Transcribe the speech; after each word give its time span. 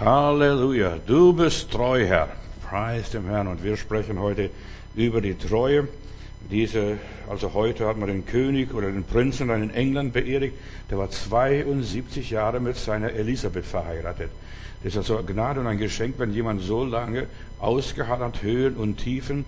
Halleluja, 0.00 0.96
du 1.04 1.32
bist 1.32 1.72
treu, 1.72 2.06
Herr. 2.06 2.28
Preis 2.62 3.10
dem 3.10 3.24
Herrn. 3.24 3.48
Und 3.48 3.64
wir 3.64 3.76
sprechen 3.76 4.20
heute 4.20 4.48
über 4.94 5.20
die 5.20 5.34
Treue. 5.34 5.88
Diese, 6.52 6.98
also 7.28 7.52
heute 7.52 7.84
hat 7.88 7.96
man 7.96 8.08
den 8.08 8.24
König 8.24 8.72
oder 8.72 8.92
den 8.92 9.02
Prinzen 9.02 9.50
in 9.50 9.70
England 9.70 10.12
beerdigt. 10.12 10.54
Der 10.88 10.98
war 10.98 11.10
72 11.10 12.30
Jahre 12.30 12.60
mit 12.60 12.76
seiner 12.76 13.10
Elisabeth 13.10 13.64
verheiratet. 13.64 14.30
Das 14.84 14.92
ist 14.92 14.98
also 14.98 15.20
Gnade 15.26 15.58
und 15.58 15.66
ein 15.66 15.78
Geschenk, 15.78 16.14
wenn 16.18 16.32
jemand 16.32 16.62
so 16.62 16.84
lange 16.84 17.26
ausgeharrt 17.58 18.20
hat, 18.20 18.42
Höhen 18.44 18.76
und 18.76 18.98
Tiefen, 18.98 19.44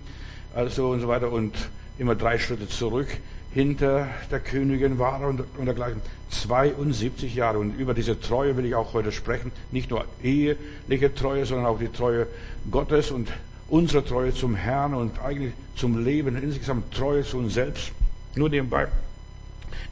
also 0.53 0.89
und 0.89 0.99
so 0.99 1.07
weiter 1.07 1.31
und 1.31 1.55
immer 1.97 2.15
drei 2.15 2.37
Schritte 2.37 2.67
zurück 2.67 3.07
hinter 3.53 4.07
der 4.29 4.39
Königin 4.39 4.99
war 4.99 5.21
und, 5.21 5.43
und 5.57 5.65
dergleichen. 5.65 6.01
72 6.29 7.35
Jahre. 7.35 7.59
Und 7.59 7.77
über 7.77 7.93
diese 7.93 8.19
Treue 8.19 8.55
will 8.55 8.65
ich 8.65 8.75
auch 8.75 8.93
heute 8.93 9.11
sprechen. 9.11 9.51
Nicht 9.71 9.89
nur 9.89 10.05
eheliche 10.23 11.13
Treue, 11.13 11.45
sondern 11.45 11.65
auch 11.65 11.79
die 11.79 11.89
Treue 11.89 12.27
Gottes 12.69 13.11
und 13.11 13.29
unsere 13.67 14.03
Treue 14.05 14.33
zum 14.33 14.55
Herrn 14.55 14.93
und 14.93 15.19
eigentlich 15.21 15.53
zum 15.75 16.03
Leben, 16.03 16.41
insgesamt 16.41 16.93
Treue 16.93 17.23
zu 17.23 17.37
uns 17.37 17.53
selbst. 17.53 17.91
Nur 18.35 18.49
nebenbei. 18.49 18.87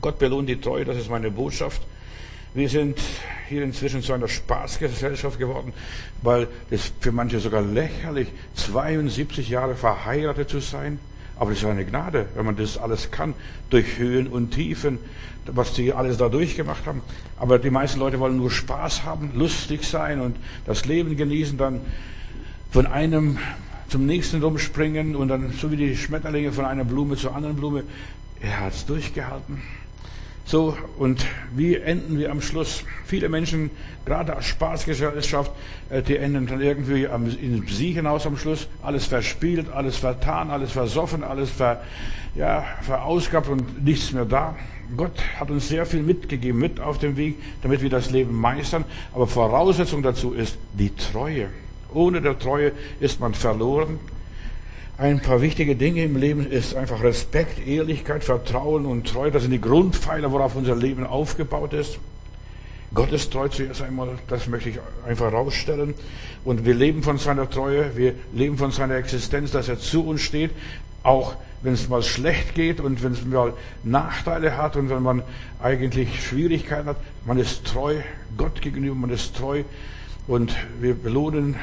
Gott 0.01 0.19
belohnt 0.19 0.47
die 0.47 0.59
Treue, 0.59 0.85
das 0.85 0.97
ist 0.97 1.09
meine 1.09 1.31
Botschaft. 1.31 1.81
Wir 2.53 2.69
sind 2.69 2.99
hier 3.47 3.63
inzwischen 3.63 4.01
zu 4.01 4.13
einer 4.13 4.27
Spaßgesellschaft 4.27 5.37
geworden, 5.37 5.73
weil 6.21 6.47
es 6.69 6.91
für 6.99 7.11
manche 7.11 7.39
sogar 7.39 7.61
lächerlich, 7.61 8.29
72 8.55 9.49
Jahre 9.49 9.75
verheiratet 9.75 10.49
zu 10.49 10.59
sein. 10.59 10.99
Aber 11.39 11.51
das 11.51 11.59
ist 11.59 11.65
eine 11.65 11.85
Gnade, 11.85 12.25
wenn 12.35 12.45
man 12.45 12.57
das 12.57 12.77
alles 12.77 13.11
kann, 13.11 13.33
durch 13.69 13.97
Höhen 13.97 14.27
und 14.27 14.51
Tiefen, 14.51 14.99
was 15.45 15.73
die 15.73 15.93
alles 15.93 16.17
da 16.17 16.27
durchgemacht 16.27 16.85
haben. 16.85 17.01
Aber 17.37 17.57
die 17.59 17.69
meisten 17.69 17.99
Leute 17.99 18.19
wollen 18.19 18.35
nur 18.35 18.51
Spaß 18.51 19.05
haben, 19.05 19.31
lustig 19.33 19.85
sein 19.85 20.19
und 20.19 20.35
das 20.65 20.85
Leben 20.85 21.15
genießen, 21.15 21.57
dann 21.57 21.79
von 22.71 22.85
einem 22.85 23.37
zum 23.87 24.05
nächsten 24.05 24.43
rumspringen 24.43 25.15
und 25.15 25.29
dann 25.29 25.53
so 25.53 25.71
wie 25.71 25.77
die 25.77 25.95
Schmetterlinge 25.95 26.51
von 26.51 26.65
einer 26.65 26.83
Blume 26.83 27.15
zur 27.15 27.33
anderen 27.33 27.55
Blume. 27.55 27.83
Er 28.41 28.59
hat 28.59 28.73
es 28.73 28.85
durchgehalten. 28.85 29.61
So, 30.49 30.75
und 30.97 31.27
wie 31.55 31.75
enden 31.75 32.17
wir 32.17 32.31
am 32.31 32.41
Schluss? 32.41 32.83
Viele 33.05 33.29
Menschen, 33.29 33.69
gerade 34.03 34.35
als 34.35 34.47
Spaßgesellschaft, 34.47 35.51
äh, 35.91 36.01
die 36.01 36.17
enden 36.17 36.47
dann 36.47 36.59
irgendwie 36.59 37.03
in 37.03 37.67
sie 37.67 37.91
hinaus 37.91 38.25
am 38.25 38.35
Schluss. 38.35 38.67
Alles 38.81 39.05
verspielt, 39.05 39.71
alles 39.71 39.97
vertan, 39.97 40.49
alles 40.49 40.71
versoffen, 40.71 41.23
alles 41.23 41.51
ver, 41.51 41.83
ja, 42.33 42.65
verausgabt 42.81 43.47
und 43.47 43.85
nichts 43.85 44.11
mehr 44.11 44.25
da. 44.25 44.55
Gott 44.97 45.21
hat 45.39 45.51
uns 45.51 45.69
sehr 45.69 45.85
viel 45.85 46.01
mitgegeben, 46.01 46.59
mit 46.59 46.79
auf 46.79 46.97
dem 46.97 47.15
Weg, 47.15 47.35
damit 47.61 47.83
wir 47.83 47.91
das 47.91 48.09
Leben 48.09 48.33
meistern. 48.33 48.85
Aber 49.13 49.27
Voraussetzung 49.27 50.01
dazu 50.01 50.33
ist 50.33 50.57
die 50.73 50.95
Treue. 50.95 51.49
Ohne 51.93 52.21
der 52.21 52.39
Treue 52.39 52.71
ist 52.99 53.19
man 53.19 53.35
verloren. 53.35 53.99
Ein 54.99 55.21
paar 55.21 55.39
wichtige 55.39 55.77
Dinge 55.77 56.03
im 56.03 56.17
Leben 56.17 56.45
ist 56.45 56.75
einfach 56.75 57.01
Respekt, 57.01 57.65
Ehrlichkeit, 57.65 58.21
Vertrauen 58.21 58.85
und 58.85 59.07
Treue. 59.07 59.31
Das 59.31 59.43
sind 59.43 59.51
die 59.51 59.61
Grundpfeiler, 59.61 60.29
worauf 60.33 60.57
unser 60.57 60.75
Leben 60.75 61.07
aufgebaut 61.07 61.71
ist. 61.71 61.99
Gott 62.93 63.13
ist 63.13 63.31
treu 63.31 63.47
zuerst 63.47 63.81
einmal, 63.81 64.09
das 64.27 64.47
möchte 64.47 64.71
ich 64.71 64.79
einfach 65.07 65.31
rausstellen. 65.31 65.93
Und 66.43 66.65
wir 66.65 66.73
leben 66.73 67.01
von 67.01 67.17
seiner 67.17 67.49
Treue, 67.49 67.95
wir 67.95 68.13
leben 68.33 68.57
von 68.57 68.71
seiner 68.71 68.95
Existenz, 68.95 69.51
dass 69.51 69.69
er 69.69 69.79
zu 69.79 70.05
uns 70.05 70.19
steht, 70.19 70.51
auch 71.01 71.35
wenn 71.61 71.71
es 71.71 71.87
mal 71.87 72.03
schlecht 72.03 72.53
geht 72.53 72.81
und 72.81 73.01
wenn 73.01 73.13
es 73.13 73.23
mal 73.23 73.53
Nachteile 73.85 74.57
hat 74.57 74.75
und 74.75 74.89
wenn 74.89 75.01
man 75.01 75.23
eigentlich 75.63 76.27
Schwierigkeiten 76.27 76.89
hat. 76.89 76.97
Man 77.25 77.39
ist 77.39 77.63
treu 77.63 77.95
Gott 78.35 78.61
gegenüber, 78.61 78.95
man 78.95 79.11
ist 79.11 79.33
treu 79.33 79.63
und 80.27 80.53
wir 80.81 80.93
belohnen 80.93 81.55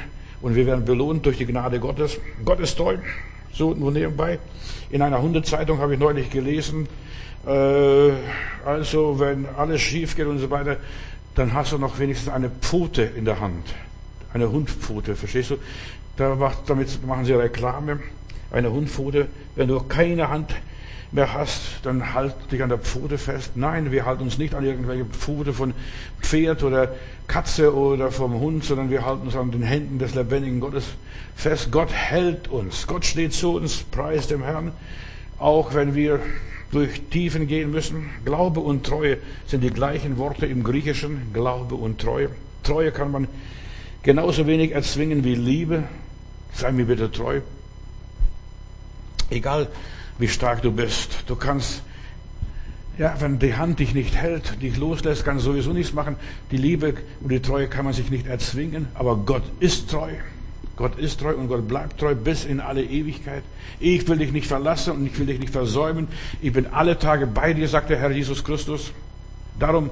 und 0.42 0.54
wir 0.54 0.66
werden 0.66 0.84
belohnt 0.84 1.26
durch 1.26 1.38
die 1.38 1.46
Gnade 1.46 1.80
Gottes. 1.80 2.18
Gott 2.44 2.60
ist 2.60 2.76
treu. 2.76 2.96
So 3.52 3.72
nur 3.74 3.90
nebenbei. 3.90 4.38
In 4.90 5.02
einer 5.02 5.22
Hundezeitung 5.22 5.78
habe 5.78 5.94
ich 5.94 6.00
neulich 6.00 6.30
gelesen, 6.30 6.88
äh, 7.46 8.10
also 8.64 9.18
wenn 9.18 9.46
alles 9.56 9.80
schief 9.80 10.16
geht 10.16 10.26
und 10.26 10.38
so 10.38 10.50
weiter, 10.50 10.76
dann 11.34 11.54
hast 11.54 11.72
du 11.72 11.78
noch 11.78 11.98
wenigstens 11.98 12.32
eine 12.32 12.50
Pfote 12.50 13.02
in 13.02 13.24
der 13.24 13.40
Hand. 13.40 13.74
Eine 14.32 14.50
Hundpfote, 14.50 15.16
verstehst 15.16 15.50
du? 15.50 15.56
Da 16.16 16.34
macht, 16.34 16.68
damit 16.68 17.06
machen 17.06 17.24
sie 17.24 17.32
Reklame. 17.32 18.00
Eine 18.50 18.70
Hundpfote. 18.70 19.28
Wenn 19.54 19.68
du 19.68 19.80
keine 19.80 20.28
Hand 20.28 20.54
mehr 21.12 21.32
hast, 21.32 21.60
dann 21.82 22.14
halt 22.14 22.34
dich 22.50 22.62
an 22.62 22.68
der 22.68 22.78
Pfote 22.78 23.18
fest. 23.18 23.52
Nein, 23.54 23.92
wir 23.92 24.06
halten 24.06 24.22
uns 24.22 24.38
nicht 24.38 24.54
an 24.54 24.64
irgendwelche 24.64 25.04
Pfote 25.04 25.52
von 25.52 25.74
Pferd 26.20 26.62
oder 26.62 26.94
Katze 27.26 27.74
oder 27.74 28.10
vom 28.10 28.34
Hund, 28.40 28.64
sondern 28.64 28.90
wir 28.90 29.04
halten 29.04 29.26
uns 29.26 29.36
an 29.36 29.50
den 29.50 29.62
Händen 29.62 29.98
des 29.98 30.14
lebendigen 30.14 30.60
Gottes 30.60 30.84
fest. 31.34 31.70
Gott 31.70 31.92
hält 31.92 32.48
uns. 32.48 32.86
Gott 32.86 33.04
steht 33.04 33.32
zu 33.32 33.56
uns, 33.56 33.82
preis 33.82 34.26
dem 34.26 34.42
Herrn. 34.42 34.72
Auch 35.38 35.74
wenn 35.74 35.94
wir 35.94 36.20
durch 36.72 37.02
Tiefen 37.10 37.46
gehen 37.46 37.70
müssen. 37.70 38.10
Glaube 38.24 38.60
und 38.60 38.84
Treue 38.84 39.18
sind 39.46 39.62
die 39.62 39.70
gleichen 39.70 40.18
Worte 40.18 40.46
im 40.46 40.62
Griechischen. 40.62 41.32
Glaube 41.32 41.74
und 41.74 42.00
Treue. 42.00 42.30
Treue 42.62 42.90
kann 42.90 43.10
man 43.10 43.28
genauso 44.02 44.46
wenig 44.46 44.72
erzwingen 44.72 45.24
wie 45.24 45.34
Liebe. 45.34 45.84
Sei 46.52 46.72
mir 46.72 46.86
bitte 46.86 47.10
treu. 47.10 47.40
Egal, 49.30 49.68
wie 50.18 50.28
stark 50.28 50.62
du 50.62 50.72
bist. 50.72 51.24
Du 51.26 51.36
kannst, 51.36 51.82
ja, 52.98 53.14
wenn 53.20 53.38
die 53.38 53.54
Hand 53.54 53.78
dich 53.78 53.94
nicht 53.94 54.16
hält, 54.16 54.62
dich 54.62 54.76
loslässt, 54.76 55.24
kannst 55.24 55.44
du 55.44 55.50
sowieso 55.50 55.72
nichts 55.72 55.92
machen. 55.92 56.16
Die 56.50 56.56
Liebe 56.56 56.94
und 57.20 57.30
die 57.30 57.40
Treue 57.40 57.68
kann 57.68 57.84
man 57.84 57.94
sich 57.94 58.10
nicht 58.10 58.26
erzwingen, 58.26 58.88
aber 58.94 59.16
Gott 59.16 59.44
ist 59.60 59.90
treu. 59.90 60.10
Gott 60.76 60.98
ist 60.98 61.20
treu 61.20 61.34
und 61.34 61.48
Gott 61.48 61.66
bleibt 61.66 61.98
treu 61.98 62.14
bis 62.14 62.44
in 62.44 62.60
alle 62.60 62.82
Ewigkeit. 62.82 63.42
Ich 63.80 64.06
will 64.08 64.18
dich 64.18 64.32
nicht 64.32 64.46
verlassen 64.46 64.92
und 64.92 65.06
ich 65.06 65.18
will 65.18 65.26
dich 65.26 65.40
nicht 65.40 65.52
versäumen. 65.52 66.06
Ich 66.42 66.52
bin 66.52 66.66
alle 66.66 66.98
Tage 66.98 67.26
bei 67.26 67.54
dir, 67.54 67.66
sagt 67.66 67.88
der 67.88 67.98
Herr 67.98 68.10
Jesus 68.10 68.44
Christus. 68.44 68.92
Darum 69.58 69.88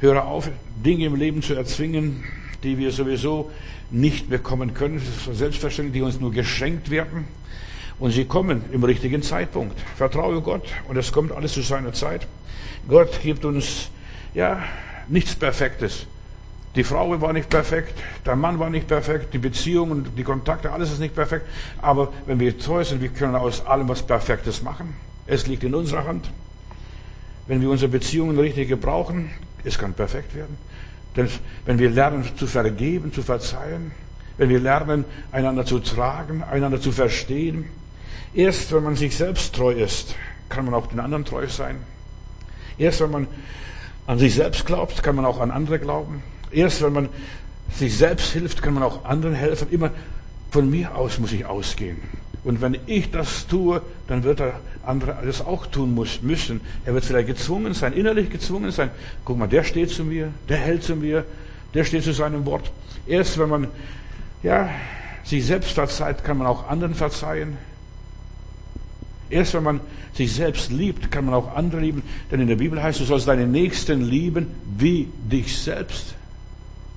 höre 0.00 0.24
auf, 0.24 0.50
Dinge 0.84 1.06
im 1.06 1.14
Leben 1.14 1.40
zu 1.40 1.54
erzwingen, 1.54 2.24
die 2.64 2.78
wir 2.78 2.90
sowieso 2.90 3.50
nicht 3.92 4.28
bekommen 4.28 4.74
können. 4.74 5.00
Selbstverständlich, 5.32 5.94
die 5.94 6.02
uns 6.02 6.18
nur 6.18 6.32
geschenkt 6.32 6.90
werden. 6.90 7.26
Und 7.98 8.10
sie 8.10 8.24
kommen 8.24 8.64
im 8.72 8.82
richtigen 8.84 9.22
Zeitpunkt. 9.22 9.78
Vertraue 9.96 10.40
Gott 10.40 10.66
und 10.88 10.96
es 10.96 11.12
kommt 11.12 11.32
alles 11.32 11.52
zu 11.52 11.62
seiner 11.62 11.92
Zeit. 11.92 12.26
Gott 12.88 13.20
gibt 13.22 13.44
uns, 13.44 13.88
ja, 14.34 14.62
nichts 15.08 15.34
Perfektes. 15.34 16.06
Die 16.74 16.82
Frau 16.82 17.20
war 17.20 17.32
nicht 17.32 17.48
perfekt, 17.48 17.96
der 18.26 18.34
Mann 18.34 18.58
war 18.58 18.68
nicht 18.68 18.88
perfekt, 18.88 19.32
die 19.32 19.38
Beziehung 19.38 19.92
und 19.92 20.18
die 20.18 20.24
Kontakte, 20.24 20.72
alles 20.72 20.90
ist 20.90 20.98
nicht 20.98 21.14
perfekt. 21.14 21.46
Aber 21.80 22.12
wenn 22.26 22.40
wir 22.40 22.58
treu 22.58 22.82
sind, 22.82 23.00
wir 23.00 23.10
können 23.10 23.36
aus 23.36 23.64
allem 23.64 23.88
was 23.88 24.02
Perfektes 24.02 24.60
machen. 24.62 24.94
Es 25.26 25.46
liegt 25.46 25.62
in 25.62 25.74
unserer 25.74 26.04
Hand. 26.04 26.30
Wenn 27.46 27.60
wir 27.60 27.70
unsere 27.70 27.90
Beziehungen 27.90 28.38
richtig 28.38 28.68
gebrauchen, 28.68 29.30
es 29.62 29.78
kann 29.78 29.94
perfekt 29.94 30.34
werden. 30.34 30.58
Denn 31.16 31.28
wenn 31.64 31.78
wir 31.78 31.90
lernen 31.90 32.24
zu 32.36 32.46
vergeben, 32.48 33.12
zu 33.12 33.22
verzeihen, 33.22 33.92
wenn 34.36 34.48
wir 34.48 34.58
lernen, 34.58 35.04
einander 35.30 35.64
zu 35.64 35.78
tragen, 35.78 36.42
einander 36.42 36.80
zu 36.80 36.90
verstehen, 36.90 37.66
Erst 38.34 38.72
wenn 38.72 38.82
man 38.82 38.96
sich 38.96 39.16
selbst 39.16 39.54
treu 39.54 39.72
ist, 39.72 40.14
kann 40.48 40.64
man 40.64 40.74
auch 40.74 40.88
den 40.88 41.00
anderen 41.00 41.24
treu 41.24 41.46
sein. 41.46 41.76
Erst 42.78 43.00
wenn 43.00 43.10
man 43.10 43.26
an 44.06 44.18
sich 44.18 44.34
selbst 44.34 44.66
glaubt, 44.66 45.02
kann 45.02 45.14
man 45.14 45.24
auch 45.24 45.40
an 45.40 45.50
andere 45.50 45.78
glauben. 45.78 46.22
Erst 46.50 46.82
wenn 46.82 46.92
man 46.92 47.08
sich 47.76 47.96
selbst 47.96 48.32
hilft, 48.32 48.62
kann 48.62 48.74
man 48.74 48.82
auch 48.82 49.04
anderen 49.04 49.34
helfen. 49.34 49.68
Immer 49.70 49.90
von 50.50 50.68
mir 50.68 50.96
aus 50.96 51.18
muss 51.18 51.32
ich 51.32 51.46
ausgehen. 51.46 51.98
Und 52.44 52.60
wenn 52.60 52.76
ich 52.86 53.10
das 53.10 53.46
tue, 53.46 53.80
dann 54.06 54.22
wird 54.22 54.40
der 54.40 54.60
andere 54.84 55.16
das 55.24 55.40
auch 55.40 55.66
tun 55.66 55.94
muss, 55.94 56.20
müssen. 56.20 56.60
Er 56.84 56.92
wird 56.92 57.04
vielleicht 57.04 57.28
gezwungen 57.28 57.72
sein, 57.72 57.94
innerlich 57.94 58.30
gezwungen 58.30 58.70
sein. 58.70 58.90
Guck 59.24 59.38
mal, 59.38 59.46
der 59.46 59.64
steht 59.64 59.90
zu 59.90 60.04
mir, 60.04 60.28
der 60.48 60.58
hält 60.58 60.82
zu 60.82 60.94
mir, 60.94 61.24
der 61.72 61.84
steht 61.84 62.04
zu 62.04 62.12
seinem 62.12 62.44
Wort. 62.44 62.70
Erst 63.06 63.38
wenn 63.38 63.48
man, 63.48 63.68
ja, 64.42 64.68
sich 65.24 65.46
selbst 65.46 65.70
verzeiht, 65.70 66.22
kann 66.22 66.36
man 66.36 66.46
auch 66.46 66.68
anderen 66.68 66.94
verzeihen. 66.94 67.56
Erst 69.30 69.54
wenn 69.54 69.62
man 69.62 69.80
sich 70.12 70.32
selbst 70.32 70.70
liebt, 70.70 71.10
kann 71.10 71.24
man 71.24 71.34
auch 71.34 71.56
andere 71.56 71.80
lieben. 71.80 72.02
Denn 72.30 72.40
in 72.40 72.46
der 72.46 72.56
Bibel 72.56 72.82
heißt, 72.82 73.00
du 73.00 73.04
sollst 73.04 73.26
deine 73.26 73.46
Nächsten 73.46 74.02
lieben 74.02 74.48
wie 74.78 75.08
dich 75.30 75.56
selbst. 75.56 76.14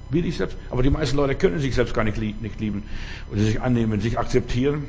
Wie 0.09 0.21
dich 0.21 0.37
selbst. 0.37 0.57
Aber 0.69 0.83
die 0.83 0.89
meisten 0.89 1.17
Leute 1.17 1.35
können 1.35 1.59
sich 1.59 1.75
selbst 1.75 1.93
gar 1.93 2.03
nicht, 2.03 2.17
nicht 2.17 2.59
lieben 2.59 2.83
oder 3.31 3.41
sich 3.41 3.61
annehmen, 3.61 4.01
sich 4.01 4.17
akzeptieren. 4.19 4.85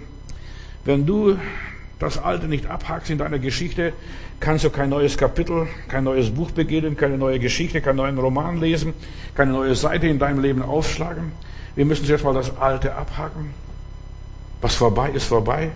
Wenn 0.85 1.07
du 1.07 1.37
das 1.99 2.19
Alte 2.19 2.47
nicht 2.47 2.67
abhackst 2.67 3.11
in 3.11 3.19
deiner 3.19 3.39
Geschichte, 3.39 3.93
kannst 4.41 4.65
du 4.65 4.71
kein 4.71 4.91
neues 4.91 5.17
Kapitel, 5.17 5.67
kein 5.89 6.05
neues 6.05 6.31
Buch 6.31 6.53
beginnen, 6.53 6.97
keine 6.97 7.19
neue 7.19 7.39
Geschichte, 7.41 7.81
keinen 7.81 7.97
neuen 7.97 8.19
Roman 8.19 8.61
lesen, 8.61 8.95
keine 9.35 9.53
neue 9.53 9.75
Seite 9.75 10.07
in 10.07 10.19
deinem 10.19 10.41
Leben 10.41 10.63
aufschlagen. 10.63 11.33
Wir 11.75 11.85
müssen 11.85 12.07
zuerst 12.07 12.25
mal 12.25 12.35
das 12.35 12.57
Alte 12.57 12.95
abhaken. 12.95 13.51
Was 14.61 14.75
vorbei 14.75 15.11
ist, 15.11 15.25
vorbei. 15.25 15.71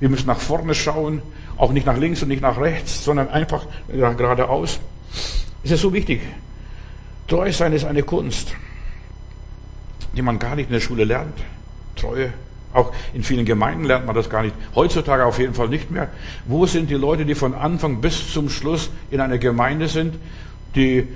Wir 0.00 0.08
müssen 0.08 0.26
nach 0.26 0.40
vorne 0.40 0.74
schauen, 0.74 1.22
auch 1.56 1.72
nicht 1.72 1.86
nach 1.86 1.96
links 1.96 2.22
und 2.22 2.28
nicht 2.28 2.42
nach 2.42 2.58
rechts, 2.58 3.04
sondern 3.04 3.28
einfach 3.28 3.66
geradeaus. 3.88 4.80
Es 5.62 5.70
ist 5.70 5.82
so 5.82 5.92
wichtig. 5.92 6.22
Treu 7.28 7.52
sein 7.52 7.72
ist 7.72 7.84
eine 7.84 8.02
Kunst. 8.02 8.54
die 10.14 10.22
man 10.22 10.38
gar 10.38 10.56
nicht 10.56 10.66
in 10.66 10.72
der 10.72 10.80
Schule 10.80 11.04
lernt. 11.04 11.38
Treue. 11.96 12.32
Auch 12.72 12.92
in 13.12 13.22
vielen 13.22 13.44
Gemeinden 13.44 13.84
lernt 13.84 14.06
man 14.06 14.14
das 14.14 14.30
gar 14.30 14.42
nicht. 14.42 14.54
Heutzutage 14.74 15.24
auf 15.24 15.38
jeden 15.38 15.54
Fall 15.54 15.68
nicht 15.68 15.90
mehr. 15.90 16.08
Wo 16.46 16.66
sind 16.66 16.88
die 16.90 16.94
Leute, 16.94 17.24
die 17.24 17.34
von 17.34 17.54
Anfang 17.54 18.00
bis 18.00 18.32
zum 18.32 18.48
Schluss 18.48 18.90
in 19.10 19.20
einer 19.20 19.38
Gemeinde 19.38 19.88
sind? 19.88 20.16
Die 20.76 21.08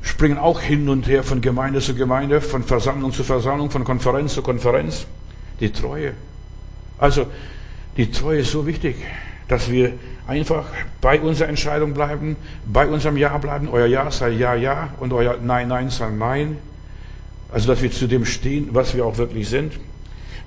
springen 0.00 0.38
auch 0.38 0.60
hin 0.60 0.88
und 0.88 1.06
her 1.06 1.22
von 1.22 1.40
Gemeinde 1.40 1.80
zu 1.80 1.94
Gemeinde, 1.94 2.40
von 2.40 2.64
Versammlung 2.64 3.12
zu 3.12 3.24
Versammlung, 3.24 3.70
von 3.70 3.84
Konferenz 3.84 4.34
zu 4.34 4.42
Konferenz. 4.42 5.06
Die 5.60 5.70
Treue. 5.70 6.14
Also, 6.98 7.26
die 7.96 8.10
Treue 8.10 8.40
ist 8.40 8.50
so 8.50 8.66
wichtig, 8.66 8.96
dass 9.48 9.70
wir 9.70 9.92
einfach 10.26 10.64
bei 11.00 11.20
unserer 11.20 11.48
Entscheidung 11.48 11.94
bleiben, 11.94 12.36
bei 12.66 12.86
unserem 12.86 13.16
Ja 13.16 13.36
bleiben. 13.38 13.68
Euer 13.68 13.86
Ja 13.86 14.10
sei 14.10 14.30
Ja, 14.30 14.54
Ja 14.54 14.90
und 14.98 15.12
euer 15.12 15.38
Nein, 15.42 15.68
Nein 15.68 15.90
sei 15.90 16.10
Nein. 16.10 16.56
Also, 17.50 17.68
dass 17.68 17.82
wir 17.82 17.90
zu 17.90 18.06
dem 18.06 18.24
stehen, 18.24 18.68
was 18.72 18.94
wir 18.94 19.04
auch 19.04 19.18
wirklich 19.18 19.48
sind. 19.48 19.74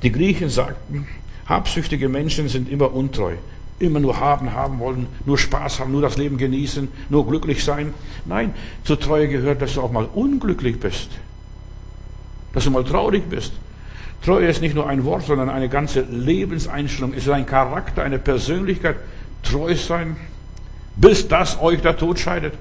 Die 0.01 0.11
Griechen 0.11 0.49
sagten, 0.49 1.07
habsüchtige 1.45 2.09
Menschen 2.09 2.49
sind 2.49 2.69
immer 2.69 2.93
untreu. 2.93 3.33
Immer 3.77 3.99
nur 3.99 4.19
haben, 4.19 4.53
haben 4.53 4.79
wollen, 4.79 5.07
nur 5.25 5.37
Spaß 5.37 5.79
haben, 5.81 5.91
nur 5.91 6.01
das 6.01 6.17
Leben 6.17 6.37
genießen, 6.37 6.87
nur 7.09 7.27
glücklich 7.27 7.63
sein. 7.63 7.93
Nein, 8.25 8.55
zur 8.83 8.99
Treue 8.99 9.27
gehört, 9.27 9.61
dass 9.61 9.73
du 9.73 9.81
auch 9.81 9.91
mal 9.91 10.05
unglücklich 10.05 10.79
bist. 10.79 11.09
Dass 12.53 12.63
du 12.63 12.71
mal 12.71 12.85
traurig 12.85 13.23
bist. 13.29 13.51
Treue 14.25 14.47
ist 14.47 14.59
nicht 14.59 14.73
nur 14.73 14.89
ein 14.89 15.05
Wort, 15.05 15.23
sondern 15.23 15.49
eine 15.49 15.69
ganze 15.69 16.01
Lebenseinstellung. 16.01 17.13
Es 17.13 17.27
ist 17.27 17.29
ein 17.29 17.45
Charakter, 17.45 18.01
eine 18.01 18.17
Persönlichkeit. 18.17 18.95
Treu 19.43 19.75
sein, 19.75 20.15
bis 20.95 21.27
das 21.27 21.61
euch 21.61 21.81
der 21.81 21.95
Tod 21.95 22.17
scheidet. 22.17 22.55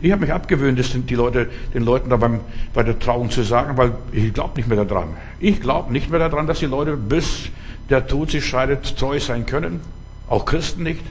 Ich 0.00 0.10
habe 0.12 0.22
mich 0.22 0.32
abgewöhnt, 0.32 0.78
das 0.78 0.90
sind 0.90 1.10
die 1.10 1.14
Leute, 1.14 1.50
den 1.74 1.84
Leuten 1.84 2.08
da 2.08 2.16
beim, 2.16 2.40
bei 2.72 2.82
der 2.82 2.98
Trauung 2.98 3.30
zu 3.30 3.42
sagen, 3.42 3.76
weil 3.76 3.92
ich 4.12 4.32
glaube 4.32 4.56
nicht 4.56 4.66
mehr 4.66 4.82
daran. 4.82 5.08
Ich 5.40 5.60
glaube 5.60 5.92
nicht 5.92 6.10
mehr 6.10 6.20
daran, 6.20 6.46
dass 6.46 6.60
die 6.60 6.66
Leute, 6.66 6.96
bis 6.96 7.50
der 7.90 8.06
Tod 8.06 8.30
sich 8.30 8.46
scheidet, 8.46 8.96
treu 8.96 9.20
sein 9.20 9.44
können. 9.44 9.80
Auch 10.26 10.46
Christen 10.46 10.84
nicht. 10.84 11.04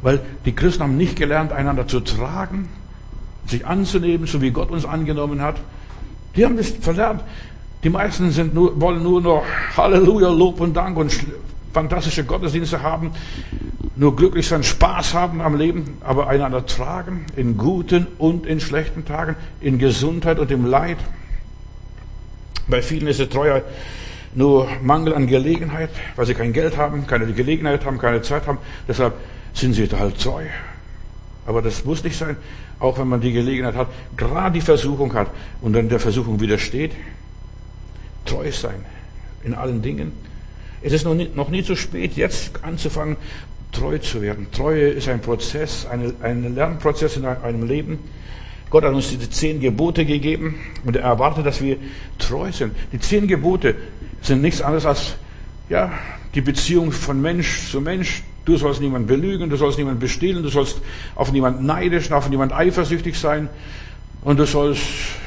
Weil 0.00 0.20
die 0.44 0.52
Christen 0.52 0.84
haben 0.84 0.96
nicht 0.96 1.16
gelernt, 1.16 1.50
einander 1.50 1.88
zu 1.88 1.98
tragen, 1.98 2.68
sich 3.46 3.66
anzunehmen, 3.66 4.28
so 4.28 4.40
wie 4.40 4.52
Gott 4.52 4.70
uns 4.70 4.84
angenommen 4.84 5.42
hat. 5.42 5.56
Die 6.36 6.44
haben 6.44 6.56
das 6.56 6.68
verlernt. 6.68 7.22
Die 7.82 7.90
meisten 7.90 8.30
sind 8.30 8.54
nur, 8.54 8.78
wollen 8.80 9.02
nur 9.02 9.20
noch 9.20 9.44
Halleluja, 9.76 10.28
Lob 10.28 10.60
und 10.60 10.74
Dank 10.74 10.96
und 10.98 11.18
fantastische 11.72 12.24
Gottesdienste 12.24 12.82
haben, 12.82 13.12
nur 13.96 14.16
glücklich 14.16 14.48
sein, 14.48 14.62
Spaß 14.62 15.14
haben 15.14 15.40
am 15.40 15.56
Leben, 15.56 15.98
aber 16.00 16.28
einander 16.28 16.66
tragen, 16.66 17.26
in 17.36 17.56
guten 17.56 18.06
und 18.18 18.46
in 18.46 18.60
schlechten 18.60 19.04
Tagen, 19.04 19.36
in 19.60 19.78
Gesundheit 19.78 20.38
und 20.38 20.50
im 20.50 20.66
Leid. 20.66 20.98
Bei 22.66 22.82
vielen 22.82 23.06
ist 23.06 23.20
es 23.20 23.28
treuer 23.28 23.62
nur 24.34 24.68
Mangel 24.82 25.14
an 25.14 25.26
Gelegenheit, 25.26 25.90
weil 26.16 26.26
sie 26.26 26.34
kein 26.34 26.52
Geld 26.52 26.76
haben, 26.76 27.06
keine 27.06 27.26
Gelegenheit 27.32 27.84
haben, 27.84 27.98
keine 27.98 28.22
Zeit 28.22 28.46
haben. 28.46 28.58
Deshalb 28.86 29.14
sind 29.52 29.74
sie 29.74 29.88
halt 29.88 30.20
treu. 30.20 30.44
Aber 31.46 31.62
das 31.62 31.84
muss 31.84 32.04
nicht 32.04 32.16
sein, 32.16 32.36
auch 32.78 32.98
wenn 32.98 33.08
man 33.08 33.20
die 33.20 33.32
Gelegenheit 33.32 33.74
hat, 33.74 33.88
gerade 34.16 34.52
die 34.52 34.60
Versuchung 34.60 35.12
hat 35.14 35.28
und 35.60 35.72
dann 35.72 35.88
der 35.88 35.98
Versuchung 35.98 36.40
widersteht. 36.40 36.92
Treu 38.30 38.52
sein 38.52 38.84
in 39.42 39.54
allen 39.54 39.82
Dingen. 39.82 40.12
Es 40.82 40.92
ist 40.92 41.04
noch 41.04 41.14
nie, 41.14 41.28
noch 41.34 41.48
nie 41.48 41.64
zu 41.64 41.74
spät, 41.76 42.14
jetzt 42.14 42.62
anzufangen, 42.62 43.16
treu 43.72 43.98
zu 43.98 44.22
werden. 44.22 44.46
Treue 44.52 44.88
ist 44.88 45.08
ein 45.08 45.20
Prozess, 45.20 45.86
eine, 45.86 46.14
ein 46.22 46.54
Lernprozess 46.54 47.16
in 47.16 47.26
einem 47.26 47.66
Leben. 47.66 47.98
Gott 48.70 48.84
hat 48.84 48.94
uns 48.94 49.10
diese 49.10 49.28
zehn 49.28 49.60
Gebote 49.60 50.04
gegeben 50.04 50.54
und 50.84 50.96
er 50.96 51.02
erwartet, 51.02 51.44
dass 51.44 51.60
wir 51.60 51.76
treu 52.18 52.52
sind. 52.52 52.74
Die 52.92 53.00
zehn 53.00 53.26
Gebote 53.26 53.74
sind 54.22 54.42
nichts 54.42 54.62
anderes 54.62 54.86
als 54.86 55.16
ja, 55.68 55.92
die 56.34 56.40
Beziehung 56.40 56.92
von 56.92 57.20
Mensch 57.20 57.70
zu 57.70 57.80
Mensch. 57.80 58.22
Du 58.44 58.56
sollst 58.56 58.80
niemand 58.80 59.06
belügen, 59.06 59.50
du 59.50 59.56
sollst 59.56 59.76
niemand 59.76 60.00
bestehlen, 60.00 60.42
du 60.42 60.48
sollst 60.48 60.80
auf 61.14 61.32
niemand 61.32 61.62
neidisch, 61.62 62.10
auf 62.12 62.28
niemand 62.28 62.52
eifersüchtig 62.52 63.18
sein. 63.18 63.48
Und 64.22 64.38
du 64.38 64.44
sollst 64.44 64.82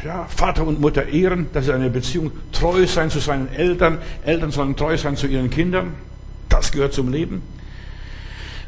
ja, 0.05 0.25
Vater 0.25 0.67
und 0.67 0.79
Mutter 0.79 1.07
ehren. 1.07 1.47
Das 1.53 1.65
ist 1.65 1.71
eine 1.71 1.89
Beziehung. 1.89 2.31
Treu 2.51 2.85
sein 2.85 3.09
zu 3.09 3.19
seinen 3.19 3.51
Eltern. 3.53 3.97
Eltern 4.23 4.51
sollen 4.51 4.75
treu 4.75 4.95
sein 4.97 5.17
zu 5.17 5.27
ihren 5.27 5.49
Kindern. 5.49 5.93
Das 6.49 6.71
gehört 6.71 6.93
zum 6.93 7.11
Leben. 7.11 7.41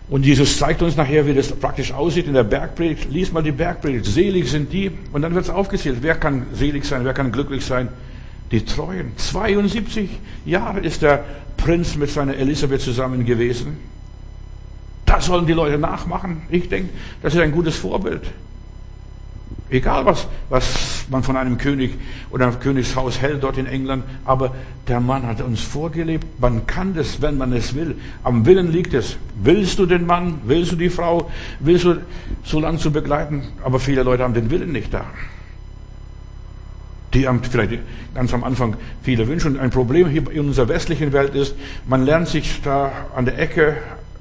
Und 0.07 0.25
Jesus 0.25 0.57
zeigt 0.57 0.81
uns 0.81 0.95
nachher, 0.95 1.25
wie 1.25 1.33
das 1.33 1.51
praktisch 1.51 1.91
aussieht 1.91 2.27
in 2.27 2.33
der 2.33 2.43
Bergpredigt. 2.43 3.11
Lies 3.11 3.31
mal 3.31 3.43
die 3.43 3.51
Bergpredigt. 3.51 4.05
Selig 4.05 4.49
sind 4.49 4.71
die. 4.71 4.91
Und 5.13 5.21
dann 5.21 5.33
wird 5.33 5.45
es 5.45 5.51
aufgezählt. 5.51 5.97
Wer 6.01 6.15
kann 6.15 6.47
selig 6.53 6.85
sein? 6.85 7.05
Wer 7.05 7.13
kann 7.13 7.31
glücklich 7.31 7.65
sein? 7.65 7.89
Die 8.51 8.63
Treuen. 8.63 9.17
72 9.17 10.09
Jahre 10.45 10.79
ist 10.79 11.01
der 11.01 11.23
Prinz 11.57 11.95
mit 11.95 12.09
seiner 12.09 12.35
Elisabeth 12.35 12.81
zusammen 12.81 13.25
gewesen. 13.25 13.77
Das 15.05 15.25
sollen 15.25 15.45
die 15.45 15.53
Leute 15.53 15.77
nachmachen. 15.77 16.43
Ich 16.49 16.69
denke, 16.69 16.89
das 17.21 17.33
ist 17.33 17.39
ein 17.39 17.51
gutes 17.51 17.75
Vorbild. 17.75 18.21
Egal 19.69 20.05
was, 20.05 20.27
was 20.49 21.05
man 21.09 21.23
von 21.23 21.35
einem 21.35 21.57
König 21.57 21.95
oder 22.29 22.47
einem 22.47 22.59
Königshaus 22.59 23.19
hält 23.19 23.41
dort 23.43 23.57
in 23.57 23.65
England, 23.65 24.03
aber 24.23 24.53
der 24.87 24.99
Mann 24.99 25.25
hat 25.25 25.41
uns 25.41 25.61
vorgelebt. 25.61 26.39
Man 26.39 26.67
kann 26.67 26.93
das, 26.93 27.19
wenn 27.21 27.37
man 27.37 27.51
es 27.51 27.73
will. 27.73 27.95
Am 28.23 28.45
Willen 28.45 28.71
liegt 28.71 28.93
es. 28.93 29.17
Willst 29.41 29.79
du 29.79 29.87
den 29.87 30.05
Mann? 30.05 30.41
Willst 30.45 30.71
du 30.71 30.75
die 30.75 30.89
Frau? 30.91 31.31
Willst 31.59 31.85
du 31.85 31.97
so 32.43 32.59
lange 32.59 32.77
zu 32.77 32.91
begleiten? 32.91 33.43
Aber 33.63 33.79
viele 33.79 34.03
Leute 34.03 34.23
haben 34.23 34.35
den 34.35 34.51
Willen 34.51 34.71
nicht 34.71 34.93
da. 34.93 35.05
Die 37.15 37.27
haben 37.27 37.41
vielleicht 37.41 37.79
ganz 38.13 38.33
am 38.33 38.43
Anfang 38.43 38.75
viele 39.01 39.27
Wünsche. 39.27 39.47
Und 39.47 39.57
ein 39.57 39.71
Problem 39.71 40.09
hier 40.09 40.29
in 40.29 40.47
unserer 40.47 40.67
westlichen 40.67 41.11
Welt 41.11 41.33
ist, 41.33 41.55
man 41.87 42.05
lernt 42.05 42.27
sich 42.27 42.61
da 42.61 42.91
an 43.15 43.25
der 43.25 43.39
Ecke, 43.39 43.77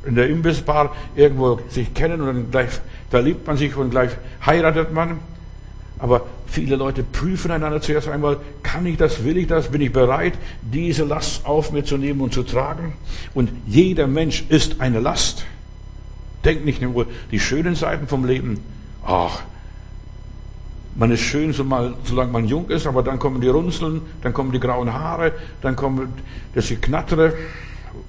in 0.06 0.14
der 0.14 0.28
Imbissbar 0.28 0.94
irgendwo 1.16 1.60
sich 1.68 1.92
kennen 1.92 2.20
und 2.20 2.26
dann 2.26 2.50
gleich 2.50 2.68
verliebt 3.10 3.46
man 3.46 3.56
sich 3.56 3.76
und 3.76 3.90
gleich 3.90 4.10
heiratet 4.46 4.92
man. 4.92 5.18
Aber 5.98 6.26
viele 6.46 6.76
Leute 6.76 7.02
prüfen 7.02 7.50
einander 7.50 7.80
zuerst 7.80 8.08
einmal, 8.08 8.38
kann 8.62 8.84
ich 8.86 8.96
das, 8.96 9.24
will 9.24 9.36
ich 9.36 9.46
das, 9.46 9.68
bin 9.68 9.80
ich 9.80 9.92
bereit, 9.92 10.34
diese 10.60 11.04
Last 11.04 11.46
auf 11.46 11.72
mir 11.72 11.84
zu 11.84 11.96
nehmen 11.96 12.20
und 12.20 12.34
zu 12.34 12.42
tragen? 12.42 12.94
Und 13.32 13.50
jeder 13.66 14.06
Mensch 14.06 14.44
ist 14.48 14.80
eine 14.80 15.00
Last. 15.00 15.46
Denkt 16.44 16.64
nicht 16.64 16.82
nur 16.82 17.06
die 17.30 17.40
schönen 17.40 17.74
Seiten 17.74 18.08
vom 18.08 18.24
Leben. 18.24 18.58
Ach, 19.06 19.42
man 20.96 21.10
ist 21.10 21.20
schön, 21.22 21.52
solange 21.52 22.32
man 22.32 22.46
jung 22.46 22.68
ist, 22.70 22.86
aber 22.86 23.02
dann 23.02 23.18
kommen 23.18 23.40
die 23.40 23.48
Runzeln, 23.48 24.02
dann 24.22 24.32
kommen 24.32 24.52
die 24.52 24.60
grauen 24.60 24.92
Haare, 24.92 25.32
dann 25.60 25.74
kommt 25.74 26.08
das 26.54 26.68
Geknattere 26.68 27.34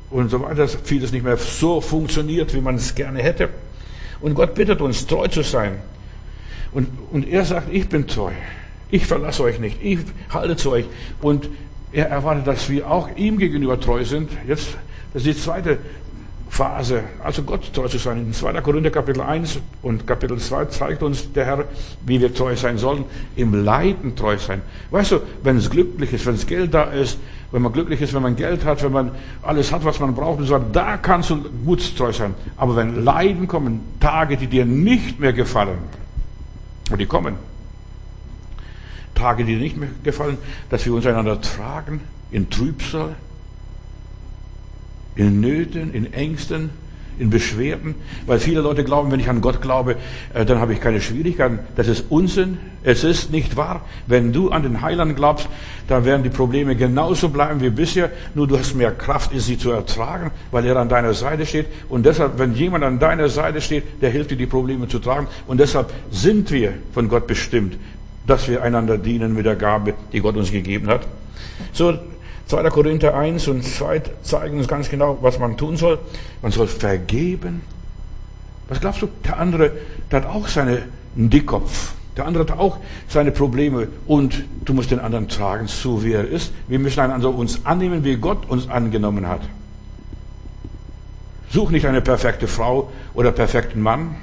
und 0.10 0.30
so 0.30 0.42
weiter, 0.42 0.56
dass 0.56 0.78
vieles 0.84 1.12
nicht 1.12 1.24
mehr 1.24 1.38
so 1.38 1.82
funktioniert, 1.82 2.54
wie 2.54 2.62
man 2.62 2.76
es 2.76 2.94
gerne 2.94 3.24
hätte. 3.24 3.50
Und 4.22 4.36
Gott 4.36 4.54
bittet 4.54 4.82
uns, 4.82 5.06
treu 5.08 5.28
zu 5.28 5.42
sein. 5.42 5.80
Und, 6.76 6.90
und 7.12 7.28
er 7.28 7.46
sagt, 7.46 7.74
ich 7.74 7.88
bin 7.88 8.06
treu. 8.06 8.32
Ich 8.92 9.08
verlasse 9.08 9.44
euch 9.44 9.60
nicht. 9.60 9.82
Ich 9.82 10.00
halte 10.30 10.58
zu 10.58 10.72
euch. 10.72 10.86
Und 11.22 11.48
er 11.94 12.10
erwartet, 12.10 12.46
dass 12.48 12.70
wir 12.70 12.92
auch 12.92 13.08
ihm 13.16 13.38
gegenüber 13.38 13.80
treu 13.80 14.04
sind. 14.04 14.30
Jetzt, 14.46 14.76
das 15.14 15.26
ist 15.26 15.38
die 15.38 15.42
zweite 15.42 15.78
Phase. 16.50 17.02
Also 17.24 17.44
Gott 17.44 17.72
treu 17.74 17.88
zu 17.88 17.98
sein. 17.98 18.18
In 18.18 18.34
2. 18.34 18.60
Korinther 18.60 18.90
Kapitel 18.90 19.22
1 19.22 19.58
und 19.84 20.06
Kapitel 20.06 20.38
2 20.38 20.66
zeigt 20.66 21.02
uns 21.02 21.32
der 21.32 21.46
Herr, 21.46 21.64
wie 22.06 22.20
wir 22.20 22.34
treu 22.34 22.58
sein 22.58 22.78
sollen. 22.78 23.06
Im 23.38 23.64
Leiden 23.64 24.14
treu 24.18 24.38
sein. 24.38 24.62
Weißt 24.92 25.14
du, 25.14 25.22
wenn 25.44 25.56
es 25.56 25.70
glücklich 25.70 26.12
ist, 26.12 26.26
wenn 26.26 26.36
es 26.36 26.46
Geld 26.46 26.74
da 26.74 26.84
ist, 26.84 27.18
wenn 27.54 27.62
man 27.62 27.72
glücklich 27.72 28.02
ist, 28.02 28.14
wenn 28.14 28.22
man 28.22 28.36
Geld 28.36 28.66
hat, 28.66 28.84
wenn 28.84 28.92
man 28.92 29.12
alles 29.42 29.72
hat, 29.72 29.86
was 29.86 30.02
man 30.02 30.14
braucht, 30.14 30.40
und 30.40 30.46
so, 30.46 30.60
da 30.74 30.98
kannst 30.98 31.30
du 31.30 31.38
gut 31.66 31.96
treu 31.98 32.12
sein. 32.12 32.34
Aber 32.58 32.76
wenn 32.76 33.06
Leiden 33.06 33.48
kommen, 33.48 33.80
Tage, 34.02 34.36
die 34.36 34.48
dir 34.48 34.66
nicht 34.66 35.22
mehr 35.22 35.32
gefallen, 35.32 35.78
und 36.90 37.00
die 37.00 37.06
kommen. 37.06 37.36
Tage, 39.14 39.46
die 39.46 39.56
nicht 39.56 39.78
mehr 39.78 39.90
gefallen, 40.04 40.38
dass 40.70 40.86
wir 40.86 40.94
uns 40.94 41.06
einander 41.06 41.42
tragen 41.42 42.02
in 42.32 42.50
Trübsal, 42.50 43.16
in 45.16 45.40
Nöten, 45.40 45.94
in 45.94 46.14
Ängsten, 46.14 46.70
in 47.20 47.30
Beschwerden, 47.30 47.96
weil 48.26 48.40
viele 48.40 48.62
Leute 48.62 48.84
glauben, 48.84 49.12
wenn 49.12 49.20
ich 49.20 49.30
an 49.30 49.42
Gott 49.42 49.62
glaube, 49.62 49.96
äh, 50.34 50.46
dann 50.46 50.60
habe 50.60 50.74
ich 50.74 50.82
keine 50.82 51.02
Schwierigkeiten. 51.02 51.60
Das 51.76 51.88
ist 51.88 52.06
Unsinn. 52.10 52.58
Es 52.84 53.04
ist 53.04 53.32
nicht 53.32 53.58
wahr. 53.58 53.82
Wenn 54.06 54.32
du 54.32 54.52
an 54.52 54.62
den 54.62 54.82
Heiland 54.82 55.16
glaubst, 55.16 55.50
dann 55.88 56.06
werden 56.06 56.24
die 56.24 56.30
Probleme 56.30 56.76
genauso 56.76 57.30
bleiben 57.30 57.62
wie 57.62 57.72
bisher, 57.72 58.12
nur 58.36 58.48
du 58.48 58.58
hast 58.60 58.76
mehr 58.76 58.92
Kraft, 58.92 59.32
sie 59.36 59.58
zu 59.58 59.72
ertragen, 59.72 60.32
weil 60.52 60.66
er 60.66 60.78
an 60.78 60.90
deiner 60.90 61.14
Seite 61.14 61.46
steht. 61.46 61.66
Und 61.90 62.06
deshalb, 62.06 62.38
wenn 62.38 62.54
jemand 62.54 62.84
an 62.84 63.00
deiner 63.00 63.30
Seite 63.30 63.60
steht, 63.62 63.84
der 64.02 64.12
hilft 64.12 64.32
dir, 64.32 64.38
die 64.38 64.46
Probleme 64.46 64.88
zu 64.88 65.00
tragen. 65.00 65.28
Und 65.48 65.60
deshalb 65.60 65.92
sind 66.12 66.52
wir 66.52 66.74
von 66.94 67.10
Gott 67.10 67.26
bestimmt, 67.26 67.76
dass 68.28 68.48
wir 68.48 68.62
einander 68.62 68.98
dienen 68.98 69.34
mit 69.34 69.46
der 69.46 69.56
Gabe, 69.56 69.94
die 70.14 70.20
Gott 70.20 70.38
uns 70.38 70.52
gegeben 70.52 70.88
hat. 70.88 71.08
So, 71.74 71.98
2. 72.48 72.70
Korinther 72.70 73.16
1 73.16 73.48
und 73.48 73.64
2 73.64 74.02
zeigen 74.22 74.58
uns 74.60 74.68
ganz 74.68 74.90
genau, 74.90 75.18
was 75.22 75.40
man 75.40 75.58
tun 75.58 75.78
soll. 75.78 76.00
Man 76.42 76.52
soll 76.52 76.68
vergeben. 76.68 77.62
Was 78.68 78.80
glaubst 78.80 79.02
du? 79.02 79.08
Der 79.24 79.40
andere, 79.40 79.72
der 80.12 80.22
hat 80.22 80.30
auch 80.30 80.48
seinen 80.48 80.84
Dickkopf. 81.16 81.94
Der 82.18 82.26
andere 82.26 82.46
hat 82.46 82.58
auch 82.58 82.78
seine 83.10 83.32
Probleme 83.32 83.88
und 84.08 84.46
du 84.64 84.74
musst 84.74 84.92
den 84.92 85.00
anderen 85.00 85.28
tragen, 85.28 85.68
so 85.68 86.04
wie 86.04 86.14
er 86.14 86.26
ist. 86.28 86.54
Wir 86.68 86.80
müssen 86.80 87.00
einander 87.00 87.30
uns 87.30 87.66
annehmen, 87.66 88.04
wie 88.04 88.16
Gott 88.16 88.48
uns 88.48 88.70
angenommen 88.70 89.28
hat. 89.28 89.42
Such 91.50 91.72
nicht 91.72 91.86
eine 91.86 92.02
perfekte 92.02 92.48
Frau 92.48 92.92
oder 93.14 93.32
perfekten 93.32 93.82
Mann. 93.82 94.16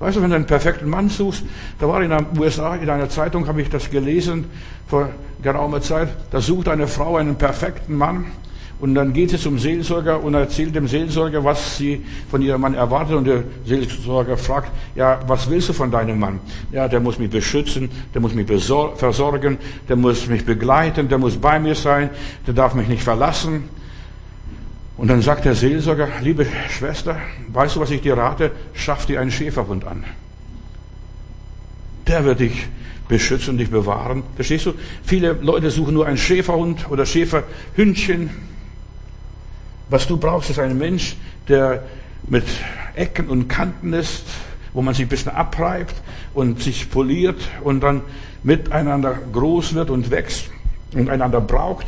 Weißt 0.00 0.16
du, 0.16 0.22
wenn 0.22 0.30
du 0.30 0.36
einen 0.36 0.46
perfekten 0.46 0.88
Mann 0.88 1.10
suchst, 1.10 1.44
da 1.78 1.86
war 1.86 2.02
in 2.02 2.10
den 2.10 2.26
USA, 2.38 2.74
in 2.74 2.88
einer 2.88 3.10
Zeitung 3.10 3.46
habe 3.46 3.62
ich 3.62 3.68
das 3.68 3.90
gelesen 3.90 4.46
vor 4.88 5.10
geraumer 5.42 5.82
Zeit, 5.82 6.08
da 6.30 6.40
sucht 6.40 6.68
eine 6.68 6.88
Frau 6.88 7.16
einen 7.16 7.36
perfekten 7.36 7.96
Mann 7.96 8.24
und 8.80 8.94
dann 8.94 9.12
geht 9.12 9.28
sie 9.28 9.36
zum 9.36 9.58
Seelsorger 9.58 10.22
und 10.22 10.32
erzählt 10.32 10.74
dem 10.74 10.88
Seelsorger, 10.88 11.44
was 11.44 11.76
sie 11.76 12.02
von 12.30 12.40
ihrem 12.40 12.62
Mann 12.62 12.72
erwartet. 12.72 13.14
Und 13.14 13.26
der 13.26 13.44
Seelsorger 13.66 14.38
fragt, 14.38 14.72
ja, 14.94 15.20
was 15.26 15.50
willst 15.50 15.68
du 15.68 15.72
von 15.74 15.90
deinem 15.90 16.18
Mann? 16.18 16.40
Ja, 16.72 16.88
der 16.88 17.00
muss 17.00 17.18
mich 17.18 17.28
beschützen, 17.28 17.90
der 18.14 18.22
muss 18.22 18.32
mich 18.32 18.46
versorgen, 18.46 19.58
der 19.86 19.96
muss 19.96 20.26
mich 20.28 20.46
begleiten, 20.46 21.10
der 21.10 21.18
muss 21.18 21.36
bei 21.36 21.58
mir 21.58 21.74
sein, 21.74 22.08
der 22.46 22.54
darf 22.54 22.74
mich 22.74 22.88
nicht 22.88 23.02
verlassen. 23.02 23.64
Und 25.00 25.08
dann 25.08 25.22
sagt 25.22 25.46
der 25.46 25.54
Seelsorger, 25.54 26.08
liebe 26.20 26.46
Schwester, 26.68 27.16
weißt 27.48 27.76
du, 27.76 27.80
was 27.80 27.90
ich 27.90 28.02
dir 28.02 28.18
rate? 28.18 28.50
Schaff 28.74 29.06
dir 29.06 29.18
einen 29.18 29.30
Schäferhund 29.30 29.86
an. 29.86 30.04
Der 32.06 32.26
wird 32.26 32.40
dich 32.40 32.68
beschützen 33.08 33.52
und 33.52 33.58
dich 33.58 33.70
bewahren. 33.70 34.22
Verstehst 34.34 34.66
du? 34.66 34.74
Viele 35.02 35.32
Leute 35.40 35.70
suchen 35.70 35.94
nur 35.94 36.06
einen 36.06 36.18
Schäferhund 36.18 36.90
oder 36.90 37.06
Schäferhündchen. 37.06 38.28
Was 39.88 40.06
du 40.06 40.18
brauchst, 40.18 40.50
ist 40.50 40.58
ein 40.58 40.76
Mensch, 40.76 41.16
der 41.48 41.82
mit 42.28 42.44
Ecken 42.94 43.28
und 43.28 43.48
Kanten 43.48 43.94
ist, 43.94 44.24
wo 44.74 44.82
man 44.82 44.92
sich 44.92 45.06
ein 45.06 45.08
bisschen 45.08 45.32
abreibt 45.32 45.94
und 46.34 46.62
sich 46.62 46.90
poliert 46.90 47.40
und 47.64 47.80
dann 47.80 48.02
miteinander 48.42 49.18
groß 49.32 49.72
wird 49.72 49.88
und 49.88 50.10
wächst 50.10 50.50
und 50.92 51.08
einander 51.08 51.40
braucht 51.40 51.86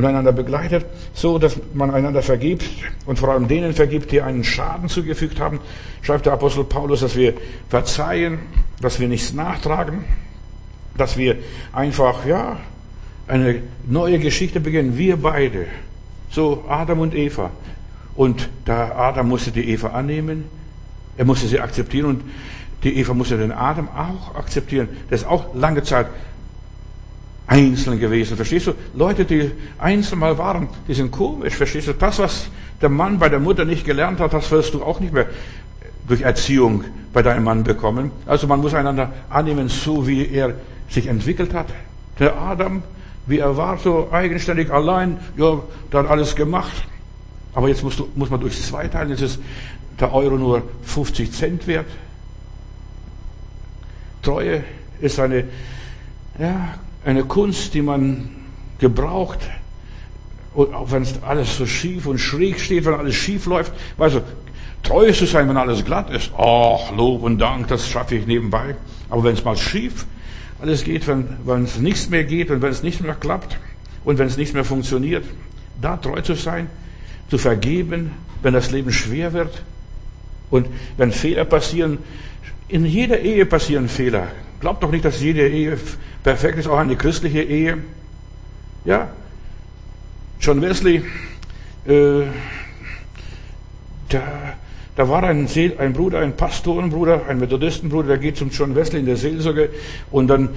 und 0.00 0.06
einander 0.06 0.32
begleitet, 0.32 0.86
so 1.12 1.38
dass 1.38 1.56
man 1.74 1.90
einander 1.90 2.22
vergibt 2.22 2.64
und 3.04 3.18
vor 3.18 3.28
allem 3.28 3.48
denen 3.48 3.74
vergibt, 3.74 4.10
die 4.12 4.22
einen 4.22 4.44
Schaden 4.44 4.88
zugefügt 4.88 5.38
haben, 5.38 5.60
schreibt 6.00 6.24
der 6.24 6.32
Apostel 6.32 6.64
Paulus, 6.64 7.00
dass 7.00 7.16
wir 7.16 7.34
verzeihen, 7.68 8.38
dass 8.80 8.98
wir 8.98 9.08
nichts 9.08 9.34
nachtragen, 9.34 10.04
dass 10.96 11.18
wir 11.18 11.36
einfach, 11.72 12.24
ja, 12.24 12.56
eine 13.28 13.62
neue 13.86 14.18
Geschichte 14.18 14.58
beginnen. 14.58 14.96
Wir 14.96 15.18
beide, 15.18 15.66
so 16.30 16.64
Adam 16.66 17.00
und 17.00 17.14
Eva. 17.14 17.50
Und 18.16 18.48
da 18.64 18.92
Adam 18.96 19.28
musste 19.28 19.52
die 19.52 19.68
Eva 19.68 19.88
annehmen, 19.88 20.44
er 21.16 21.26
musste 21.26 21.46
sie 21.46 21.60
akzeptieren 21.60 22.06
und 22.06 22.22
die 22.84 22.96
Eva 22.96 23.12
musste 23.12 23.36
den 23.36 23.52
Adam 23.52 23.88
auch 23.88 24.34
akzeptieren. 24.34 24.88
Das 25.10 25.20
ist 25.20 25.26
auch 25.26 25.54
lange 25.54 25.82
Zeit 25.82 26.06
einzeln 27.50 27.98
gewesen. 27.98 28.36
Verstehst 28.36 28.68
du? 28.68 28.74
Leute, 28.94 29.24
die 29.24 29.50
einzeln 29.78 30.20
mal 30.20 30.38
waren, 30.38 30.68
die 30.86 30.94
sind 30.94 31.10
komisch. 31.10 31.54
Verstehst 31.54 31.88
du? 31.88 31.92
Das, 31.94 32.20
was 32.20 32.46
der 32.80 32.88
Mann 32.88 33.18
bei 33.18 33.28
der 33.28 33.40
Mutter 33.40 33.64
nicht 33.64 33.84
gelernt 33.84 34.20
hat, 34.20 34.32
das 34.32 34.50
wirst 34.52 34.72
du 34.72 34.84
auch 34.84 35.00
nicht 35.00 35.12
mehr 35.12 35.26
durch 36.06 36.22
Erziehung 36.22 36.84
bei 37.12 37.22
deinem 37.22 37.42
Mann 37.42 37.64
bekommen. 37.64 38.12
Also 38.24 38.46
man 38.46 38.60
muss 38.60 38.72
einander 38.72 39.12
annehmen, 39.28 39.68
so 39.68 40.06
wie 40.06 40.28
er 40.28 40.54
sich 40.88 41.08
entwickelt 41.08 41.52
hat. 41.52 41.66
Der 42.20 42.40
Adam, 42.40 42.84
wie 43.26 43.38
er 43.38 43.56
war, 43.56 43.78
so 43.78 44.08
eigenständig 44.12 44.70
allein, 44.70 45.18
ja, 45.36 45.60
hat 45.92 46.06
alles 46.06 46.36
gemacht. 46.36 46.84
Aber 47.52 47.68
jetzt 47.68 47.82
musst 47.82 47.98
du, 47.98 48.08
muss 48.14 48.30
man 48.30 48.40
durch 48.40 48.62
zwei 48.62 48.86
teilen, 48.86 49.10
jetzt 49.10 49.22
ist 49.22 49.40
der 49.98 50.14
Euro 50.14 50.36
nur 50.36 50.62
50 50.84 51.32
Cent 51.32 51.66
wert. 51.66 51.86
Treue 54.22 54.62
ist 55.00 55.18
eine, 55.18 55.44
ja, 56.38 56.74
eine 57.04 57.24
Kunst, 57.24 57.74
die 57.74 57.82
man 57.82 58.28
gebraucht, 58.78 59.38
und 60.54 60.74
auch 60.74 60.90
wenn 60.90 61.02
es 61.02 61.22
alles 61.22 61.56
so 61.56 61.66
schief 61.66 62.06
und 62.06 62.18
schräg 62.18 62.58
steht, 62.58 62.84
wenn 62.84 62.94
alles 62.94 63.14
schief 63.14 63.46
läuft, 63.46 63.72
weißt 63.98 64.16
du, 64.16 64.22
treu 64.82 65.12
zu 65.12 65.26
sein, 65.26 65.48
wenn 65.48 65.56
alles 65.56 65.84
glatt 65.84 66.10
ist, 66.10 66.32
ach, 66.36 66.94
Lob 66.96 67.22
und 67.22 67.38
Dank, 67.38 67.68
das 67.68 67.88
schaffe 67.88 68.16
ich 68.16 68.26
nebenbei. 68.26 68.74
Aber 69.08 69.24
wenn 69.24 69.34
es 69.34 69.44
mal 69.44 69.56
schief 69.56 70.06
alles 70.60 70.84
geht, 70.84 71.06
wenn, 71.06 71.36
wenn 71.44 71.64
es 71.64 71.78
nichts 71.78 72.10
mehr 72.10 72.24
geht 72.24 72.50
und 72.50 72.62
wenn 72.62 72.70
es 72.70 72.82
nicht 72.82 73.00
mehr 73.00 73.14
klappt 73.14 73.58
und 74.04 74.18
wenn 74.18 74.26
es 74.26 74.36
nicht 74.36 74.54
mehr 74.54 74.64
funktioniert, 74.64 75.24
da 75.80 75.96
treu 75.96 76.20
zu 76.20 76.34
sein, 76.34 76.68
zu 77.30 77.38
vergeben, 77.38 78.10
wenn 78.42 78.52
das 78.52 78.70
Leben 78.70 78.92
schwer 78.92 79.32
wird 79.32 79.62
und 80.50 80.66
wenn 80.96 81.12
Fehler 81.12 81.44
passieren, 81.44 81.98
in 82.68 82.84
jeder 82.84 83.20
Ehe 83.20 83.46
passieren 83.46 83.88
Fehler. 83.88 84.28
Glaubt 84.60 84.82
doch 84.82 84.90
nicht, 84.90 85.04
dass 85.04 85.20
jede 85.20 85.48
Ehe 85.48 85.78
perfekt 86.22 86.58
ist, 86.58 86.68
auch 86.68 86.78
eine 86.78 86.96
christliche 86.96 87.42
Ehe. 87.42 87.78
Ja, 88.84 89.08
John 90.40 90.62
Wesley, 90.62 91.02
äh, 91.86 92.22
da, 94.08 94.22
da 94.96 95.08
war 95.08 95.22
ein, 95.22 95.46
See, 95.48 95.72
ein 95.78 95.92
Bruder, 95.92 96.20
ein 96.20 96.36
Pastorenbruder, 96.36 97.22
ein 97.28 97.38
Methodistenbruder, 97.38 98.08
der 98.08 98.18
geht 98.18 98.36
zum 98.36 98.50
John 98.50 98.74
Wesley 98.74 99.00
in 99.00 99.06
der 99.06 99.16
Seelsorge 99.16 99.70
und 100.10 100.28
dann 100.28 100.50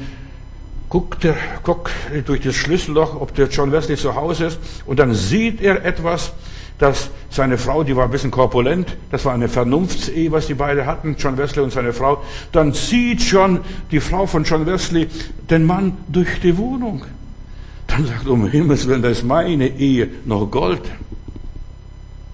guckt 0.89 1.25
er 1.25 1.35
guckt 1.63 1.91
durch 2.25 2.41
das 2.41 2.55
Schlüsselloch, 2.55 3.19
ob 3.19 3.33
der 3.35 3.47
John 3.47 3.71
Wesley 3.71 3.97
zu 3.97 4.15
Hause 4.15 4.45
ist 4.45 4.59
und 4.85 4.99
dann 4.99 5.13
sieht 5.13 5.61
er 5.61 5.83
etwas, 5.85 6.33
dass 6.79 7.09
seine 7.29 7.57
Frau, 7.57 7.83
die 7.83 7.95
war 7.95 8.05
ein 8.05 8.11
bisschen 8.11 8.31
korpulent, 8.31 8.97
das 9.11 9.25
war 9.25 9.33
eine 9.33 9.47
Vernunftsehe, 9.47 10.31
was 10.31 10.47
die 10.47 10.53
beiden 10.53 10.85
hatten, 10.85 11.15
John 11.17 11.37
Wesley 11.37 11.63
und 11.63 11.71
seine 11.71 11.93
Frau, 11.93 12.21
dann 12.51 12.73
zieht 12.73 13.21
schon 13.21 13.59
die 13.91 13.99
Frau 13.99 14.25
von 14.25 14.43
John 14.43 14.65
Wesley 14.65 15.07
den 15.49 15.65
Mann 15.65 15.97
durch 16.07 16.39
die 16.41 16.57
Wohnung. 16.57 17.05
Dann 17.87 18.05
sagt, 18.05 18.27
um 18.27 18.47
Himmels 18.47 18.87
Willen, 18.87 19.01
das 19.01 19.19
ist 19.19 19.23
meine 19.23 19.67
Ehe 19.67 20.09
noch 20.25 20.49
Gold. 20.49 20.81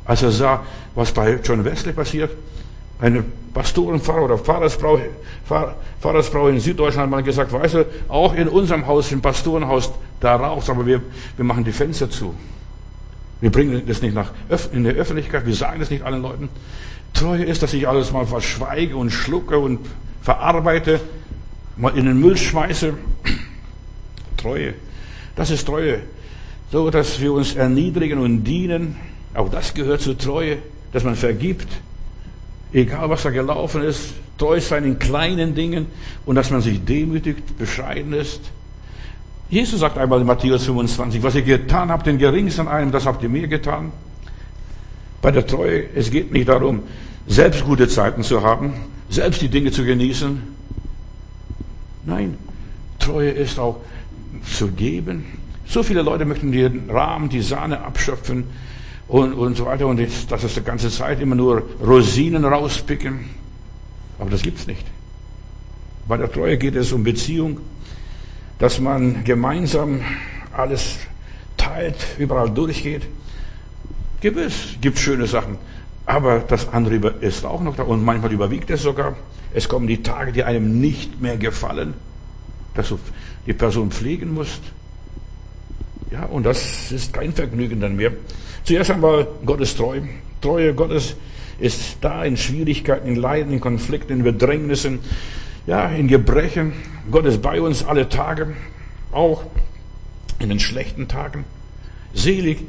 Als 0.05 0.23
er 0.23 0.31
sah, 0.31 0.63
was 0.95 1.11
bei 1.11 1.39
John 1.43 1.63
Wesley 1.65 1.93
passiert, 1.93 2.31
eine 2.99 3.23
Pastorenfrau 3.53 4.25
oder 4.25 4.37
Pfarrersfrau, 4.37 4.99
Pfarrersfrau 6.01 6.47
in 6.47 6.59
Süddeutschland 6.59 7.05
hat 7.05 7.11
mal 7.11 7.23
gesagt, 7.23 7.51
weißt 7.51 7.73
du, 7.73 7.85
auch 8.07 8.33
in 8.33 8.47
unserem 8.47 8.87
Haus, 8.87 9.11
im 9.11 9.21
Pastorenhaus, 9.21 9.91
da 10.19 10.35
raucht 10.35 10.69
aber 10.69 10.85
wir, 10.85 11.01
wir 11.35 11.45
machen 11.45 11.63
die 11.63 11.71
Fenster 11.71 12.09
zu. 12.09 12.33
Wir 13.41 13.51
bringen 13.51 13.83
das 13.87 14.01
nicht 14.01 14.13
nach, 14.13 14.31
in 14.73 14.83
der 14.83 14.93
Öffentlichkeit, 14.95 15.45
wir 15.45 15.55
sagen 15.55 15.79
das 15.79 15.89
nicht 15.89 16.03
allen 16.03 16.21
Leuten. 16.21 16.49
Treue 17.13 17.43
ist, 17.43 17.63
dass 17.63 17.73
ich 17.73 17.87
alles 17.87 18.11
mal 18.11 18.25
verschweige 18.25 18.95
und 18.97 19.11
schlucke 19.11 19.57
und 19.57 19.79
verarbeite, 20.21 20.99
mal 21.77 21.97
in 21.97 22.05
den 22.05 22.19
Müll 22.19 22.37
schmeiße. 22.37 22.93
Treue. 24.37 24.73
Das 25.35 25.49
ist 25.51 25.65
Treue. 25.65 26.01
So, 26.71 26.89
dass 26.89 27.19
wir 27.19 27.33
uns 27.33 27.55
erniedrigen 27.55 28.19
und 28.19 28.43
dienen. 28.43 28.95
Auch 29.33 29.49
das 29.49 29.73
gehört 29.73 30.01
zur 30.01 30.17
Treue, 30.17 30.57
dass 30.91 31.03
man 31.03 31.15
vergibt. 31.15 31.67
Egal 32.71 33.09
was 33.09 33.23
da 33.23 33.31
gelaufen 33.31 33.81
ist, 33.81 34.13
treu 34.37 34.59
sein 34.59 34.83
in 34.83 34.99
kleinen 34.99 35.55
Dingen 35.55 35.87
und 36.25 36.35
dass 36.35 36.51
man 36.51 36.61
sich 36.61 36.83
demütigt, 36.83 37.57
bescheiden 37.57 38.13
ist. 38.13 38.41
Jesus 39.49 39.79
sagt 39.79 39.97
einmal 39.97 40.21
in 40.21 40.27
Matthäus 40.27 40.65
25, 40.65 41.23
was 41.23 41.33
ihr 41.35 41.41
getan 41.41 41.89
habt, 41.89 42.05
den 42.05 42.19
geringsten 42.19 42.67
einem, 42.67 42.91
das 42.91 43.05
habt 43.05 43.23
ihr 43.23 43.29
mir 43.29 43.47
getan. 43.47 43.91
Bei 45.21 45.31
der 45.31 45.45
Treue, 45.45 45.85
es 45.95 46.11
geht 46.11 46.31
nicht 46.31 46.47
darum, 46.47 46.83
selbst 47.27 47.65
gute 47.65 47.87
Zeiten 47.87 48.23
zu 48.23 48.43
haben, 48.43 48.73
selbst 49.09 49.41
die 49.41 49.49
Dinge 49.49 49.71
zu 49.71 49.83
genießen. 49.83 50.41
Nein, 52.05 52.37
Treue 52.99 53.31
ist 53.31 53.59
auch 53.59 53.77
zu 54.45 54.67
geben. 54.67 55.25
So 55.65 55.83
viele 55.83 56.03
Leute 56.03 56.25
möchten 56.25 56.51
den 56.51 56.89
Rahmen, 56.89 57.29
die 57.29 57.41
Sahne 57.41 57.81
abschöpfen 57.81 58.45
und, 59.07 59.33
und 59.33 59.57
so 59.57 59.65
weiter. 59.65 59.87
Und 59.87 59.99
das 60.29 60.43
ist 60.43 60.57
die 60.57 60.61
ganze 60.61 60.89
Zeit 60.89 61.21
immer 61.21 61.35
nur 61.35 61.63
Rosinen 61.85 62.45
rauspicken. 62.45 63.25
Aber 64.19 64.29
das 64.29 64.41
gibt's 64.41 64.67
nicht. 64.67 64.85
Bei 66.07 66.17
der 66.17 66.31
Treue 66.31 66.57
geht 66.57 66.75
es 66.75 66.91
um 66.91 67.03
Beziehung, 67.03 67.59
dass 68.59 68.79
man 68.79 69.23
gemeinsam 69.23 70.01
alles 70.51 70.99
teilt, 71.57 71.95
überall 72.17 72.49
durchgeht. 72.49 73.07
Gewiss, 74.21 74.75
gibt 74.81 74.99
schöne 74.99 75.27
Sachen. 75.27 75.57
Aber 76.05 76.39
das 76.39 76.67
andere 76.69 77.15
ist 77.21 77.45
auch 77.45 77.61
noch 77.61 77.75
da 77.75 77.83
und 77.83 78.03
manchmal 78.03 78.31
überwiegt 78.31 78.69
es 78.69 78.81
sogar. 78.83 79.15
Es 79.53 79.67
kommen 79.67 79.87
die 79.87 80.03
Tage, 80.03 80.31
die 80.31 80.43
einem 80.43 80.79
nicht 80.79 81.21
mehr 81.21 81.37
gefallen, 81.37 81.93
dass 82.75 82.89
du 82.89 82.99
die 83.45 83.53
Person 83.53 83.91
pflegen 83.91 84.33
musst. 84.33 84.61
Ja, 86.11 86.25
und 86.25 86.43
das 86.43 86.91
ist 86.91 87.13
kein 87.13 87.33
Vergnügen 87.33 87.79
dann 87.79 87.95
mehr. 87.95 88.11
Zuerst 88.63 88.91
einmal, 88.91 89.27
Gott 89.45 89.61
ist 89.61 89.77
treu. 89.77 90.01
Treue 90.41 90.73
Gottes 90.73 91.15
ist 91.59 91.97
da 92.01 92.23
in 92.23 92.37
Schwierigkeiten, 92.37 93.07
in 93.07 93.15
Leiden, 93.15 93.53
in 93.53 93.59
Konflikten, 93.59 94.13
in 94.13 94.23
Bedrängnissen, 94.23 94.99
ja, 95.67 95.89
in 95.89 96.07
Gebrechen. 96.07 96.73
Gott 97.11 97.25
ist 97.25 97.41
bei 97.41 97.61
uns 97.61 97.83
alle 97.83 98.09
Tage, 98.09 98.55
auch 99.11 99.43
in 100.39 100.49
den 100.49 100.59
schlechten 100.59 101.07
Tagen. 101.07 101.45
Selig 102.13 102.59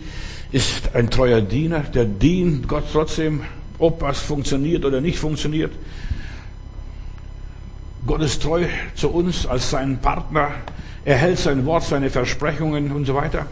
ist 0.53 0.95
ein 0.95 1.11
treuer 1.11 1.41
Diener, 1.41 1.81
der 1.81 2.05
dient 2.05 2.67
Gott 2.67 2.85
trotzdem, 2.93 3.43
ob 3.79 4.01
was 4.03 4.21
funktioniert 4.21 4.85
oder 4.85 5.01
nicht 5.01 5.19
funktioniert. 5.19 5.73
Gott 8.07 8.23
ist 8.23 8.43
treu 8.43 8.65
zu 8.95 9.11
uns 9.11 9.47
als 9.47 9.71
sein 9.71 10.01
Partner. 10.01 10.51
Er 11.05 11.17
hält 11.17 11.39
sein 11.39 11.65
Wort, 11.67 11.85
seine 11.85 12.11
Versprechungen 12.11 12.93
und 12.93 13.05
so 13.05 13.15
weiter. 13.15 13.47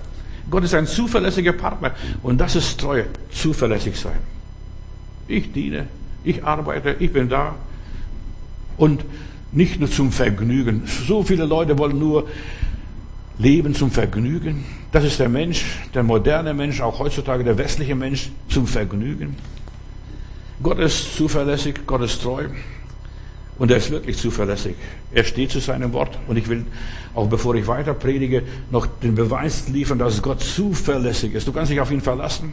Gott 0.50 0.64
ist 0.64 0.75
ein 0.75 0.87
zuverlässiger 0.87 1.52
Partner. 1.52 1.92
Und 2.23 2.38
das 2.38 2.57
ist 2.57 2.80
Treue, 2.80 3.07
zuverlässig 3.30 3.97
sein. 3.97 4.18
Ich 5.26 5.52
diene, 5.52 5.87
ich 6.25 6.45
arbeite, 6.45 6.97
ich 6.99 7.12
bin 7.12 7.28
da. 7.28 7.54
Und 8.78 9.04
nicht 9.52 9.81
nur 9.81 9.90
zum 9.90 10.12
Vergnügen. 10.12 10.83
So 11.07 11.23
viele 11.23 11.45
Leute 11.45 11.78
wollen 11.78 11.99
nur 11.99 12.28
leben 13.38 13.75
zum 13.75 13.90
Vergnügen. 13.90 14.64
Das 14.93 15.05
ist 15.05 15.21
der 15.21 15.28
Mensch, 15.28 15.64
der 15.95 16.02
moderne 16.02 16.55
Mensch, 16.55 16.81
auch 16.81 16.99
heutzutage 16.99 17.45
der 17.45 17.57
westliche 17.59 17.95
Mensch 17.95 18.31
zum 18.49 18.67
Vergnügen. 18.67 19.37
Gott 20.62 20.78
ist 20.78 21.17
zuverlässig, 21.17 21.87
Gott 21.87 22.02
ist 22.02 22.21
treu. 22.23 22.47
Und 23.59 23.73
er 23.73 23.78
ist 23.78 23.90
wirklich 23.90 24.17
zuverlässig. 24.17 24.76
Er 25.12 25.25
steht 25.25 25.50
zu 25.50 25.59
seinem 25.59 25.93
Wort. 25.93 26.17
Und 26.28 26.37
ich 26.37 26.49
will, 26.49 26.64
auch 27.14 27.28
bevor 27.28 27.55
ich 27.57 27.67
weiter 27.67 27.93
predige, 27.93 28.45
noch 28.71 28.87
den 28.87 29.17
Beweis 29.17 29.69
liefern, 29.69 29.99
dass 29.99 30.23
Gott 30.23 30.40
zuverlässig 30.40 31.35
ist. 31.35 31.49
Du 31.49 31.52
kannst 31.52 31.73
dich 31.73 31.81
auf 31.81 31.90
ihn 31.90 32.00
verlassen. 32.00 32.52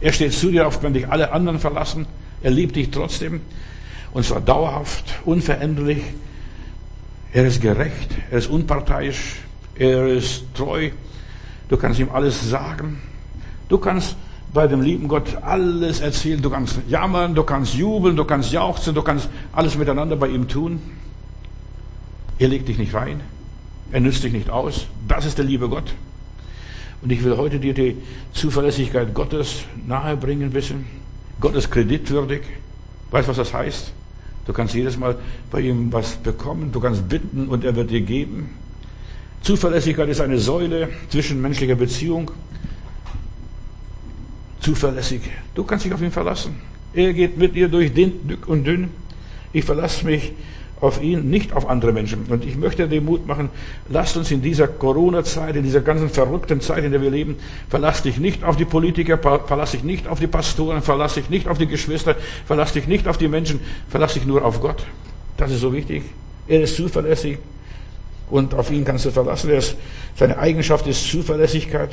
Er 0.00 0.12
steht 0.12 0.32
zu 0.32 0.50
dir, 0.50 0.66
auch 0.66 0.82
wenn 0.82 0.92
dich 0.92 1.08
alle 1.08 1.32
anderen 1.32 1.60
verlassen. 1.60 2.06
Er 2.42 2.50
liebt 2.50 2.74
dich 2.74 2.90
trotzdem. 2.90 3.40
Und 4.16 4.24
zwar 4.24 4.40
dauerhaft, 4.40 5.04
unveränderlich. 5.26 6.02
Er 7.34 7.44
ist 7.44 7.60
gerecht. 7.60 8.08
Er 8.30 8.38
ist 8.38 8.46
unparteiisch. 8.46 9.42
Er 9.74 10.06
ist 10.06 10.42
treu. 10.54 10.88
Du 11.68 11.76
kannst 11.76 12.00
ihm 12.00 12.08
alles 12.10 12.48
sagen. 12.48 13.02
Du 13.68 13.76
kannst 13.76 14.16
bei 14.54 14.68
dem 14.68 14.80
lieben 14.80 15.06
Gott 15.06 15.36
alles 15.42 16.00
erzählen. 16.00 16.40
Du 16.40 16.48
kannst 16.48 16.78
jammern, 16.88 17.34
du 17.34 17.42
kannst 17.42 17.74
jubeln, 17.74 18.16
du 18.16 18.24
kannst 18.24 18.52
jauchzen, 18.52 18.94
du 18.94 19.02
kannst 19.02 19.28
alles 19.52 19.76
miteinander 19.76 20.16
bei 20.16 20.28
ihm 20.28 20.48
tun. 20.48 20.80
Er 22.38 22.48
legt 22.48 22.68
dich 22.68 22.78
nicht 22.78 22.94
rein. 22.94 23.20
Er 23.92 24.00
nützt 24.00 24.24
dich 24.24 24.32
nicht 24.32 24.48
aus. 24.48 24.86
Das 25.06 25.26
ist 25.26 25.36
der 25.36 25.44
liebe 25.44 25.68
Gott. 25.68 25.92
Und 27.02 27.12
ich 27.12 27.22
will 27.22 27.36
heute 27.36 27.60
dir 27.60 27.74
die 27.74 27.98
Zuverlässigkeit 28.32 29.12
Gottes 29.12 29.64
nahebringen 29.86 30.54
wissen. 30.54 30.86
Gott 31.38 31.54
ist 31.54 31.70
kreditwürdig. 31.70 32.40
Weißt 33.10 33.28
du, 33.28 33.30
was 33.32 33.36
das 33.36 33.52
heißt? 33.52 33.92
Du 34.46 34.52
kannst 34.52 34.74
jedes 34.74 34.96
Mal 34.96 35.16
bei 35.50 35.60
ihm 35.60 35.92
was 35.92 36.16
bekommen. 36.16 36.70
Du 36.72 36.80
kannst 36.80 37.08
bitten 37.08 37.48
und 37.48 37.64
er 37.64 37.74
wird 37.74 37.90
dir 37.90 38.00
geben. 38.00 38.50
Zuverlässigkeit 39.42 40.08
ist 40.08 40.20
eine 40.20 40.38
Säule 40.38 40.88
zwischenmenschlicher 41.08 41.74
Beziehung 41.74 42.30
zuverlässig. 44.60 45.22
Du 45.54 45.64
kannst 45.64 45.84
dich 45.84 45.92
auf 45.92 46.02
ihn 46.02 46.10
verlassen. 46.10 46.56
Er 46.92 47.12
geht 47.12 47.36
mit 47.38 47.54
dir 47.54 47.68
durch 47.68 47.92
dick 47.92 48.48
und 48.48 48.64
dünn. 48.64 48.88
Ich 49.52 49.64
verlasse 49.64 50.04
mich 50.04 50.32
auf 50.80 51.02
ihn, 51.02 51.30
nicht 51.30 51.52
auf 51.54 51.68
andere 51.68 51.92
Menschen. 51.92 52.26
Und 52.28 52.44
ich 52.44 52.56
möchte 52.56 52.86
dir 52.88 53.00
Mut 53.00 53.26
machen, 53.26 53.48
lasst 53.88 54.16
uns 54.16 54.30
in 54.30 54.42
dieser 54.42 54.68
Corona-Zeit, 54.68 55.56
in 55.56 55.62
dieser 55.62 55.80
ganzen 55.80 56.10
verrückten 56.10 56.60
Zeit, 56.60 56.84
in 56.84 56.92
der 56.92 57.00
wir 57.00 57.10
leben, 57.10 57.36
verlass 57.68 58.02
dich 58.02 58.18
nicht 58.18 58.44
auf 58.44 58.56
die 58.56 58.66
Politiker, 58.66 59.18
verlass 59.18 59.72
dich 59.72 59.84
nicht 59.84 60.06
auf 60.06 60.20
die 60.20 60.26
Pastoren, 60.26 60.82
verlass 60.82 61.14
dich 61.14 61.30
nicht 61.30 61.48
auf 61.48 61.58
die 61.58 61.66
Geschwister, 61.66 62.16
verlass 62.46 62.72
dich 62.72 62.86
nicht 62.86 63.08
auf 63.08 63.16
die 63.16 63.28
Menschen, 63.28 63.60
verlass 63.88 64.14
dich 64.14 64.26
nur 64.26 64.44
auf 64.44 64.60
Gott. 64.60 64.84
Das 65.36 65.50
ist 65.50 65.60
so 65.60 65.72
wichtig. 65.72 66.02
Er 66.46 66.62
ist 66.62 66.76
zuverlässig 66.76 67.38
und 68.30 68.54
auf 68.54 68.70
ihn 68.70 68.84
kannst 68.84 69.06
du 69.06 69.10
verlassen. 69.10 69.50
Ist, 69.50 69.76
seine 70.14 70.38
Eigenschaft 70.38 70.86
ist 70.86 71.08
Zuverlässigkeit. 71.10 71.90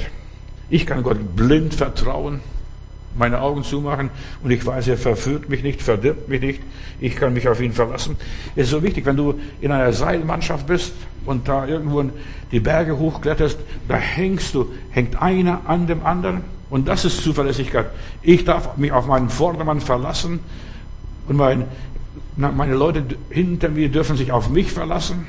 Ich 0.69 0.85
kann 0.85 1.03
Gott 1.03 1.35
blind 1.35 1.73
vertrauen 1.73 2.41
meine 3.15 3.41
Augen 3.41 3.63
zumachen 3.63 4.09
und 4.43 4.51
ich 4.51 4.65
weiß, 4.65 4.87
er 4.87 4.97
verführt 4.97 5.49
mich 5.49 5.63
nicht, 5.63 5.81
verdirbt 5.81 6.29
mich 6.29 6.41
nicht. 6.41 6.61
Ich 6.99 7.15
kann 7.15 7.33
mich 7.33 7.47
auf 7.47 7.61
ihn 7.61 7.73
verlassen. 7.73 8.17
Es 8.55 8.65
ist 8.65 8.69
so 8.71 8.83
wichtig, 8.83 9.05
wenn 9.05 9.17
du 9.17 9.39
in 9.61 9.71
einer 9.71 9.93
Seilmannschaft 9.93 10.67
bist 10.67 10.93
und 11.25 11.47
da 11.47 11.67
irgendwo 11.67 12.03
die 12.51 12.59
Berge 12.59 12.97
hochkletterst, 12.97 13.57
da 13.87 13.95
hängst 13.95 14.53
du, 14.55 14.71
hängt 14.91 15.21
einer 15.21 15.61
an 15.65 15.87
dem 15.87 16.05
anderen 16.05 16.41
und 16.69 16.87
das 16.87 17.05
ist 17.05 17.21
Zuverlässigkeit. 17.21 17.87
Ich 18.21 18.45
darf 18.45 18.77
mich 18.77 18.91
auf 18.91 19.05
meinen 19.05 19.29
Vordermann 19.29 19.81
verlassen 19.81 20.39
und 21.27 21.37
mein, 21.37 21.65
meine 22.35 22.73
Leute 22.73 23.03
hinter 23.29 23.69
mir 23.69 23.89
dürfen 23.89 24.17
sich 24.17 24.31
auf 24.31 24.49
mich 24.49 24.71
verlassen. 24.71 25.25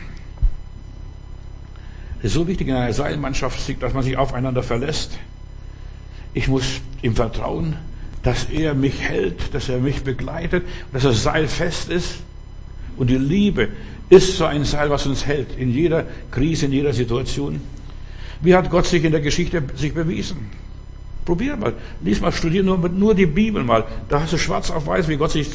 Es 2.21 2.31
ist 2.31 2.35
so 2.35 2.49
wichtig 2.49 2.69
in 2.69 2.75
einer 2.75 2.93
Seilmannschaft, 2.93 3.83
dass 3.83 3.93
man 3.93 4.03
sich 4.03 4.17
aufeinander 4.17 4.63
verlässt. 4.63 5.19
Ich 6.35 6.49
muss 6.49 6.81
ihm 7.03 7.15
vertrauen, 7.15 7.77
dass 8.23 8.45
er 8.51 8.75
mich 8.75 9.01
hält, 9.01 9.55
dass 9.55 9.69
er 9.69 9.79
mich 9.79 10.03
begleitet, 10.03 10.65
dass 10.93 11.05
das 11.05 11.23
Seil 11.23 11.47
fest 11.47 11.89
ist. 11.89 12.17
Und 12.97 13.09
die 13.09 13.19
Liebe 13.19 13.69
ist 14.09 14.37
so 14.37 14.45
ein 14.45 14.65
Seil, 14.65 14.91
was 14.91 15.07
uns 15.07 15.27
hält 15.27 15.57
in 15.57 15.71
jeder 15.71 16.05
Krise, 16.31 16.67
in 16.67 16.73
jeder 16.73 16.93
Situation. 16.93 17.61
Wie 18.41 18.55
hat 18.55 18.71
Gott 18.71 18.87
sich 18.87 19.05
in 19.05 19.13
der 19.13 19.21
Geschichte 19.21 19.63
sich 19.77 19.95
bewiesen? 19.95 20.51
Probier 21.25 21.57
mal, 21.57 21.73
lies 22.03 22.21
mal, 22.21 22.33
studier 22.33 22.63
nur, 22.63 22.77
nur 22.89 23.15
die 23.15 23.27
Bibel 23.27 23.63
mal. 23.63 23.85
Da 24.09 24.21
hast 24.21 24.35
du 24.35 24.39
schwarz 24.39 24.71
auf 24.71 24.87
weiß, 24.87 25.09
wie 25.09 25.17
Gott 25.17 25.31
sich 25.31 25.49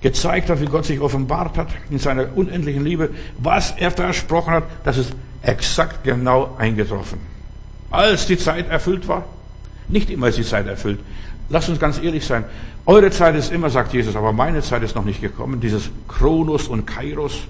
gezeigt 0.00 0.48
hat, 0.48 0.60
wie 0.60 0.66
Gott 0.66 0.84
sich 0.84 1.00
offenbart 1.00 1.56
hat 1.56 1.68
in 1.90 1.98
seiner 1.98 2.36
unendlichen 2.36 2.84
Liebe. 2.84 3.10
Was 3.38 3.72
er 3.72 3.90
versprochen 3.90 4.52
hat, 4.52 4.64
das 4.84 4.98
ist 4.98 5.12
exakt 5.42 6.04
genau 6.04 6.54
eingetroffen. 6.58 7.18
Als 7.90 8.26
die 8.26 8.38
Zeit 8.38 8.68
erfüllt 8.68 9.08
war, 9.08 9.24
nicht 9.88 10.10
immer 10.10 10.28
ist 10.28 10.38
die 10.38 10.44
Zeit 10.44 10.66
erfüllt. 10.66 11.00
Lasst 11.50 11.68
uns 11.68 11.80
ganz 11.80 11.98
ehrlich 11.98 12.26
sein. 12.26 12.44
Eure 12.84 13.10
Zeit 13.10 13.34
ist 13.34 13.50
immer, 13.52 13.70
sagt 13.70 13.92
Jesus, 13.92 14.16
aber 14.16 14.32
meine 14.32 14.62
Zeit 14.62 14.82
ist 14.82 14.94
noch 14.94 15.04
nicht 15.04 15.20
gekommen. 15.20 15.60
Dieses 15.60 15.90
Kronos 16.06 16.68
und 16.68 16.86
Kairos. 16.86 17.40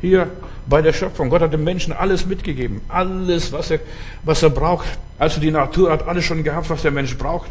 Hier 0.00 0.30
bei 0.66 0.80
der 0.80 0.92
Schöpfung. 0.92 1.28
Gott 1.28 1.42
hat 1.42 1.52
dem 1.52 1.64
Menschen 1.64 1.92
alles 1.92 2.26
mitgegeben. 2.26 2.80
Alles, 2.88 3.52
was 3.52 3.70
er, 3.70 3.80
was 4.22 4.42
er 4.42 4.50
braucht. 4.50 4.86
Also 5.18 5.40
die 5.40 5.50
Natur 5.50 5.90
hat 5.90 6.06
alles 6.06 6.24
schon 6.24 6.44
gehabt, 6.44 6.70
was 6.70 6.82
der 6.82 6.92
Mensch 6.92 7.18
braucht. 7.18 7.50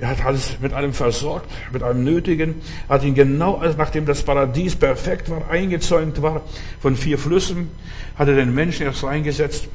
Er 0.00 0.08
hat 0.08 0.24
alles 0.24 0.56
mit 0.60 0.72
allem 0.72 0.94
versorgt, 0.94 1.50
mit 1.72 1.82
allem 1.82 2.04
Nötigen, 2.04 2.54
hat 2.88 3.04
ihn 3.04 3.14
genau, 3.14 3.56
als 3.56 3.76
nachdem 3.76 4.06
das 4.06 4.22
Paradies 4.22 4.74
perfekt 4.74 5.28
war, 5.28 5.50
eingezäunt 5.50 6.22
war, 6.22 6.40
von 6.80 6.96
vier 6.96 7.18
Flüssen, 7.18 7.68
hat 8.16 8.28
er 8.28 8.34
den 8.34 8.54
Menschen 8.54 8.86
erst 8.86 9.04
reingesetzt. 9.04 9.68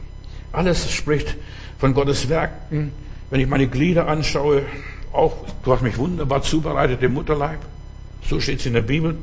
Alles 0.55 0.91
spricht 0.91 1.35
von 1.77 1.93
Gottes 1.93 2.29
Werken. 2.29 2.91
Wenn 3.29 3.41
ich 3.41 3.47
meine 3.47 3.67
Glieder 3.67 4.07
anschaue, 4.07 4.63
auch, 5.11 5.33
du 5.63 5.73
hast 5.73 5.81
mich 5.81 5.97
wunderbar 5.97 6.41
zubereitet 6.43 7.01
im 7.03 7.13
Mutterleib. 7.13 7.59
So 8.27 8.39
steht 8.39 8.59
es 8.59 8.65
in 8.65 8.73
der 8.73 8.81
Bibel. 8.81 9.17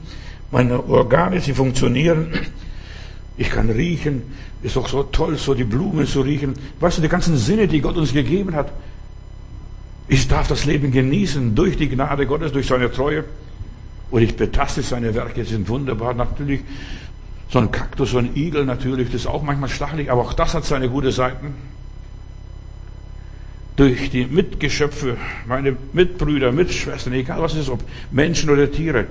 Meine 0.50 0.84
Organe, 0.84 1.40
sie 1.40 1.54
funktionieren. 1.54 2.32
Ich 3.38 3.50
kann 3.50 3.70
riechen. 3.70 4.22
Ist 4.62 4.76
doch 4.76 4.88
so 4.88 5.04
toll, 5.04 5.36
so 5.36 5.54
die 5.54 5.64
Blumen 5.64 6.06
zu 6.06 6.20
riechen. 6.20 6.54
Weißt 6.80 6.98
du, 6.98 7.02
die 7.02 7.08
ganzen 7.08 7.36
Sinne, 7.36 7.66
die 7.66 7.80
Gott 7.80 7.96
uns 7.96 8.12
gegeben 8.12 8.54
hat. 8.54 8.70
Ich 10.08 10.28
darf 10.28 10.48
das 10.48 10.66
Leben 10.66 10.92
genießen 10.92 11.54
durch 11.54 11.78
die 11.78 11.88
Gnade 11.88 12.26
Gottes, 12.26 12.52
durch 12.52 12.66
seine 12.66 12.92
Treue. 12.92 13.24
Und 14.10 14.20
ich 14.22 14.36
betaste 14.36 14.82
seine 14.82 15.14
Werke, 15.14 15.44
sind 15.46 15.68
wunderbar. 15.68 16.12
Natürlich 16.12 16.60
so 17.52 17.58
ein 17.58 17.70
Kaktus, 17.70 18.12
so 18.12 18.18
ein 18.18 18.34
Igel 18.34 18.64
natürlich, 18.64 19.08
das 19.08 19.22
ist 19.22 19.26
auch 19.26 19.42
manchmal 19.42 19.68
stachelig, 19.68 20.10
aber 20.10 20.22
auch 20.22 20.32
das 20.32 20.54
hat 20.54 20.64
seine 20.64 20.88
gute 20.88 21.12
Seiten. 21.12 21.54
Durch 23.76 24.08
die 24.08 24.24
Mitgeschöpfe, 24.24 25.18
meine 25.46 25.76
Mitbrüder, 25.92 26.50
Mitschwestern, 26.50 27.12
egal 27.12 27.42
was 27.42 27.52
es 27.52 27.60
ist, 27.60 27.68
ob 27.68 27.84
Menschen 28.10 28.48
oder 28.48 28.72
Tiere, 28.72 29.06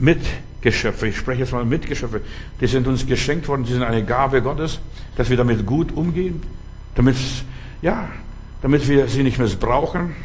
Mitgeschöpfe, 0.00 1.08
ich 1.08 1.16
spreche 1.16 1.42
jetzt 1.42 1.52
mal 1.52 1.64
Mitgeschöpfe, 1.64 2.22
die 2.60 2.66
sind 2.66 2.88
uns 2.88 3.06
geschenkt 3.06 3.46
worden, 3.46 3.62
die 3.64 3.72
sind 3.72 3.84
eine 3.84 4.04
Gabe 4.04 4.42
Gottes, 4.42 4.80
dass 5.16 5.30
wir 5.30 5.36
damit 5.36 5.64
gut 5.64 5.92
umgehen, 5.92 6.42
damit, 6.96 7.16
ja, 7.82 8.08
damit 8.62 8.88
wir 8.88 9.06
sie 9.06 9.22
nicht 9.22 9.38
missbrauchen. 9.38 10.16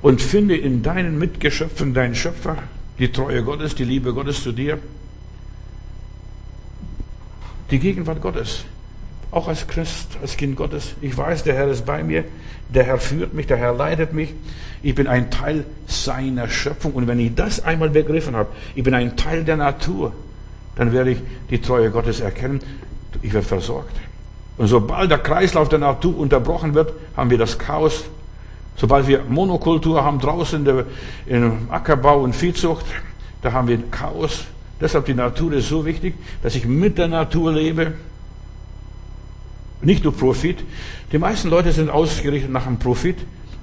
Und 0.00 0.20
finde 0.20 0.56
in 0.56 0.82
deinen 0.82 1.16
Mitgeschöpfen 1.16 1.94
deinen 1.94 2.16
Schöpfer, 2.16 2.56
die 2.98 3.12
Treue 3.12 3.44
Gottes, 3.44 3.76
die 3.76 3.84
Liebe 3.84 4.12
Gottes 4.12 4.42
zu 4.42 4.50
dir. 4.50 4.80
Die 7.70 7.78
Gegenwart 7.78 8.20
Gottes. 8.20 8.64
Auch 9.30 9.48
als 9.48 9.66
Christ, 9.66 10.18
als 10.20 10.36
Kind 10.36 10.56
Gottes. 10.56 10.94
Ich 11.00 11.16
weiß, 11.16 11.44
der 11.44 11.54
Herr 11.54 11.68
ist 11.68 11.86
bei 11.86 12.02
mir. 12.02 12.24
Der 12.68 12.84
Herr 12.84 12.98
führt 12.98 13.32
mich, 13.32 13.46
der 13.46 13.56
Herr 13.56 13.74
leitet 13.74 14.12
mich. 14.12 14.34
Ich 14.82 14.94
bin 14.94 15.06
ein 15.06 15.30
Teil 15.30 15.64
seiner 15.86 16.48
Schöpfung. 16.48 16.92
Und 16.92 17.06
wenn 17.06 17.18
ich 17.18 17.34
das 17.34 17.64
einmal 17.64 17.90
begriffen 17.90 18.36
habe, 18.36 18.48
ich 18.74 18.82
bin 18.82 18.94
ein 18.94 19.16
Teil 19.16 19.44
der 19.44 19.56
Natur, 19.56 20.12
dann 20.76 20.92
werde 20.92 21.12
ich 21.12 21.18
die 21.50 21.60
Treue 21.60 21.90
Gottes 21.90 22.20
erkennen. 22.20 22.60
Ich 23.22 23.32
werde 23.32 23.46
versorgt. 23.46 23.96
Und 24.58 24.66
sobald 24.66 25.10
der 25.10 25.18
Kreislauf 25.18 25.68
der 25.68 25.78
Natur 25.78 26.18
unterbrochen 26.18 26.74
wird, 26.74 26.92
haben 27.16 27.30
wir 27.30 27.38
das 27.38 27.58
Chaos. 27.58 28.04
Sobald 28.76 29.06
wir 29.06 29.24
Monokultur 29.24 30.02
haben 30.02 30.18
draußen 30.18 30.66
im 31.26 31.70
Ackerbau 31.70 32.20
und 32.20 32.34
Viehzucht, 32.34 32.86
da 33.42 33.52
haben 33.52 33.68
wir 33.68 33.78
Chaos. 33.90 34.44
Deshalb 34.82 35.04
die 35.04 35.14
Natur 35.14 35.52
ist 35.52 35.68
so 35.68 35.86
wichtig, 35.86 36.14
dass 36.42 36.56
ich 36.56 36.66
mit 36.66 36.98
der 36.98 37.06
Natur 37.06 37.52
lebe. 37.52 37.92
Nicht 39.80 40.02
nur 40.02 40.12
Profit. 40.12 40.58
Die 41.12 41.18
meisten 41.18 41.48
Leute 41.48 41.70
sind 41.70 41.88
ausgerichtet 41.88 42.50
nach 42.50 42.66
einem 42.66 42.80
Profit, 42.80 43.16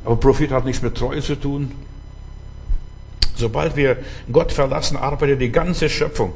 aber 0.05 0.15
Profit 0.15 0.51
hat 0.51 0.63
nichts 0.63 0.81
mit 0.81 0.95
Treue 0.95 1.21
zu 1.21 1.35
tun. 1.35 1.73
Sobald 3.35 3.75
wir 3.75 3.97
Gott 4.31 4.53
verlassen, 4.53 4.95
arbeitet 4.95 5.41
die 5.41 5.51
ganze 5.51 5.89
Schöpfung. 5.89 6.31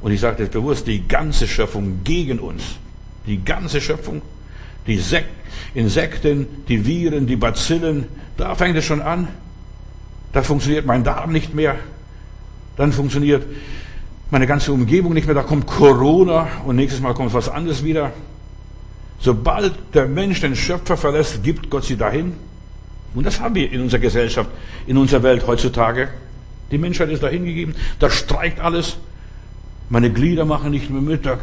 Und 0.00 0.10
ich 0.10 0.20
sage 0.20 0.42
das 0.42 0.48
bewusst, 0.48 0.88
die 0.88 1.06
ganze 1.06 1.46
Schöpfung 1.46 2.00
gegen 2.02 2.40
uns. 2.40 2.62
Die 3.26 3.44
ganze 3.44 3.80
Schöpfung. 3.80 4.22
Die 4.88 4.98
Sek 4.98 5.24
Insekten, 5.74 6.46
die 6.68 6.84
Viren, 6.84 7.26
die 7.26 7.36
Bazillen, 7.36 8.06
da 8.36 8.54
fängt 8.56 8.76
es 8.76 8.84
schon 8.84 9.02
an. 9.02 9.28
Da 10.32 10.42
funktioniert 10.42 10.84
mein 10.84 11.04
Darm 11.04 11.32
nicht 11.32 11.54
mehr. 11.54 11.76
Dann 12.76 12.92
funktioniert 12.92 13.44
meine 14.30 14.46
ganze 14.46 14.72
Umgebung 14.72 15.14
nicht 15.14 15.26
mehr. 15.26 15.34
Da 15.34 15.42
kommt 15.42 15.66
Corona 15.66 16.48
und 16.64 16.76
nächstes 16.76 17.00
Mal 17.00 17.14
kommt 17.14 17.32
was 17.34 17.48
anderes 17.48 17.84
wieder. 17.84 18.12
Sobald 19.18 19.74
der 19.94 20.06
Mensch 20.06 20.40
den 20.40 20.56
Schöpfer 20.56 20.96
verlässt, 20.96 21.42
gibt 21.42 21.70
Gott 21.70 21.84
sie 21.84 21.96
dahin. 21.96 22.34
Und 23.14 23.24
das 23.24 23.40
haben 23.40 23.54
wir 23.54 23.70
in 23.72 23.80
unserer 23.80 24.00
Gesellschaft, 24.00 24.50
in 24.86 24.98
unserer 24.98 25.22
Welt 25.22 25.46
heutzutage. 25.46 26.08
Die 26.70 26.78
Menschheit 26.78 27.08
ist 27.08 27.22
dahin 27.22 27.44
gegeben. 27.44 27.74
Da 27.98 28.10
streikt 28.10 28.60
alles. 28.60 28.96
Meine 29.88 30.10
Glieder 30.10 30.44
machen 30.44 30.70
nicht 30.70 30.90
mehr 30.90 31.00
mit. 31.00 31.24
Da 31.24 31.38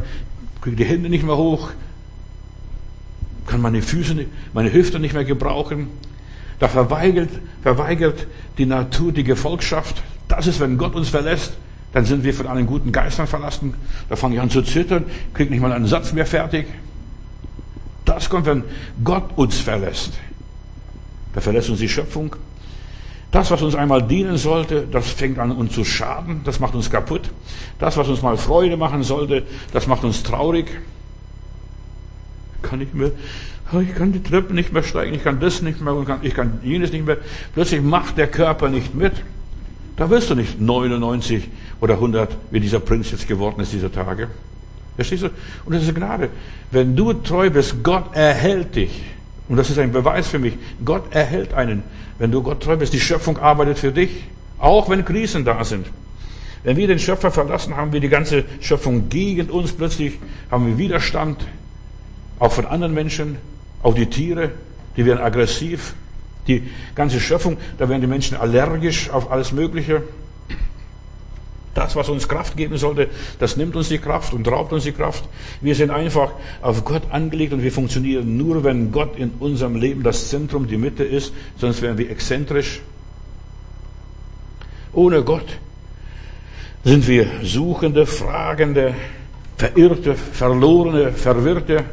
kriege 0.62 0.76
die 0.76 0.86
Hände 0.86 1.10
nicht 1.10 1.24
mehr 1.24 1.38
hoch. 1.38 1.72
Kann 3.48 3.62
meine 3.62 3.82
Füße, 3.82 4.26
meine 4.54 4.72
Hüfte 4.72 5.00
nicht 5.00 5.14
mehr 5.14 5.26
gebrauchen. 5.26 5.88
Da 6.60 6.68
verweigert, 6.68 7.30
verweigert 7.62 8.28
die 8.58 8.66
Natur 8.66 9.12
die 9.12 9.24
Gefolgschaft. 9.24 10.04
Das 10.28 10.48
ist, 10.48 10.60
wenn 10.60 10.78
Gott 10.78 10.96
uns 10.96 11.10
verlässt, 11.10 11.54
dann 11.94 12.06
sind 12.06 12.24
wir 12.24 12.34
von 12.34 12.48
allen 12.48 12.66
guten 12.66 12.92
Geistern 12.92 13.28
verlassen. 13.28 13.76
Da 14.10 14.16
fange 14.16 14.36
ich 14.36 14.42
an 14.42 14.50
zu 14.50 14.64
zittern, 14.64 15.06
kriege 15.34 15.52
nicht 15.52 15.62
mal 15.62 15.72
einen 15.72 15.86
Satz 15.86 16.12
mehr 16.12 16.26
fertig. 16.26 16.66
Das 18.04 18.30
kommt, 18.30 18.48
wenn 18.48 18.64
Gott 19.04 19.30
uns 19.36 19.60
verlässt. 19.60 20.14
Da 21.34 21.42
verlässt 21.42 21.70
uns 21.70 21.80
die 21.80 21.90
Schöpfung. 21.90 22.36
Das, 23.32 23.50
was 23.50 23.62
uns 23.62 23.74
einmal 23.74 24.04
dienen 24.04 24.38
sollte, 24.38 24.88
das 24.92 25.10
fängt 25.10 25.40
an 25.40 25.52
uns 25.52 25.74
zu 25.74 25.84
schaden, 25.84 26.42
das 26.44 26.60
macht 26.60 26.76
uns 26.76 26.90
kaputt. 26.90 27.32
Das, 27.80 27.98
was 27.98 28.08
uns 28.08 28.22
mal 28.22 28.38
Freude 28.38 28.78
machen 28.78 29.02
sollte, 29.04 29.44
das 29.72 29.88
macht 29.88 30.04
uns 30.04 30.22
traurig. 30.22 30.68
Kann 32.62 32.82
ich 32.82 32.94
mehr, 32.94 33.12
oh, 33.72 33.80
ich 33.80 33.96
kann 33.96 34.12
die 34.14 34.22
Treppen 34.22 34.56
nicht 34.56 34.72
mehr 34.72 34.84
steigen, 34.84 35.16
ich 35.16 35.24
kann 35.24 35.40
das 35.40 35.64
nicht 35.64 35.82
mehr, 35.82 36.06
ich 36.22 36.34
kann 36.36 36.60
jenes 36.64 36.92
nicht 36.92 37.06
mehr. 37.06 37.18
Plötzlich 37.56 37.82
macht 37.82 38.18
der 38.18 38.28
Körper 38.28 38.70
nicht 38.70 38.94
mit. 38.94 39.14
Da 39.96 40.10
wirst 40.10 40.30
du 40.30 40.36
nicht 40.36 40.60
99 40.60 41.50
oder 41.82 41.96
100, 41.96 42.36
wie 42.52 42.60
dieser 42.60 42.80
Prinz 42.80 43.12
jetzt 43.12 43.28
geworden 43.28 43.62
ist 43.62 43.74
dieser 43.74 43.92
Tage. 43.92 44.30
Verstehst 44.96 45.24
du? 45.24 45.30
Und 45.66 45.76
das 45.76 45.84
ist 45.84 45.94
Gnade. 45.94 46.30
Wenn 46.72 46.96
du 46.96 47.14
treu 47.14 47.50
bist, 47.50 47.84
Gott 47.84 48.16
erhält 48.16 48.76
dich. 48.76 49.04
Und 49.50 49.58
das 49.58 49.70
ist 49.70 49.78
ein 49.80 49.92
Beweis 49.92 50.28
für 50.28 50.40
mich. 50.40 50.54
Gott 50.84 51.14
erhält 51.14 51.54
einen. 51.54 51.84
Wenn 52.18 52.32
du 52.32 52.42
Gott 52.42 52.64
treu 52.64 52.78
bist, 52.78 52.94
die 52.94 53.00
Schöpfung 53.00 53.38
arbeitet 53.38 53.80
für 53.80 53.92
dich. 53.92 54.24
Auch 54.60 54.90
wenn 54.90 55.04
Krisen 55.04 55.46
da 55.46 55.64
sind. 55.64 55.88
Wenn 56.64 56.78
wir 56.78 56.88
den 56.88 57.00
Schöpfer 57.00 57.32
verlassen, 57.32 57.76
haben 57.76 57.92
wir 57.92 58.00
die 58.00 58.10
ganze 58.10 58.46
Schöpfung 58.62 59.10
gegen 59.10 59.50
uns. 59.50 59.74
Plötzlich 59.74 60.20
haben 60.50 60.68
wir 60.68 60.78
Widerstand. 60.78 61.46
Auch 62.40 62.52
von 62.52 62.66
anderen 62.66 62.94
Menschen. 62.94 63.38
Auch 63.82 63.96
die 63.96 64.06
Tiere, 64.06 64.52
die 64.96 65.06
werden 65.06 65.20
aggressiv. 65.20 65.94
Die 66.48 66.64
ganze 66.96 67.20
Schöpfung, 67.20 67.58
da 67.78 67.88
werden 67.88 68.02
die 68.02 68.08
Menschen 68.08 68.38
allergisch 68.38 69.10
auf 69.10 69.32
alles 69.32 69.52
Mögliche. 69.52 70.04
Das, 71.74 71.96
was 71.96 72.08
uns 72.10 72.28
Kraft 72.28 72.56
geben 72.56 72.78
sollte, 72.78 73.10
das 73.40 73.58
nimmt 73.58 73.76
uns 73.76 73.90
die 73.90 73.98
Kraft 73.98 74.34
und 74.34 74.48
raubt 74.48 74.74
uns 74.74 74.84
die 74.84 74.92
Kraft. 74.92 75.24
Wir 75.60 75.74
sind 75.74 75.90
einfach 75.90 76.32
auf 76.62 76.86
Gott 76.86 77.04
angelegt 77.10 77.52
und 77.52 77.64
wir 77.64 77.72
funktionieren 77.72 78.38
nur, 78.38 78.64
wenn 78.64 78.92
Gott 78.92 79.18
in 79.18 79.32
unserem 79.40 79.76
Leben 79.76 80.04
das 80.04 80.30
Zentrum, 80.30 80.68
die 80.68 80.78
Mitte 80.78 81.04
ist, 81.04 81.34
sonst 81.58 81.82
wären 81.82 81.98
wir 81.98 82.12
exzentrisch. 82.12 82.82
Ohne 84.92 85.24
Gott 85.24 85.48
sind 86.84 87.08
wir 87.08 87.26
Suchende, 87.42 88.06
Fragende, 88.06 88.94
Verirrte, 89.58 90.14
Verlorene, 90.14 91.12
Verwirrte. 91.12 91.86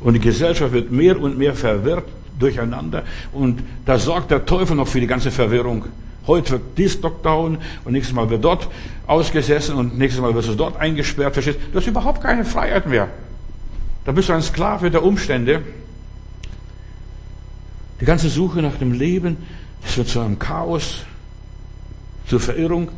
Und 0.00 0.12
die 0.12 0.20
Gesellschaft 0.20 0.74
wird 0.74 0.90
mehr 0.90 1.18
und 1.18 1.38
mehr 1.38 1.54
verwirrt 1.54 2.04
durcheinander. 2.38 3.04
Und 3.32 3.62
da 3.84 3.98
sorgt 3.98 4.30
der 4.30 4.44
Teufel 4.44 4.76
noch 4.76 4.88
für 4.88 5.00
die 5.00 5.06
ganze 5.06 5.30
Verwirrung. 5.30 5.86
Heute 6.26 6.52
wird 6.52 6.62
dies 6.76 7.00
Lockdown 7.00 7.58
und 7.84 7.92
nächstes 7.92 8.14
Mal 8.14 8.28
wird 8.28 8.44
dort 8.44 8.68
ausgesessen 9.06 9.76
und 9.76 9.96
nächstes 9.96 10.20
Mal 10.20 10.34
wird 10.34 10.46
es 10.46 10.56
dort 10.56 10.76
eingesperrt. 10.80 11.34
Verstehst? 11.34 11.58
Du 11.72 11.78
hast 11.78 11.86
überhaupt 11.86 12.20
keine 12.22 12.44
Freiheit 12.44 12.86
mehr. 12.86 13.08
Da 14.04 14.12
bist 14.12 14.28
du 14.28 14.32
ein 14.32 14.42
Sklave 14.42 14.90
der 14.90 15.04
Umstände. 15.04 15.62
Die 18.00 18.04
ganze 18.04 18.28
Suche 18.28 18.60
nach 18.60 18.76
dem 18.76 18.92
Leben, 18.92 19.36
das 19.82 19.96
wird 19.96 20.08
zu 20.08 20.20
einem 20.20 20.38
Chaos, 20.38 21.04
zur 22.26 22.40
Verirrung. 22.40 22.88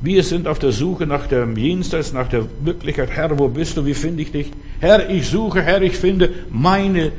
Wir 0.00 0.22
sind 0.22 0.46
auf 0.46 0.60
der 0.60 0.70
Suche 0.70 1.06
nach 1.06 1.26
dem 1.26 1.56
Jenseits, 1.56 2.12
nach 2.12 2.28
der 2.28 2.46
Wirklichkeit. 2.60 3.10
Herr, 3.10 3.36
wo 3.38 3.48
bist 3.48 3.76
du? 3.76 3.84
Wie 3.84 3.94
finde 3.94 4.22
ich 4.22 4.30
dich? 4.30 4.52
Herr, 4.80 5.10
ich 5.10 5.28
suche, 5.28 5.62
Herr, 5.62 5.82
ich 5.82 5.96
finde 5.96 6.32
meine 6.50 7.12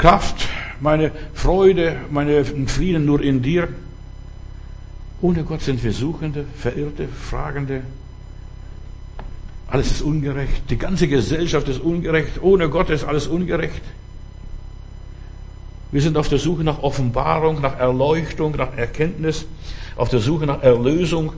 Kraft, 0.00 0.48
meine 0.80 1.12
Freude, 1.34 1.94
meinen 2.10 2.68
Frieden 2.68 3.04
nur 3.04 3.20
in 3.20 3.42
dir. 3.42 3.68
Ohne 5.20 5.44
Gott 5.44 5.60
sind 5.60 5.84
wir 5.84 5.92
Suchende, 5.92 6.46
Verirrte, 6.56 7.06
Fragende. 7.06 7.82
Alles 9.68 9.90
ist 9.90 10.00
ungerecht. 10.00 10.62
Die 10.70 10.78
ganze 10.78 11.06
Gesellschaft 11.06 11.68
ist 11.68 11.82
ungerecht. 11.82 12.40
Ohne 12.40 12.70
Gott 12.70 12.88
ist 12.88 13.04
alles 13.04 13.26
ungerecht. 13.26 13.82
Wir 15.92 16.00
sind 16.00 16.16
auf 16.16 16.30
der 16.30 16.38
Suche 16.38 16.64
nach 16.64 16.82
Offenbarung, 16.82 17.60
nach 17.60 17.78
Erleuchtung, 17.78 18.56
nach 18.56 18.74
Erkenntnis, 18.78 19.44
auf 19.96 20.08
der 20.08 20.20
Suche 20.20 20.46
nach 20.46 20.62
Erlösung, 20.62 21.34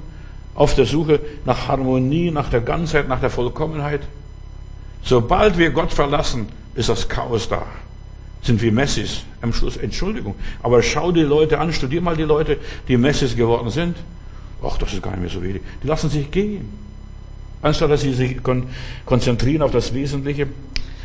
auf 0.55 0.77
der 0.77 0.87
Suche 0.87 1.19
nach 1.45 1.67
Harmonie, 1.67 2.31
nach 2.31 2.49
der 2.49 2.61
Ganzheit, 2.61 3.09
nach 3.09 3.19
der 3.19 3.31
Vollkommenheit. 3.31 4.03
Sobald 5.03 5.59
wir 5.59 5.71
Gott 5.71 5.93
verlassen, 5.93 6.47
ist 6.77 6.91
das 6.91 7.09
Chaos 7.09 7.49
da 7.49 7.67
sind 8.43 8.61
wir 8.61 8.73
Messis. 8.73 9.23
Am 9.41 9.53
Schluss, 9.53 9.77
Entschuldigung. 9.77 10.35
Aber 10.63 10.83
schau 10.83 11.13
die 11.13 11.23
Leute 11.23 11.59
an, 11.59 11.73
studier 11.73 12.01
mal 12.01 12.17
die 12.17 12.25
Leute, 12.25 12.59
die 12.89 12.97
Messis 12.97 13.37
geworden 13.37 13.71
sind. 13.71 13.97
Ach, 14.63 14.77
das 14.79 14.93
ist 14.93 15.03
gar 15.03 15.13
nicht 15.13 15.21
mehr 15.21 15.31
so 15.31 15.43
wenig. 15.43 15.63
Die 15.83 15.87
lassen 15.87 16.11
sich 16.11 16.31
gehen. 16.31 16.69
Anstatt 17.63 17.91
dass 17.91 18.01
sie 18.01 18.13
sich 18.13 18.43
kon 18.43 18.65
konzentrieren 19.07 19.63
auf 19.63 19.71
das 19.71 19.95
Wesentliche. 19.95 20.49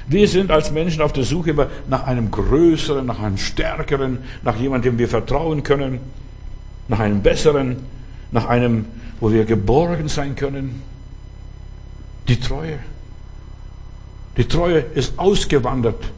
Wir 0.08 0.28
sind 0.28 0.52
als 0.52 0.72
Menschen 0.72 1.02
auf 1.02 1.14
der 1.14 1.24
Suche 1.24 1.54
nach 1.88 2.08
einem 2.08 2.32
größeren, 2.32 3.06
nach 3.06 3.20
einem 3.20 3.38
stärkeren, 3.38 4.20
nach 4.44 4.56
jemandem, 4.56 4.94
dem 4.94 5.00
wir 5.00 5.08
vertrauen 5.08 5.64
können, 5.64 6.00
nach 6.88 7.00
einem 7.00 7.22
besseren, 7.22 7.78
nach 8.32 8.46
einem, 8.46 8.86
wo 9.20 9.32
wir 9.32 9.46
geborgen 9.46 10.08
sein 10.08 10.36
können. 10.36 10.82
Die 12.28 12.40
Treue. 12.40 12.80
Die 14.38 14.46
Treue 14.46 14.80
ist 14.80 15.20
ausgewandert 15.20 16.12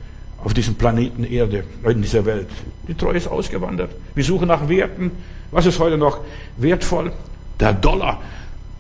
auf 0.43 0.53
diesem 0.53 0.75
Planeten 0.75 1.23
Erde, 1.23 1.63
in 1.83 2.01
dieser 2.01 2.25
Welt. 2.25 2.47
Die 2.87 2.93
Treue 2.93 3.17
ist 3.17 3.27
ausgewandert. 3.27 3.91
Wir 4.15 4.23
suchen 4.23 4.47
nach 4.47 4.69
Werten. 4.69 5.11
Was 5.51 5.65
ist 5.65 5.79
heute 5.79 5.97
noch 5.97 6.19
wertvoll? 6.57 7.11
Der 7.59 7.73
Dollar. 7.73 8.21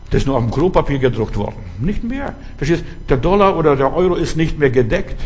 Das 0.09 0.21
ist 0.21 0.25
nur 0.25 0.37
auf 0.37 0.43
dem 0.43 0.51
Klopapier 0.51 0.99
gedruckt 0.99 1.35
worden. 1.35 1.57
Nicht 1.79 2.03
mehr. 2.03 2.33
Verstehst? 2.57 2.83
Der 3.09 3.17
Dollar 3.17 3.57
oder 3.57 3.75
der 3.75 3.93
Euro 3.93 4.15
ist 4.15 4.37
nicht 4.37 4.57
mehr 4.57 4.69
gedeckt. 4.69 5.19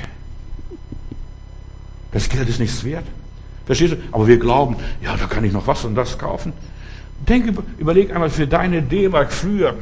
Das 2.12 2.28
Geld 2.30 2.50
ist 2.50 2.60
nichts 2.60 2.84
wert. 2.84 3.06
Verstehst 3.66 3.94
du? 3.94 3.98
Aber 4.12 4.28
wir 4.28 4.38
glauben, 4.38 4.76
ja, 5.02 5.16
da 5.16 5.26
kann 5.26 5.44
ich 5.46 5.54
noch 5.54 5.68
was 5.68 5.86
und 5.86 5.96
das 5.96 6.18
kaufen. 6.18 6.54
Denk, 7.28 7.58
überleg 7.78 8.14
einmal 8.14 8.30
für 8.30 8.48
deine 8.48 8.82
D-Mark 8.82 9.32
früher. 9.32 9.76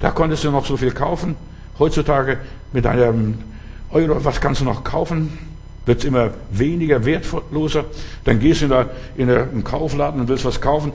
Da 0.00 0.10
konntest 0.10 0.44
du 0.44 0.50
noch 0.50 0.66
so 0.66 0.76
viel 0.76 0.90
kaufen. 0.90 1.36
Heutzutage 1.78 2.38
mit 2.72 2.86
einem 2.86 3.38
Euro, 3.90 4.24
was 4.24 4.40
kannst 4.40 4.60
du 4.60 4.64
noch 4.64 4.82
kaufen? 4.82 5.38
Wird 5.86 5.98
es 5.98 6.04
immer 6.04 6.30
weniger, 6.50 7.04
wertloser. 7.04 7.84
Dann 8.24 8.40
gehst 8.40 8.62
du 8.62 8.66
in, 8.66 8.70
der, 8.70 8.90
in 9.16 9.28
der, 9.28 9.50
im 9.50 9.64
Kaufladen 9.64 10.20
und 10.20 10.28
willst 10.28 10.44
was 10.44 10.60
kaufen. 10.60 10.92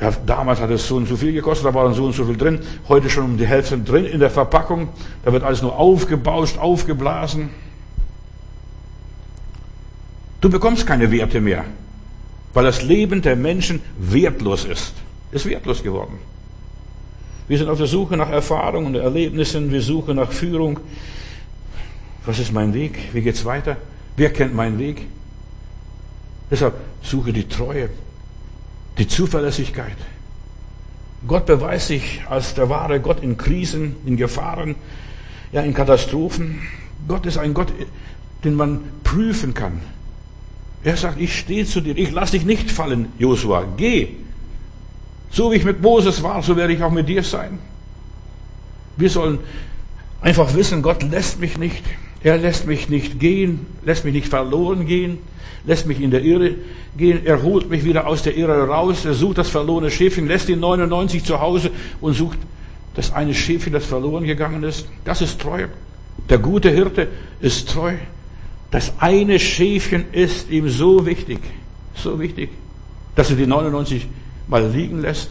Ja, 0.00 0.12
damals 0.26 0.60
hat 0.60 0.70
es 0.70 0.86
so 0.86 0.96
und 0.96 1.08
so 1.08 1.16
viel 1.16 1.32
gekostet, 1.32 1.66
da 1.66 1.74
war 1.74 1.84
dann 1.84 1.94
so 1.94 2.04
und 2.04 2.12
so 2.12 2.24
viel 2.24 2.36
drin. 2.36 2.60
Heute 2.88 3.10
schon 3.10 3.24
um 3.24 3.36
die 3.36 3.46
Hälfte 3.46 3.78
drin 3.78 4.04
in 4.04 4.20
der 4.20 4.30
Verpackung. 4.30 4.88
Da 5.24 5.32
wird 5.32 5.42
alles 5.42 5.62
nur 5.62 5.76
aufgebauscht, 5.76 6.58
aufgeblasen. 6.58 7.50
Du 10.40 10.48
bekommst 10.48 10.86
keine 10.86 11.10
Werte 11.10 11.40
mehr, 11.40 11.64
weil 12.54 12.64
das 12.64 12.82
Leben 12.82 13.22
der 13.22 13.34
Menschen 13.34 13.82
wertlos 13.98 14.64
ist. 14.64 14.94
Ist 15.32 15.46
wertlos 15.46 15.82
geworden. 15.82 16.18
Wir 17.48 17.58
sind 17.58 17.68
auf 17.68 17.78
der 17.78 17.86
Suche 17.88 18.16
nach 18.16 18.30
Erfahrungen 18.30 18.88
und 18.88 18.94
Erlebnissen, 18.94 19.72
wir 19.72 19.82
suchen 19.82 20.16
nach 20.16 20.30
Führung. 20.30 20.78
Was 22.24 22.38
ist 22.38 22.52
mein 22.52 22.72
Weg? 22.72 22.98
Wie 23.12 23.22
geht's 23.22 23.44
weiter? 23.44 23.78
Wer 24.18 24.32
kennt 24.32 24.52
meinen 24.52 24.80
Weg? 24.80 25.06
Deshalb 26.50 26.74
suche 27.02 27.32
die 27.32 27.48
Treue, 27.48 27.88
die 28.98 29.06
Zuverlässigkeit. 29.06 29.96
Gott 31.28 31.46
beweist 31.46 31.86
sich 31.86 32.22
als 32.28 32.52
der 32.54 32.68
wahre 32.68 32.98
Gott 32.98 33.22
in 33.22 33.36
Krisen, 33.36 33.94
in 34.04 34.16
Gefahren, 34.16 34.74
ja, 35.52 35.62
in 35.62 35.72
Katastrophen. 35.72 36.58
Gott 37.06 37.26
ist 37.26 37.38
ein 37.38 37.54
Gott, 37.54 37.72
den 38.42 38.54
man 38.54 38.80
prüfen 39.04 39.54
kann. 39.54 39.80
Er 40.82 40.96
sagt, 40.96 41.20
ich 41.20 41.38
stehe 41.38 41.64
zu 41.64 41.80
dir, 41.80 41.96
ich 41.96 42.10
lasse 42.10 42.32
dich 42.32 42.44
nicht 42.44 42.72
fallen, 42.72 43.12
Josua, 43.18 43.66
geh. 43.76 44.08
So 45.30 45.52
wie 45.52 45.56
ich 45.56 45.64
mit 45.64 45.80
Moses 45.80 46.24
war, 46.24 46.42
so 46.42 46.56
werde 46.56 46.72
ich 46.72 46.82
auch 46.82 46.90
mit 46.90 47.08
dir 47.08 47.22
sein. 47.22 47.60
Wir 48.96 49.10
sollen 49.10 49.38
einfach 50.20 50.54
wissen, 50.54 50.82
Gott 50.82 51.04
lässt 51.04 51.38
mich 51.38 51.56
nicht. 51.56 51.84
Er 52.22 52.38
lässt 52.38 52.66
mich 52.66 52.88
nicht 52.88 53.20
gehen, 53.20 53.66
lässt 53.84 54.04
mich 54.04 54.14
nicht 54.14 54.28
verloren 54.28 54.86
gehen, 54.86 55.18
lässt 55.64 55.86
mich 55.86 56.00
in 56.00 56.10
der 56.10 56.22
Irre 56.22 56.54
gehen. 56.96 57.24
Er 57.24 57.42
holt 57.42 57.70
mich 57.70 57.84
wieder 57.84 58.06
aus 58.06 58.22
der 58.22 58.36
Irre 58.36 58.66
raus. 58.66 59.04
Er 59.04 59.14
sucht 59.14 59.38
das 59.38 59.48
verlorene 59.50 59.90
Schäfchen, 59.90 60.26
lässt 60.26 60.48
die 60.48 60.56
99 60.56 61.24
zu 61.24 61.40
Hause 61.40 61.70
und 62.00 62.14
sucht 62.14 62.38
das 62.94 63.12
eine 63.12 63.34
Schäfchen, 63.34 63.72
das 63.72 63.84
verloren 63.84 64.24
gegangen 64.24 64.64
ist. 64.64 64.88
Das 65.04 65.20
ist 65.20 65.40
Treue. 65.40 65.68
Der 66.28 66.38
gute 66.38 66.70
Hirte 66.70 67.08
ist 67.40 67.70
treu. 67.70 67.94
Das 68.70 68.92
eine 68.98 69.38
Schäfchen 69.38 70.04
ist 70.12 70.50
ihm 70.50 70.68
so 70.68 71.06
wichtig, 71.06 71.38
so 71.94 72.20
wichtig, 72.20 72.50
dass 73.14 73.30
er 73.30 73.36
die 73.36 73.46
99 73.46 74.06
mal 74.46 74.68
liegen 74.68 75.00
lässt. 75.00 75.30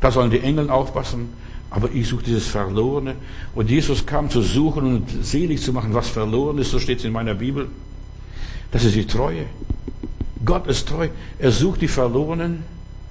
Da 0.00 0.10
sollen 0.10 0.30
die 0.30 0.40
Engel 0.40 0.68
aufpassen. 0.68 1.30
Aber 1.70 1.90
ich 1.92 2.08
suche 2.08 2.24
dieses 2.24 2.46
Verlorene. 2.46 3.16
Und 3.54 3.70
Jesus 3.70 4.04
kam 4.06 4.30
zu 4.30 4.40
suchen 4.40 4.84
und 4.84 5.24
selig 5.24 5.60
zu 5.60 5.72
machen, 5.72 5.92
was 5.92 6.08
verloren 6.08 6.58
ist. 6.58 6.70
So 6.70 6.78
steht 6.78 6.98
es 6.98 7.04
in 7.04 7.12
meiner 7.12 7.34
Bibel. 7.34 7.68
Das 8.70 8.84
ist 8.84 8.94
die 8.94 9.06
Treue. 9.06 9.46
Gott 10.44 10.66
ist 10.66 10.88
treu. 10.88 11.08
Er 11.38 11.50
sucht 11.50 11.82
die 11.82 11.88
Verlorenen. 11.88 12.62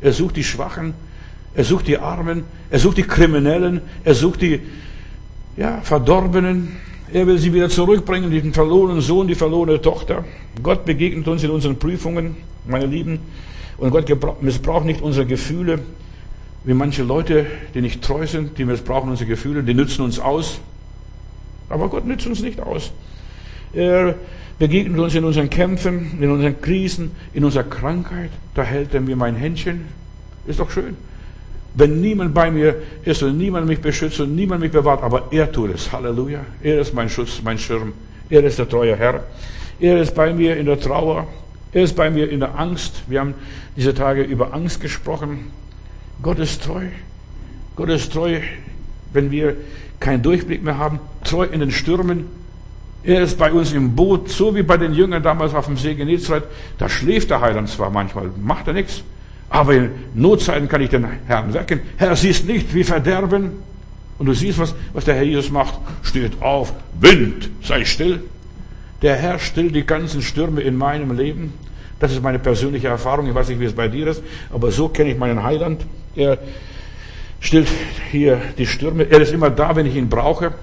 Er 0.02 0.14
sucht 0.14 0.38
die 0.38 0.44
Schwachen. 0.44 0.94
Er 1.54 1.64
sucht 1.64 1.88
die 1.88 1.98
Armen. 1.98 2.44
Er 2.70 2.80
sucht 2.80 2.98
die 2.98 3.04
Kriminellen. 3.04 3.82
Er 4.04 4.16
sucht 4.16 4.42
die 4.42 4.60
ja, 5.56 5.82
Verdorbenen. 5.82 6.78
Er 7.12 7.26
will 7.26 7.38
sie 7.38 7.54
wieder 7.54 7.70
zurückbringen, 7.70 8.32
den 8.32 8.54
verlorenen 8.54 9.02
Sohn, 9.02 9.28
die 9.28 9.36
verlorene 9.36 9.82
Tochter. 9.82 10.26
Gott 10.62 10.84
begegnet 10.84 11.28
uns 11.28 11.42
in 11.44 11.52
unseren 11.52 11.80
Prüfungen, 11.80 12.36
meine 12.68 12.86
Lieben. 12.86 13.20
Und 13.78 13.92
Gott 13.92 14.10
missbraucht 14.42 14.86
nicht 14.86 15.02
unsere 15.02 15.26
Gefühle, 15.26 15.80
wie 16.64 16.74
manche 16.74 17.04
Leute, 17.04 17.46
die 17.74 17.82
nicht 17.82 18.02
treu 18.02 18.28
sind, 18.28 18.58
die 18.58 18.66
missbrauchen 18.66 19.10
unsere 19.10 19.30
Gefühle, 19.30 19.64
die 19.64 19.74
nützen 19.74 20.04
uns 20.04 20.20
aus. 20.20 20.60
Aber 21.70 21.90
Gott 21.90 22.06
nützt 22.06 22.28
uns 22.28 22.42
nicht 22.42 22.60
aus. 22.60 22.92
Er 23.74 24.16
begegnet 24.60 25.00
uns 25.00 25.16
in 25.16 25.24
unseren 25.24 25.50
Kämpfen, 25.50 26.18
in 26.22 26.30
unseren 26.30 26.60
Krisen, 26.62 27.12
in 27.34 27.44
unserer 27.44 27.64
Krankheit. 27.64 28.32
Da 28.54 28.64
hält 28.64 28.94
er 28.94 29.02
mir 29.02 29.16
mein 29.16 29.36
Händchen. 29.36 29.86
Ist 30.46 30.60
doch 30.60 30.72
schön. 30.72 30.96
Wenn 31.74 32.02
niemand 32.02 32.34
bei 32.34 32.50
mir 32.50 32.76
ist 33.04 33.22
und 33.22 33.38
niemand 33.38 33.68
mich 33.68 33.80
beschützt 33.80 34.20
und 34.20 34.36
niemand 34.36 34.62
mich 34.62 34.72
bewahrt, 34.72 35.04
aber 35.04 35.28
er 35.32 35.52
tut 35.52 35.76
es. 35.76 35.92
Halleluja. 35.92 36.40
Er 36.64 36.80
ist 36.80 36.94
mein 36.94 37.10
Schutz, 37.10 37.42
mein 37.44 37.60
Schirm. 37.60 37.94
Er 38.30 38.44
ist 38.44 38.58
der 38.58 38.68
treue 38.68 38.96
Herr. 38.96 39.24
Er 39.80 40.02
ist 40.02 40.16
bei 40.16 40.34
mir 40.34 40.58
in 40.58 40.66
der 40.66 40.80
Trauer. 40.80 41.28
Er 41.72 41.84
ist 41.84 41.96
bei 41.96 42.10
mir 42.10 42.30
in 42.32 42.40
der 42.40 42.58
Angst. 42.58 43.04
Wir 43.08 43.20
haben 43.20 43.36
diese 43.76 43.94
Tage 43.94 44.24
über 44.24 44.54
Angst 44.54 44.82
gesprochen. 44.82 45.52
Gott 46.28 46.40
ist 46.40 46.62
treu. 46.62 46.82
Gott 47.78 47.88
ist 47.88 48.12
treu, 48.12 48.42
wenn 49.14 49.32
wir 49.32 49.56
keinen 50.02 50.22
Durchblick 50.22 50.62
mehr 50.62 50.78
haben. 50.78 51.00
Treu 51.24 51.46
in 51.46 51.62
den 51.62 51.72
Stürmen. 51.72 52.26
Er 53.02 53.22
ist 53.22 53.38
bei 53.38 53.50
uns 53.50 53.72
im 53.72 53.96
Boot, 53.96 54.28
so 54.28 54.54
wie 54.54 54.62
bei 54.62 54.76
den 54.76 54.94
Jüngern 54.94 55.24
damals 55.24 55.54
auf 55.54 55.68
dem 55.68 55.78
See 55.78 55.96
Genezareth. 55.96 56.44
Da 56.80 56.90
schläft 56.90 57.30
der 57.30 57.40
Heiland 57.40 57.70
zwar 57.70 57.92
manchmal, 57.92 58.30
macht 58.44 58.68
er 58.68 58.74
nichts. 58.74 59.04
Aber 59.50 59.74
in 59.74 59.92
Notzeiten 60.16 60.68
kann 60.68 60.82
ich 60.82 60.90
den 60.90 61.08
Herrn 61.28 61.54
wecken. 61.54 61.80
Herr, 61.96 62.14
siehst 62.18 62.46
nicht, 62.46 62.74
wie 62.74 62.84
verderben. 62.84 63.52
Und 64.18 64.26
du 64.26 64.34
siehst, 64.34 64.60
was, 64.60 64.76
was 64.92 65.06
der 65.06 65.16
Herr 65.16 65.24
Jesus 65.24 65.50
macht. 65.50 65.76
Steht 66.04 66.42
auf, 66.42 66.74
Wind, 67.00 67.50
sei 67.64 67.86
still. 67.86 68.20
Der 69.02 69.16
Herr 69.16 69.40
stillt 69.40 69.74
die 69.74 69.86
ganzen 69.86 70.22
Stürme 70.22 70.60
in 70.60 70.76
meinem 70.76 71.16
Leben. 71.16 71.54
Das 72.02 72.12
ist 72.12 72.22
meine 72.22 72.40
persönliche 72.40 72.90
Erfahrung. 72.90 73.28
Ich 73.28 73.34
weiß 73.34 73.48
nicht, 73.48 73.62
wie 73.62 73.66
es 73.66 73.74
bei 73.74 73.88
dir 73.88 74.08
ist, 74.08 74.22
aber 74.52 74.72
so 74.72 74.90
kenne 74.90 75.12
ich 75.12 75.18
meinen 75.18 75.42
Heiland. 75.42 75.86
Er 76.18 76.40
stillt 77.40 77.68
hier 78.12 78.42
die 78.58 78.66
Stürme. 78.66 79.04
Er 79.04 79.22
ist 79.22 79.32
immer 79.32 79.50
da, 79.50 79.76
wenn 79.76 79.86
ich 79.86 79.96
ihn 79.96 80.10
brauche. 80.10 80.54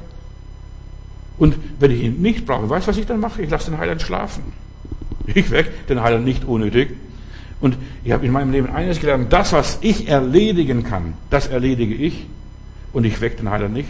Und 1.38 1.56
wenn 1.78 1.90
ich 1.90 2.02
ihn 2.02 2.20
nicht 2.20 2.44
brauche, 2.44 2.68
weißt 2.68 2.86
du, 2.86 2.90
was 2.90 2.98
ich 2.98 3.06
dann 3.06 3.20
mache? 3.20 3.42
Ich 3.42 3.50
lasse 3.50 3.70
den 3.70 3.78
Heiland 3.78 4.02
schlafen. 4.02 4.52
Ich 5.26 5.50
weck 5.50 5.86
den 5.88 6.02
Heiland 6.02 6.24
nicht 6.24 6.44
unnötig. 6.44 6.90
Und 7.60 7.76
ich 8.04 8.12
habe 8.12 8.26
in 8.26 8.32
meinem 8.32 8.52
Leben 8.52 8.68
eines 8.68 9.00
gelernt, 9.00 9.32
das, 9.32 9.52
was 9.52 9.78
ich 9.80 10.08
erledigen 10.08 10.84
kann, 10.84 11.14
das 11.30 11.46
erledige 11.46 11.94
ich. 11.94 12.26
Und 12.92 13.04
ich 13.04 13.20
wecke 13.20 13.36
den 13.36 13.50
Heiland 13.50 13.72
nicht. 13.72 13.88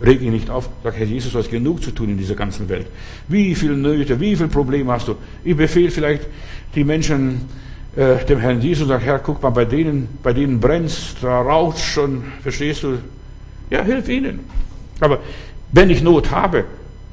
Reg 0.00 0.20
ihn 0.20 0.32
nicht 0.32 0.50
auf. 0.50 0.68
Sag, 0.82 0.96
Herr 0.96 1.06
Jesus, 1.06 1.32
du 1.32 1.38
hast 1.38 1.50
genug 1.50 1.82
zu 1.82 1.90
tun 1.90 2.10
in 2.10 2.18
dieser 2.18 2.34
ganzen 2.34 2.68
Welt. 2.68 2.86
Wie 3.28 3.54
viele 3.54 3.76
Nöte, 3.76 4.18
wie 4.20 4.36
viele 4.36 4.48
Probleme 4.48 4.92
hast 4.92 5.08
du? 5.08 5.16
Ich 5.44 5.56
befehle 5.56 5.90
vielleicht 5.90 6.22
die 6.74 6.84
Menschen 6.84 7.42
äh, 7.96 8.24
dem 8.24 8.38
Herrn 8.38 8.60
Jesus 8.60 8.82
und 8.82 8.88
sage, 8.88 9.04
Herr, 9.04 9.18
guck 9.18 9.42
mal, 9.42 9.50
bei 9.50 9.64
denen, 9.64 10.08
bei 10.22 10.32
denen 10.32 10.60
brennt's, 10.60 11.14
da 11.20 11.40
raucht's 11.40 11.82
schon, 11.82 12.24
verstehst 12.42 12.82
du? 12.82 12.98
Ja, 13.70 13.82
hilf 13.82 14.08
ihnen. 14.08 14.40
Aber 15.00 15.18
wenn 15.72 15.90
ich 15.90 16.02
Not 16.02 16.30
habe, 16.30 16.64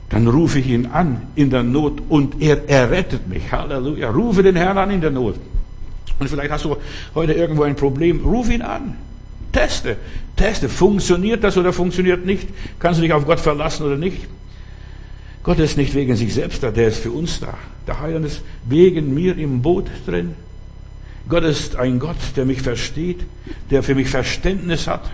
dann 0.10 0.28
rufe 0.28 0.60
ich 0.60 0.68
ihn 0.68 0.86
an 0.88 1.22
in 1.36 1.50
der 1.50 1.64
Not 1.64 2.02
und 2.10 2.42
er 2.42 2.70
errettet 2.70 3.28
mich. 3.28 3.52
Halleluja. 3.52 4.12
Rufe 4.12 4.44
den 4.44 4.56
Herrn 4.56 4.78
an 4.78 4.92
in 4.92 5.02
der 5.02 5.10
Not. 5.10 5.36
Und 6.20 6.30
vielleicht 6.30 6.52
hast 6.52 6.66
du 6.66 6.78
heute 7.16 7.34
irgendwo 7.34 7.64
ein 7.64 7.76
Problem. 7.76 8.24
Ruf 8.24 8.50
ihn 8.50 8.62
an. 8.62 8.96
Teste. 9.52 9.98
Teste. 10.36 10.70
Funktioniert 10.70 11.44
das 11.44 11.58
oder 11.58 11.74
funktioniert 11.74 12.26
nicht? 12.26 12.48
Kannst 12.78 13.00
du 13.00 13.02
dich 13.02 13.14
auf 13.14 13.26
Gott 13.26 13.40
verlassen 13.40 13.86
oder 13.86 13.98
nicht? 13.98 14.28
Gott 15.42 15.60
ist 15.60 15.78
nicht 15.78 15.94
wegen 15.96 16.16
sich 16.16 16.34
selbst 16.34 16.64
da, 16.64 16.72
der 16.72 16.88
ist 16.88 17.00
für 17.00 17.12
uns 17.12 17.40
da. 17.40 17.56
Der 17.88 18.00
Heiland 18.00 18.26
ist 18.26 18.42
wegen 18.66 19.14
mir 19.14 19.38
im 19.38 19.62
Boot 19.62 19.88
drin. 20.06 20.36
Gott 21.34 21.46
ist 21.46 21.78
ein 21.78 21.98
Gott, 21.98 22.16
der 22.36 22.46
mich 22.46 22.62
versteht, 22.62 23.22
der 23.72 23.82
für 23.82 23.96
mich 23.96 24.08
Verständnis 24.08 24.86
hat. 24.86 25.10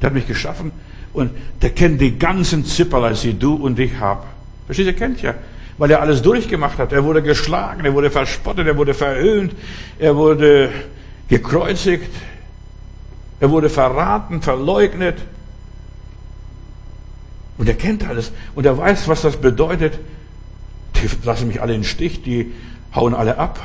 Der 0.00 0.10
hat 0.10 0.14
mich 0.14 0.28
geschaffen 0.28 0.70
und 1.12 1.32
der 1.60 1.70
kennt 1.70 2.00
die 2.00 2.16
ganzen 2.20 2.64
Zipperlein, 2.64 3.16
die 3.20 3.36
du 3.36 3.54
und 3.54 3.80
ich 3.80 3.98
haben. 3.98 4.22
Verstehst 4.66 4.86
du, 4.86 4.92
er 4.92 4.96
kennt 4.96 5.20
ja. 5.20 5.34
Weil 5.76 5.90
er 5.90 6.02
alles 6.02 6.22
durchgemacht 6.22 6.78
hat. 6.78 6.92
Er 6.92 7.02
wurde 7.02 7.20
geschlagen, 7.20 7.84
er 7.84 7.94
wurde 7.94 8.12
verspottet, 8.12 8.68
er 8.68 8.76
wurde 8.76 8.94
verhöhnt, 8.94 9.56
er 9.98 10.14
wurde 10.14 10.70
gekreuzigt, 11.26 12.12
er 13.40 13.50
wurde 13.50 13.70
verraten, 13.70 14.40
verleugnet. 14.40 15.18
Und 17.56 17.68
er 17.68 17.74
kennt 17.74 18.08
alles. 18.08 18.30
Und 18.54 18.66
er 18.66 18.78
weiß, 18.78 19.08
was 19.08 19.22
das 19.22 19.36
bedeutet. 19.36 19.98
Die 20.94 21.08
lassen 21.24 21.48
mich 21.48 21.60
alle 21.60 21.74
in 21.74 21.80
den 21.80 21.86
Stich, 21.88 22.22
die 22.22 22.52
hauen 22.94 23.14
alle 23.14 23.36
ab. 23.36 23.58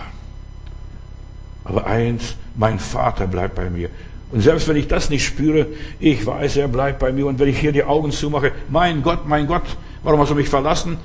Aber 1.66 1.88
eins, 1.88 2.36
mein 2.56 2.80
Vater 2.80 3.28
bleibt 3.28 3.56
bei 3.56 3.70
mir. 3.70 3.90
Und 4.32 4.42
selbst 4.42 4.68
wenn 4.68 4.76
ich 4.76 4.88
das 4.88 5.10
nicht 5.10 5.24
spüre, 5.26 5.68
ich 6.00 6.26
weiß, 6.26 6.58
er 6.58 6.68
bleibt 6.68 7.00
bei 7.00 7.12
mir. 7.12 7.28
Und 7.28 7.40
wenn 7.40 7.48
ich 7.48 7.60
hier 7.60 7.72
die 7.72 7.84
Augen 7.84 8.12
zumache, 8.12 8.52
mein 8.70 9.04
Gott, 9.04 9.28
mein 9.28 9.48
Gott, 9.48 9.64
warum 10.04 10.20
hast 10.20 10.32
du 10.32 10.36
mich 10.36 10.50
verlassen? 10.50 10.98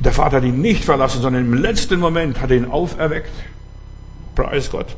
Der 0.00 0.12
Vater 0.12 0.36
hat 0.36 0.44
ihn 0.44 0.60
nicht 0.60 0.84
verlassen, 0.84 1.22
sondern 1.22 1.44
im 1.44 1.54
letzten 1.54 2.00
Moment 2.00 2.40
hat 2.40 2.50
er 2.50 2.56
ihn 2.56 2.64
auferweckt. 2.66 3.30
Preis 4.34 4.70
Gott. 4.70 4.96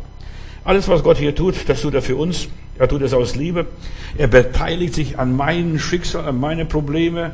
Alles, 0.65 0.89
was 0.89 1.03
Gott 1.03 1.17
hier 1.17 1.35
tut, 1.35 1.69
das 1.69 1.81
tut 1.81 1.95
er 1.95 2.03
für 2.03 2.17
uns. 2.17 2.49
Er 2.79 2.89
tut 2.89 3.03
es 3.03 3.13
aus 3.13 3.37
Liebe. 3.37 3.67
Er 4.17 4.27
beteiligt 4.27 4.95
sich 4.95 5.19
an 5.19 5.37
meinen 5.37 5.79
Schicksal, 5.79 6.27
an 6.27 6.41
meine 6.41 6.65
Probleme, 6.65 7.33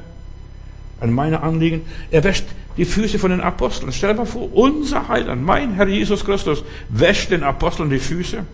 an 1.01 1.13
meine 1.13 1.43
Anliegen. 1.43 1.83
Er 2.11 2.25
wäscht 2.25 2.45
die 2.77 2.85
Füße 2.85 3.19
von 3.19 3.31
den 3.31 3.41
Aposteln. 3.41 3.93
Stell 3.93 4.11
dir 4.11 4.19
mal 4.19 4.27
vor, 4.27 4.53
unser 4.55 5.09
Heiland, 5.09 5.43
mein 5.43 5.75
Herr 5.75 5.89
Jesus 5.89 6.25
Christus, 6.25 6.63
wäscht 6.89 7.31
den 7.31 7.43
Aposteln 7.43 7.91
die 7.91 7.99
Füße. 7.99 8.45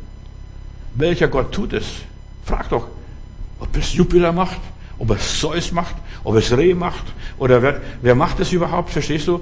Welcher 0.94 1.28
Gott 1.28 1.52
tut 1.52 1.72
es? 1.72 1.86
Frag 2.44 2.68
doch, 2.68 2.88
ob 3.60 3.76
es 3.76 3.94
Jupiter 3.94 4.32
macht, 4.32 4.60
ob 4.98 5.10
es 5.10 5.40
Zeus 5.40 5.72
macht, 5.72 5.94
ob 6.24 6.36
es 6.36 6.56
Reh 6.56 6.74
macht 6.74 7.04
oder 7.38 7.62
wer, 7.62 7.80
wer 8.02 8.14
macht 8.14 8.40
es 8.40 8.52
überhaupt, 8.52 8.90
verstehst 8.90 9.28
du? 9.28 9.40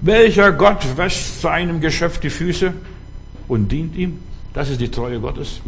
Welcher 0.00 0.52
Gott 0.52 0.96
wäscht 0.96 1.40
seinem 1.40 1.80
Geschöpf 1.80 2.18
die 2.18 2.30
Füße 2.30 2.72
und 3.48 3.70
dient 3.70 3.96
ihm? 3.96 4.18
Das 4.54 4.70
ist 4.70 4.80
die 4.80 4.90
Treue 4.90 5.20
Gottes. 5.20 5.60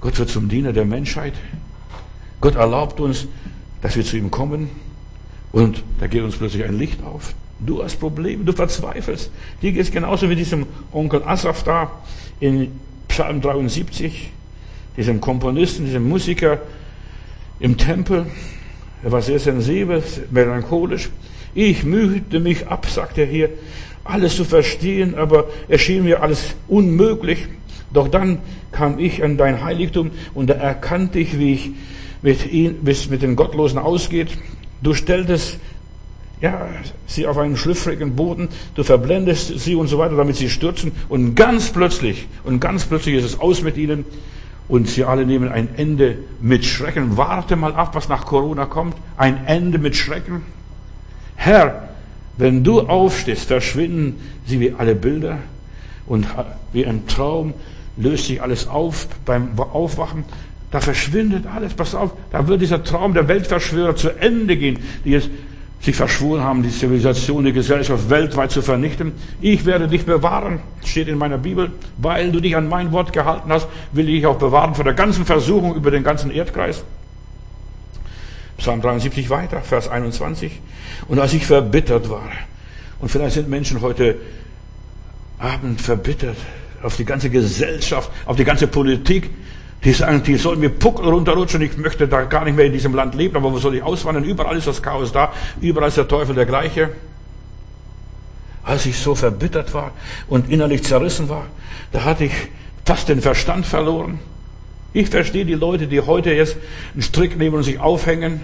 Gott 0.00 0.18
wird 0.18 0.30
zum 0.30 0.48
Diener 0.48 0.72
der 0.72 0.84
Menschheit. 0.84 1.34
Gott 2.40 2.56
erlaubt 2.56 2.98
uns, 3.00 3.26
dass 3.82 3.96
wir 3.96 4.04
zu 4.04 4.16
ihm 4.16 4.30
kommen. 4.30 4.70
Und 5.52 5.82
da 6.00 6.06
geht 6.06 6.22
uns 6.22 6.36
plötzlich 6.36 6.64
ein 6.64 6.78
Licht 6.78 7.02
auf. 7.02 7.34
Du 7.60 7.82
hast 7.84 8.00
Probleme, 8.00 8.44
du 8.44 8.52
verzweifelst. 8.52 9.30
Dir 9.60 9.72
geht 9.72 9.82
es 9.82 9.92
genauso 9.92 10.30
wie 10.30 10.36
diesem 10.36 10.66
Onkel 10.92 11.22
Asaf 11.24 11.62
da 11.62 11.90
in 12.40 12.72
Psalm 13.08 13.40
73, 13.40 14.30
diesem 14.96 15.20
Komponisten, 15.20 15.84
diesem 15.84 16.08
Musiker 16.08 16.60
im 17.60 17.76
Tempel. 17.76 18.26
Er 19.04 19.12
war 19.12 19.20
sehr 19.20 19.38
sensibel, 19.38 20.02
melancholisch. 20.30 21.10
Ich 21.54 21.84
mühte 21.84 22.40
mich 22.40 22.66
ab, 22.68 22.86
sagt 22.86 23.18
er 23.18 23.26
hier, 23.26 23.50
alles 24.04 24.36
zu 24.36 24.44
verstehen, 24.44 25.14
aber 25.14 25.48
es 25.68 25.82
schien 25.82 26.04
mir 26.04 26.22
alles 26.22 26.54
unmöglich. 26.68 27.46
Doch 27.92 28.08
dann 28.08 28.38
kam 28.72 28.98
ich 28.98 29.22
an 29.22 29.36
dein 29.36 29.62
Heiligtum 29.62 30.10
und 30.34 30.48
da 30.48 30.54
erkannte 30.54 31.18
ich, 31.18 31.38
wie 31.38 31.52
ich 31.52 31.70
mit, 32.22 32.50
ihn, 32.50 32.78
wie 32.82 32.90
es 32.90 33.10
mit 33.10 33.22
den 33.22 33.36
Gottlosen 33.36 33.78
ausgeht. 33.78 34.38
Du 34.82 34.94
stelltest 34.94 35.58
ja, 36.42 36.66
sie 37.06 37.26
auf 37.28 37.38
einen 37.38 37.56
schlüpfrigen 37.56 38.16
Boden, 38.16 38.48
du 38.74 38.82
verblendest 38.82 39.60
sie 39.60 39.76
und 39.76 39.86
so 39.86 39.98
weiter, 39.98 40.16
damit 40.16 40.36
sie 40.36 40.50
stürzen. 40.50 40.90
Und 41.08 41.36
ganz 41.36 41.70
plötzlich, 41.70 42.26
und 42.42 42.58
ganz 42.60 42.84
plötzlich 42.84 43.14
ist 43.14 43.24
es 43.24 43.40
aus 43.40 43.62
mit 43.62 43.76
ihnen. 43.76 44.04
Und 44.68 44.88
sie 44.88 45.04
alle 45.04 45.24
nehmen 45.24 45.50
ein 45.50 45.68
Ende 45.76 46.18
mit 46.40 46.64
Schrecken. 46.64 47.16
Warte 47.16 47.56
mal 47.56 47.74
ab, 47.74 47.94
was 47.94 48.08
nach 48.08 48.24
Corona 48.24 48.66
kommt. 48.66 48.96
Ein 49.16 49.46
Ende 49.46 49.78
mit 49.78 49.96
Schrecken. 49.96 50.42
Herr, 51.36 51.90
wenn 52.38 52.64
du 52.64 52.80
aufstehst, 52.80 53.46
verschwinden 53.46 54.18
sie 54.46 54.60
wie 54.60 54.72
alle 54.72 54.94
Bilder. 54.94 55.38
Und 56.06 56.26
wie 56.72 56.86
ein 56.86 57.06
Traum 57.06 57.54
löst 57.96 58.26
sich 58.26 58.42
alles 58.42 58.66
auf 58.66 59.08
beim 59.24 59.58
Aufwachen. 59.58 60.24
Da 60.72 60.80
verschwindet 60.80 61.46
alles. 61.46 61.74
Pass 61.74 61.94
auf, 61.94 62.12
da 62.32 62.48
wird 62.48 62.62
dieser 62.62 62.82
Traum 62.82 63.14
der 63.14 63.28
Weltverschwörer 63.28 63.94
zu 63.94 64.08
Ende 64.18 64.56
gehen, 64.56 64.78
die 65.04 65.14
es 65.14 65.28
sich 65.80 65.94
verschworen 65.94 66.42
haben, 66.42 66.62
die 66.62 66.70
Zivilisation, 66.70 67.44
die 67.44 67.52
Gesellschaft 67.52 68.08
weltweit 68.08 68.52
zu 68.52 68.62
vernichten. 68.62 69.12
Ich 69.40 69.66
werde 69.66 69.86
dich 69.86 70.06
bewahren, 70.06 70.60
steht 70.84 71.08
in 71.08 71.18
meiner 71.18 71.38
Bibel. 71.38 71.72
Weil 71.98 72.32
du 72.32 72.40
dich 72.40 72.56
an 72.56 72.68
mein 72.68 72.90
Wort 72.90 73.12
gehalten 73.12 73.52
hast, 73.52 73.68
will 73.92 74.08
ich 74.08 74.16
dich 74.16 74.26
auch 74.26 74.38
bewahren 74.38 74.74
vor 74.74 74.84
der 74.84 74.94
ganzen 74.94 75.26
Versuchung 75.26 75.74
über 75.74 75.90
den 75.90 76.04
ganzen 76.04 76.30
Erdkreis. 76.30 76.84
Psalm 78.56 78.80
73 78.80 79.28
weiter, 79.28 79.60
Vers 79.60 79.88
21. 79.88 80.60
Und 81.08 81.18
als 81.18 81.34
ich 81.34 81.44
verbittert 81.46 82.08
war, 82.08 82.30
und 83.00 83.10
vielleicht 83.10 83.34
sind 83.34 83.48
Menschen 83.48 83.80
heute 83.82 84.16
Abend 85.38 85.80
verbittert 85.80 86.36
auf 86.82 86.96
die 86.96 87.04
ganze 87.04 87.28
Gesellschaft, 87.28 88.10
auf 88.24 88.36
die 88.36 88.44
ganze 88.44 88.68
Politik, 88.68 89.30
die 89.84 89.92
sagen, 89.92 90.22
die 90.22 90.36
sollen 90.36 90.60
mir 90.60 90.70
Puckel 90.70 91.08
runterrutschen, 91.08 91.60
ich 91.62 91.76
möchte 91.76 92.06
da 92.06 92.22
gar 92.22 92.44
nicht 92.44 92.56
mehr 92.56 92.66
in 92.66 92.72
diesem 92.72 92.94
Land 92.94 93.14
leben, 93.14 93.36
aber 93.36 93.52
wo 93.52 93.58
soll 93.58 93.74
ich 93.74 93.82
auswandern? 93.82 94.24
Überall 94.24 94.56
ist 94.56 94.66
das 94.66 94.82
Chaos 94.82 95.12
da, 95.12 95.32
überall 95.60 95.88
ist 95.88 95.96
der 95.96 96.06
Teufel 96.06 96.34
der 96.34 96.46
gleiche. 96.46 96.90
Als 98.62 98.86
ich 98.86 98.96
so 98.96 99.16
verbittert 99.16 99.74
war 99.74 99.90
und 100.28 100.48
innerlich 100.48 100.84
zerrissen 100.84 101.28
war, 101.28 101.46
da 101.90 102.04
hatte 102.04 102.24
ich 102.24 102.32
fast 102.84 103.08
den 103.08 103.20
Verstand 103.20 103.66
verloren. 103.66 104.20
Ich 104.92 105.08
verstehe 105.08 105.44
die 105.44 105.54
Leute, 105.54 105.88
die 105.88 106.00
heute 106.00 106.32
jetzt 106.32 106.56
einen 106.92 107.02
Strick 107.02 107.36
nehmen 107.36 107.56
und 107.56 107.62
sich 107.64 107.80
aufhängen, 107.80 108.40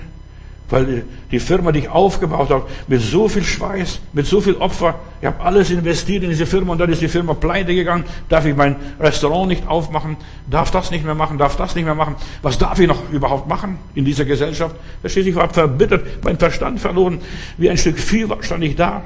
weil 0.70 1.04
die 1.30 1.40
Firma, 1.40 1.72
die 1.72 1.80
ich 1.80 1.88
aufgebaut 1.88 2.50
habe, 2.50 2.66
mit 2.88 3.00
so 3.00 3.28
viel 3.28 3.42
Schweiß, 3.42 4.00
mit 4.12 4.26
so 4.26 4.40
viel 4.40 4.56
Opfer, 4.56 4.96
ich 5.20 5.26
habe 5.26 5.40
alles 5.40 5.70
investiert 5.70 6.22
in 6.22 6.28
diese 6.28 6.44
Firma 6.44 6.72
und 6.72 6.78
dann 6.78 6.92
ist 6.92 7.00
die 7.00 7.08
Firma 7.08 7.32
pleite 7.34 7.74
gegangen. 7.74 8.04
Darf 8.28 8.44
ich 8.44 8.54
mein 8.54 8.76
Restaurant 9.00 9.48
nicht 9.48 9.66
aufmachen? 9.66 10.16
Darf 10.48 10.70
das 10.70 10.90
nicht 10.90 11.04
mehr 11.04 11.14
machen? 11.14 11.38
Darf 11.38 11.56
das 11.56 11.74
nicht 11.74 11.86
mehr 11.86 11.94
machen? 11.94 12.16
Was 12.42 12.58
darf 12.58 12.78
ich 12.78 12.86
noch 12.86 13.10
überhaupt 13.10 13.48
machen 13.48 13.78
in 13.94 14.04
dieser 14.04 14.26
Gesellschaft? 14.26 14.76
Verstehst 15.00 15.26
du, 15.26 15.30
ich 15.30 15.36
war 15.36 15.48
verbittert, 15.48 16.22
mein 16.22 16.38
Verstand 16.38 16.80
verloren. 16.80 17.20
Wie 17.56 17.70
ein 17.70 17.78
Stück 17.78 17.98
Vieh 17.98 18.26
stand 18.40 18.62
ich 18.62 18.76
da. 18.76 19.02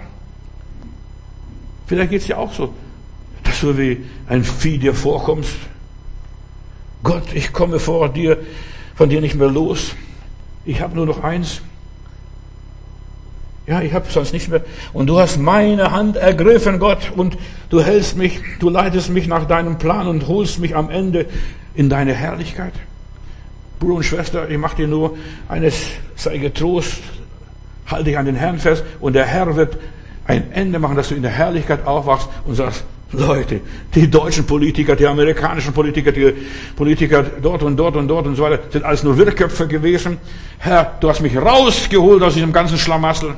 Vielleicht 1.87 2.11
geht's 2.11 2.27
dir 2.27 2.39
auch 2.39 2.53
so, 2.53 2.75
dass 3.45 3.61
du 3.61 3.79
wie 3.79 4.05
ein 4.27 4.43
Vieh 4.43 4.79
dir 4.79 4.95
vorkommst. 4.95 5.55
Gott, 7.05 7.33
ich 7.35 7.53
komme 7.53 7.79
vor 7.79 8.09
dir, 8.09 8.39
von 8.97 9.09
dir 9.09 9.21
nicht 9.21 9.37
mehr 9.37 9.49
los. 9.49 9.95
Ich 10.65 10.81
habe 10.81 10.95
nur 10.95 11.07
noch 11.07 11.23
eins. 11.23 11.61
Ja, 13.67 13.81
ich 13.81 13.93
habe 13.93 14.07
sonst 14.11 14.33
nicht 14.33 14.49
mehr. 14.49 14.63
Und 14.93 15.07
du 15.07 15.19
hast 15.19 15.39
meine 15.39 15.93
Hand 15.93 16.17
ergriffen, 16.17 16.79
Gott, 16.79 17.13
und 17.15 17.39
du 17.71 17.81
hältst 17.81 18.17
mich, 18.17 18.41
du 18.59 18.69
leitest 18.69 19.11
mich 19.11 19.29
nach 19.29 19.47
deinem 19.47 19.79
Plan 19.79 20.09
und 20.09 20.27
holst 20.27 20.59
mich 20.59 20.75
am 20.75 20.91
Ende 20.91 21.27
in 21.75 21.89
deine 21.89 22.13
Herrlichkeit. 22.13 22.73
Bruder 23.79 23.95
und 23.97 24.05
Schwester, 24.05 24.49
ich 24.49 24.59
mache 24.59 24.77
dir 24.77 24.89
nur 24.89 25.17
eines, 25.49 25.75
sei 26.17 26.39
getrost, 26.39 27.03
halte 27.87 28.05
dich 28.05 28.19
an 28.19 28.27
den 28.27 28.37
Herrn 28.37 28.59
fest 28.59 28.85
und 29.01 29.15
der 29.15 29.27
Herr 29.27 29.55
wird 29.57 29.77
ein 30.27 30.53
Ende 30.53 30.79
machen, 30.79 30.97
dass 30.97 31.09
du 31.09 31.15
in 31.15 31.23
der 31.23 31.33
Herrlichkeit 31.33 31.87
aufwachst 31.87 32.29
und 32.45 32.55
sagst, 32.55 32.85
Leute, 33.13 33.61
die 33.95 34.11
deutschen 34.11 34.47
Politiker, 34.47 34.97
die 34.97 35.07
amerikanischen 35.07 35.75
Politiker, 35.75 36.13
die 36.13 36.33
Politiker 36.75 37.23
dort 37.23 37.63
und 37.63 37.77
dort 37.77 37.97
und 37.97 38.09
dort 38.09 38.27
und 38.27 38.37
so 38.37 38.43
weiter, 38.43 38.61
sind 38.71 38.85
alles 38.85 39.03
nur 39.03 39.17
Wirrköpfe 39.19 39.67
gewesen. 39.67 40.19
Herr, 40.59 40.97
du 40.99 41.11
hast 41.11 41.21
mich 41.21 41.37
rausgeholt 41.37 42.23
aus 42.23 42.35
diesem 42.35 42.53
ganzen 42.53 42.79
Schlamassel. 42.79 43.35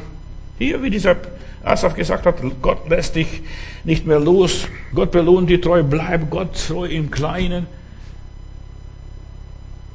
Hier, 0.59 0.81
wie 0.83 0.91
dieser 0.91 1.17
Asaf 1.65 1.95
gesagt 1.95 2.25
hat, 2.27 2.37
Gott 2.63 2.89
lässt 2.89 3.17
dich 3.17 3.43
nicht 3.83 4.07
mehr 4.07 4.21
los. 4.21 4.67
Gott 4.95 5.11
belohnt 5.11 5.51
die 5.51 5.61
Treue. 5.61 5.83
Bleib 5.83 6.31
Gott 6.31 6.55
treu 6.69 6.87
im 6.87 7.11
Kleinen. 7.11 7.67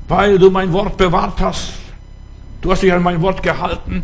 Weil 0.08 0.39
du 0.39 0.50
mein 0.52 0.74
Wort 0.74 0.98
bewahrt 0.98 1.39
hast. 1.39 1.74
Du 2.62 2.72
hast 2.72 2.84
dich 2.84 2.92
an 2.92 3.04
mein 3.04 3.22
Wort 3.22 3.42
gehalten. 3.44 4.04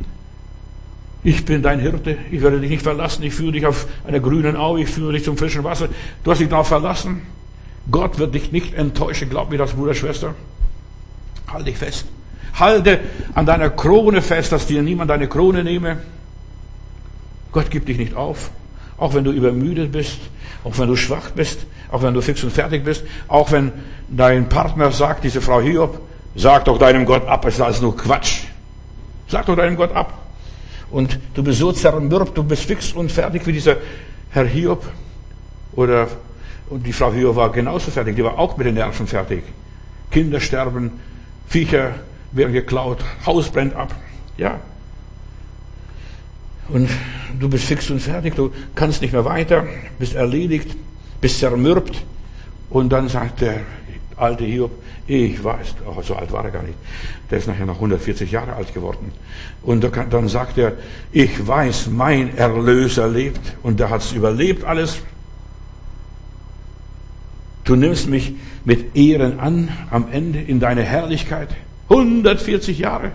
Ich 1.25 1.43
bin 1.43 1.63
dein 1.63 1.79
Hirte, 1.79 2.19
ich 2.29 2.43
werde 2.43 2.59
dich 2.59 2.69
nicht 2.69 2.83
verlassen, 2.83 3.23
ich 3.23 3.33
führe 3.33 3.53
dich 3.53 3.65
auf 3.65 3.87
einer 4.07 4.19
grünen 4.19 4.55
Au, 4.55 4.77
ich 4.77 4.87
führe 4.87 5.11
dich 5.11 5.23
zum 5.23 5.35
frischen 5.35 5.63
Wasser. 5.63 5.89
Du 6.23 6.29
hast 6.29 6.37
dich 6.37 6.49
darauf 6.49 6.67
verlassen. 6.67 7.23
Gott 7.89 8.19
wird 8.19 8.35
dich 8.35 8.51
nicht 8.51 8.75
enttäuschen, 8.75 9.27
glaub 9.27 9.49
mir 9.49 9.57
das, 9.57 9.73
Bruder, 9.73 9.95
Schwester. 9.95 10.35
Halt 11.51 11.65
dich 11.65 11.79
fest. 11.79 12.05
Halte 12.59 12.99
an 13.33 13.47
deiner 13.47 13.71
Krone 13.71 14.21
fest, 14.21 14.51
dass 14.51 14.67
dir 14.67 14.83
niemand 14.83 15.09
deine 15.09 15.27
Krone 15.27 15.63
nehme. 15.63 15.97
Gott 17.51 17.71
gibt 17.71 17.87
dich 17.87 17.97
nicht 17.97 18.13
auf. 18.15 18.51
Auch 18.99 19.15
wenn 19.15 19.23
du 19.23 19.31
übermüdet 19.31 19.91
bist, 19.91 20.19
auch 20.63 20.77
wenn 20.77 20.87
du 20.87 20.95
schwach 20.95 21.31
bist, 21.31 21.65
auch 21.89 22.03
wenn 22.03 22.13
du 22.13 22.21
fix 22.21 22.43
und 22.43 22.53
fertig 22.53 22.85
bist, 22.85 23.03
auch 23.27 23.51
wenn 23.51 23.71
dein 24.09 24.47
Partner 24.47 24.91
sagt, 24.91 25.23
diese 25.23 25.41
Frau 25.41 25.59
Hiob, 25.59 25.99
sag 26.35 26.65
doch 26.65 26.77
deinem 26.77 27.03
Gott 27.03 27.27
ab, 27.27 27.43
es 27.45 27.55
ist 27.55 27.61
alles 27.61 27.81
nur 27.81 27.97
Quatsch. 27.97 28.43
Sag 29.27 29.47
doch 29.47 29.55
deinem 29.55 29.75
Gott 29.75 29.91
ab. 29.91 30.24
Und 30.91 31.19
du 31.33 31.43
bist 31.43 31.59
so 31.59 31.71
zermürbt, 31.71 32.37
du 32.37 32.43
bist 32.43 32.63
fix 32.63 32.93
und 32.93 33.11
fertig 33.11 33.45
wie 33.47 33.53
dieser 33.53 33.77
Herr 34.29 34.45
Hiob. 34.45 34.85
Oder, 35.73 36.07
und 36.69 36.85
die 36.85 36.93
Frau 36.93 37.11
Hiob 37.11 37.35
war 37.35 37.51
genauso 37.51 37.91
fertig, 37.91 38.15
die 38.15 38.23
war 38.23 38.37
auch 38.37 38.57
mit 38.57 38.67
den 38.67 38.75
Nerven 38.75 39.07
fertig. 39.07 39.43
Kinder 40.11 40.39
sterben, 40.39 40.91
Viecher 41.47 41.95
werden 42.31 42.53
geklaut, 42.53 43.03
Haus 43.25 43.49
brennt 43.49 43.75
ab. 43.75 43.93
Ja. 44.37 44.59
Und 46.69 46.89
du 47.39 47.49
bist 47.49 47.65
fix 47.65 47.89
und 47.89 47.99
fertig, 47.99 48.35
du 48.35 48.51
kannst 48.73 49.01
nicht 49.01 49.13
mehr 49.13 49.25
weiter, 49.25 49.65
bist 49.99 50.15
erledigt, 50.15 50.75
bist 51.21 51.39
zermürbt. 51.39 52.03
Und 52.69 52.89
dann 52.89 53.07
sagt 53.09 53.41
der 53.41 53.61
alte 54.15 54.45
Hiob, 54.45 54.71
ich 55.07 55.43
weiß, 55.43 55.75
oh, 55.85 56.01
so 56.01 56.15
alt 56.15 56.31
war 56.31 56.45
er 56.45 56.51
gar 56.51 56.63
nicht. 56.63 56.77
Der 57.29 57.37
ist 57.37 57.47
nachher 57.47 57.65
noch 57.65 57.75
140 57.75 58.31
Jahre 58.31 58.53
alt 58.53 58.73
geworden. 58.73 59.11
Und 59.61 59.83
dann 60.09 60.27
sagt 60.27 60.57
er, 60.57 60.73
ich 61.11 61.45
weiß, 61.45 61.87
mein 61.91 62.35
Erlöser 62.35 63.07
lebt. 63.07 63.55
Und 63.61 63.79
der 63.79 63.91
hat 63.91 64.01
es 64.01 64.13
überlebt 64.13 64.63
alles. 64.63 65.01
Du 67.65 67.75
nimmst 67.75 68.09
mich 68.09 68.33
mit 68.63 68.95
Ehren 68.95 69.39
an 69.39 69.69
am 69.91 70.11
Ende 70.11 70.41
in 70.41 70.59
deine 70.59 70.81
Herrlichkeit. 70.81 71.49
140 71.89 72.79
Jahre. 72.79 73.11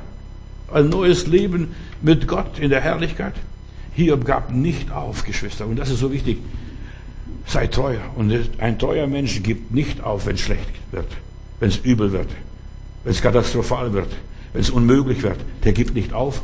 Ein 0.72 0.90
neues 0.90 1.26
Leben 1.26 1.74
mit 2.02 2.28
Gott 2.28 2.60
in 2.60 2.70
der 2.70 2.80
Herrlichkeit. 2.80 3.34
Hiob 3.94 4.24
gab 4.24 4.52
nicht 4.52 4.92
auf, 4.92 5.24
Geschwister. 5.24 5.66
Und 5.66 5.76
das 5.76 5.90
ist 5.90 5.98
so 5.98 6.12
wichtig. 6.12 6.38
Sei 7.46 7.66
treu. 7.66 7.96
Und 8.14 8.32
ein 8.58 8.78
treuer 8.78 9.08
Mensch 9.08 9.42
gibt 9.42 9.72
nicht 9.72 10.04
auf, 10.04 10.26
wenn 10.26 10.36
es 10.36 10.40
schlecht 10.40 10.70
wird, 10.92 11.08
wenn 11.60 11.68
es 11.68 11.76
übel 11.78 12.10
wird, 12.10 12.28
wenn 13.04 13.12
es 13.12 13.22
katastrophal 13.22 13.92
wird, 13.92 14.08
wenn 14.52 14.62
es 14.62 14.70
unmöglich 14.70 15.22
wird. 15.22 15.38
Der 15.64 15.72
gibt 15.72 15.94
nicht 15.94 16.12
auf. 16.12 16.42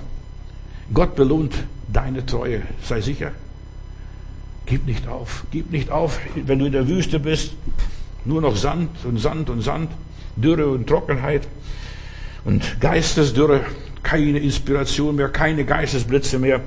Gott 0.94 1.16
belohnt 1.16 1.55
deine 1.92 2.24
Treue. 2.24 2.62
Sei 2.83 3.00
sicher. 3.00 3.33
Gib 4.66 4.87
nicht 4.87 5.09
auf. 5.09 5.44
Gib 5.50 5.70
nicht 5.70 5.90
auf, 5.90 6.20
wenn 6.35 6.59
du 6.59 6.66
in 6.66 6.72
der 6.72 6.87
Wüste 6.87 7.18
bist. 7.18 7.52
Nur 8.24 8.40
noch 8.40 8.57
Sand 8.57 8.90
und 9.05 9.18
Sand 9.18 9.50
und 9.50 9.62
Sand. 9.62 9.90
Dürre 10.37 10.68
und 10.68 10.87
Trockenheit. 10.87 11.48
Und 12.44 12.81
Geistesdürre. 12.81 13.64
Keine 14.02 14.38
Inspiration 14.38 15.16
mehr. 15.16 15.29
Keine 15.29 15.64
Geistesblitze 15.64 16.38
mehr. 16.38 16.61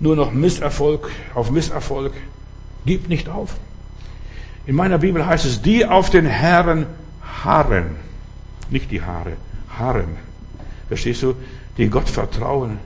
Nur 0.00 0.16
noch 0.16 0.32
Misserfolg 0.32 1.10
auf 1.34 1.50
Misserfolg. 1.50 2.12
Gib 2.86 3.08
nicht 3.08 3.28
auf. 3.28 3.56
In 4.66 4.76
meiner 4.76 4.98
Bibel 4.98 5.26
heißt 5.26 5.44
es, 5.44 5.62
die 5.62 5.86
auf 5.86 6.10
den 6.10 6.26
Herrn 6.26 6.86
harren. 7.44 7.96
Nicht 8.70 8.90
die 8.90 9.02
Haare, 9.02 9.36
harren. 9.76 10.16
Verstehst 10.88 11.22
du? 11.22 11.34
Die 11.78 11.88
Gott 11.88 12.08
vertrauen, 12.08 12.78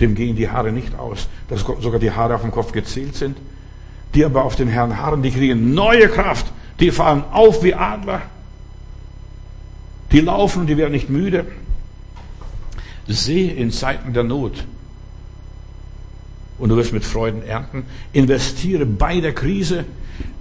dem 0.00 0.14
gehen 0.14 0.36
die 0.36 0.48
Haare 0.48 0.72
nicht 0.72 0.94
aus, 0.96 1.28
dass 1.48 1.60
sogar 1.60 1.98
die 1.98 2.10
Haare 2.10 2.34
auf 2.34 2.42
dem 2.42 2.52
Kopf 2.52 2.72
gezählt 2.72 3.16
sind. 3.16 3.36
Die 4.14 4.24
aber 4.24 4.44
auf 4.44 4.56
den 4.56 4.68
Herrn 4.68 4.98
harren, 4.98 5.22
die 5.22 5.30
kriegen 5.30 5.74
neue 5.74 6.08
Kraft. 6.08 6.46
Die 6.80 6.90
fahren 6.90 7.24
auf 7.32 7.62
wie 7.62 7.74
Adler. 7.74 8.22
Die 10.10 10.20
laufen 10.20 10.66
die 10.66 10.76
werden 10.76 10.92
nicht 10.92 11.08
müde. 11.08 11.46
Sehe 13.08 13.52
in 13.52 13.70
Zeiten 13.70 14.12
der 14.12 14.22
Not 14.22 14.64
und 16.62 16.68
du 16.68 16.76
wirst 16.76 16.92
mit 16.92 17.04
Freuden 17.04 17.42
ernten. 17.42 17.84
Investiere 18.12 18.86
bei 18.86 19.20
der 19.20 19.32
Krise. 19.32 19.84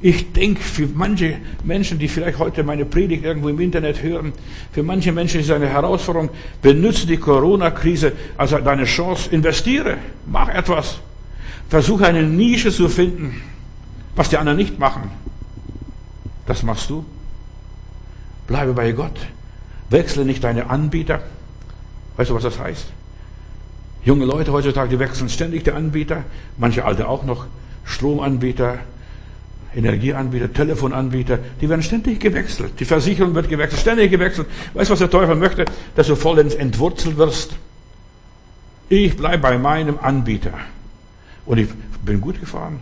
Ich 0.02 0.32
denke, 0.34 0.62
für 0.62 0.88
manche 0.88 1.38
Menschen, 1.64 2.00
die 2.00 2.08
vielleicht 2.08 2.40
heute 2.40 2.64
meine 2.64 2.86
Predigt 2.86 3.24
irgendwo 3.24 3.50
im 3.50 3.60
Internet 3.60 4.02
hören, 4.02 4.34
für 4.72 4.82
manche 4.82 5.12
Menschen 5.12 5.40
ist 5.40 5.48
es 5.48 5.52
eine 5.52 5.70
Herausforderung. 5.70 6.30
Benutze 6.62 7.06
die 7.06 7.18
Corona-Krise 7.18 8.14
als 8.38 8.52
deine 8.52 8.86
Chance. 8.86 9.30
Investiere. 9.30 9.98
Mach 10.26 10.50
etwas. 10.50 11.00
Versuche 11.70 12.06
eine 12.06 12.24
Nische 12.24 12.72
zu 12.72 12.90
finden, 12.90 13.42
was 14.16 14.30
die 14.30 14.38
anderen 14.38 14.58
nicht 14.58 14.80
machen. 14.80 15.12
Das 16.48 16.64
machst 16.64 16.90
du. 16.90 17.06
Bleibe 18.48 18.74
bei 18.74 18.92
Gott. 18.92 19.20
Wechsle 19.90 20.26
nicht 20.26 20.44
deine 20.44 20.70
Anbieter. 20.70 21.22
Weißt 22.18 22.30
du, 22.30 22.36
was 22.36 22.44
das 22.44 22.60
heißt? 22.60 22.88
Junge 24.04 24.26
Leute 24.26 24.52
heutzutage, 24.52 24.90
die 24.90 25.00
wechseln 25.00 25.30
ständig 25.30 25.64
die 25.64 25.72
Anbieter, 25.72 26.24
manche 26.58 26.86
alte 26.86 27.08
auch 27.08 27.24
noch, 27.24 27.46
Stromanbieter, 27.86 28.80
Energieanbieter, 29.76 30.52
Telefonanbieter, 30.52 31.40
die 31.62 31.70
werden 31.70 31.82
ständig 31.82 32.20
gewechselt. 32.20 32.74
Die 32.80 32.86
Versicherung 32.86 33.34
wird 33.36 33.48
gewechselt, 33.48 33.82
ständig 33.82 34.12
gewechselt. 34.12 34.48
Weißt 34.74 34.90
du, 34.90 34.94
was 34.94 35.00
der 35.00 35.10
Teufel 35.10 35.36
möchte? 35.36 35.66
Dass 35.96 36.08
du 36.08 36.16
vollends 36.16 36.56
entwurzelt 36.56 37.18
wirst. 37.18 37.56
Ich 38.90 39.16
bleibe 39.16 39.38
bei 39.38 39.58
meinem 39.58 39.98
Anbieter. 40.02 40.54
Und 41.46 41.58
ich 41.58 41.70
bin 42.04 42.20
gut 42.20 42.40
gefahren. 42.40 42.80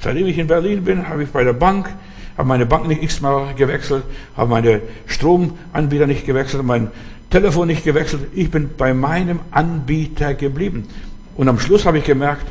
Seitdem 0.00 0.26
ich 0.26 0.38
in 0.38 0.46
Berlin 0.46 0.84
bin, 0.84 1.08
habe 1.08 1.24
ich 1.24 1.28
bei 1.28 1.44
der 1.44 1.52
Bank, 1.52 1.90
habe 2.36 2.48
meine 2.48 2.66
Bank 2.66 2.88
nicht 2.88 3.02
x-mal 3.02 3.54
gewechselt, 3.54 4.04
habe 4.36 4.50
meine 4.50 4.80
Stromanbieter 5.06 6.06
nicht 6.06 6.24
gewechselt, 6.24 6.64
mein 6.64 6.90
Telefon 7.28 7.68
nicht 7.68 7.84
gewechselt. 7.84 8.22
Ich 8.34 8.50
bin 8.50 8.70
bei 8.76 8.94
meinem 8.94 9.40
Anbieter 9.50 10.34
geblieben. 10.34 10.88
Und 11.36 11.48
am 11.48 11.58
Schluss 11.58 11.84
habe 11.84 11.98
ich 11.98 12.04
gemerkt, 12.04 12.46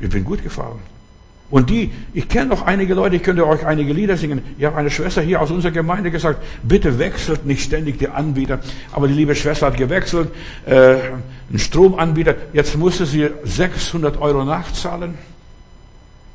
ich 0.00 0.08
bin 0.08 0.24
gut 0.24 0.42
gefahren. 0.42 0.80
Und 1.50 1.68
die, 1.68 1.90
ich 2.14 2.28
kenne 2.28 2.46
noch 2.46 2.64
einige 2.64 2.94
Leute, 2.94 3.16
ich 3.16 3.22
könnte 3.22 3.46
euch 3.46 3.66
einige 3.66 3.92
Lieder 3.92 4.16
singen. 4.16 4.40
Ich 4.56 4.64
habe 4.64 4.76
eine 4.76 4.90
Schwester 4.90 5.20
hier 5.20 5.40
aus 5.40 5.50
unserer 5.50 5.72
Gemeinde 5.72 6.12
gesagt, 6.12 6.40
bitte 6.62 6.98
wechselt 6.98 7.44
nicht 7.44 7.62
ständig 7.62 7.98
die 7.98 8.08
Anbieter. 8.08 8.60
Aber 8.92 9.08
die 9.08 9.14
liebe 9.14 9.34
Schwester 9.34 9.66
hat 9.66 9.76
gewechselt, 9.76 10.30
äh, 10.66 10.96
ein 11.52 11.58
Stromanbieter. 11.58 12.36
Jetzt 12.52 12.76
musste 12.76 13.04
sie 13.04 13.28
600 13.42 14.20
Euro 14.20 14.44
nachzahlen, 14.44 15.14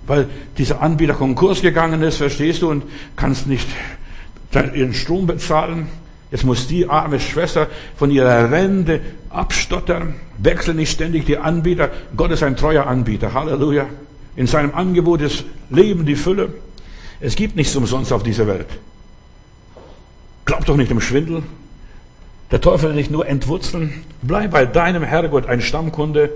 weil 0.06 0.28
dieser 0.58 0.82
Anbieter 0.82 1.14
Konkurs 1.14 1.62
gegangen 1.62 2.02
ist, 2.02 2.18
verstehst 2.18 2.62
du, 2.62 2.70
und 2.70 2.84
kannst 3.16 3.48
nicht 3.48 3.68
ihren 4.74 4.94
Strom 4.94 5.28
bezahlen. 5.28 5.88
Jetzt 6.32 6.44
muss 6.44 6.68
die 6.68 6.90
arme 6.90 7.20
Schwester 7.20 7.68
von 7.96 8.12
ihrer 8.12 8.52
Rente 8.52 9.00
abstottern. 9.30 10.16
Wechsel 10.38 10.74
nicht 10.74 10.92
ständig 10.92 11.26
die 11.26 11.38
Anbieter. 11.38 11.90
Gott 12.18 12.32
ist 12.32 12.44
ein 12.44 12.58
treuer 12.58 12.88
Anbieter. 12.88 13.34
Halleluja. 13.34 13.88
In 14.36 14.48
seinem 14.48 14.74
Angebot 14.74 15.22
ist 15.22 15.46
Leben 15.70 16.06
die 16.06 16.16
Fülle. 16.16 16.54
Es 17.20 17.36
gibt 17.36 17.56
nichts 17.56 17.76
umsonst 17.76 18.12
auf 18.12 18.24
dieser 18.24 18.48
Welt. 18.48 18.68
Glaub 20.46 20.66
doch 20.66 20.78
nicht 20.78 20.92
im 20.92 21.02
Schwindel. 21.02 21.44
Der 22.52 22.62
Teufel 22.62 22.90
will 22.90 22.98
dich 22.98 23.10
nur 23.10 23.28
entwurzeln. 23.28 24.04
Bleib 24.22 24.52
bei 24.52 24.66
deinem 24.66 25.04
Herrgott 25.04 25.48
ein 25.48 25.62
Stammkunde 25.62 26.32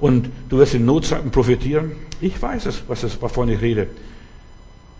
und 0.00 0.30
du 0.48 0.58
wirst 0.58 0.74
in 0.74 0.84
Notzeiten 0.84 1.30
profitieren. 1.30 1.92
Ich 2.20 2.40
weiß 2.40 2.66
es, 2.66 2.82
was 2.88 3.02
es, 3.02 3.20
wovon 3.22 3.48
ich 3.48 3.60
rede. 3.60 3.88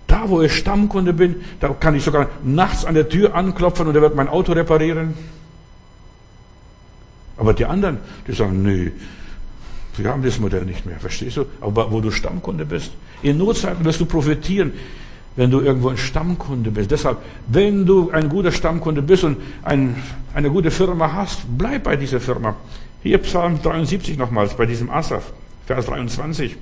Da, 0.06 0.28
wo 0.28 0.40
ich 0.40 0.56
Stammkunde 0.56 1.12
bin, 1.12 1.42
da 1.60 1.68
kann 1.68 1.94
ich 1.94 2.04
sogar 2.04 2.28
nachts 2.44 2.84
an 2.84 2.94
der 2.94 3.08
Tür 3.08 3.34
anklopfen 3.34 3.86
und 3.86 3.94
er 3.94 4.02
wird 4.02 4.14
mein 4.14 4.28
Auto 4.28 4.52
reparieren. 4.52 5.14
Aber 7.36 7.54
die 7.54 7.66
anderen, 7.66 7.98
die 8.26 8.32
sagen, 8.32 8.62
nee, 8.62 8.92
wir 9.98 10.10
haben 10.10 10.22
das 10.22 10.38
Modell 10.38 10.64
nicht 10.64 10.86
mehr, 10.86 10.98
verstehst 10.98 11.36
du? 11.36 11.46
Aber 11.60 11.90
wo 11.90 12.00
du 12.00 12.10
Stammkunde 12.10 12.64
bist, 12.64 12.92
in 13.22 13.38
Notzeiten 13.38 13.84
wirst 13.84 14.00
du 14.00 14.06
profitieren, 14.06 14.72
wenn 15.36 15.50
du 15.50 15.60
irgendwo 15.60 15.88
ein 15.88 15.96
Stammkunde 15.96 16.70
bist. 16.70 16.90
Deshalb, 16.90 17.18
wenn 17.46 17.86
du 17.86 18.10
ein 18.10 18.28
guter 18.28 18.50
Stammkunde 18.50 19.02
bist 19.02 19.22
und 19.24 19.36
ein, 19.62 19.94
eine 20.34 20.50
gute 20.50 20.70
Firma 20.70 21.12
hast, 21.12 21.42
bleib 21.56 21.84
bei 21.84 21.96
dieser 21.96 22.20
Firma. 22.20 22.56
Hier 23.02 23.18
Psalm 23.18 23.62
73 23.62 24.18
nochmals, 24.18 24.54
bei 24.54 24.66
diesem 24.66 24.90
Asaf, 24.90 25.32
Vers 25.66 25.86
23. 25.86 26.56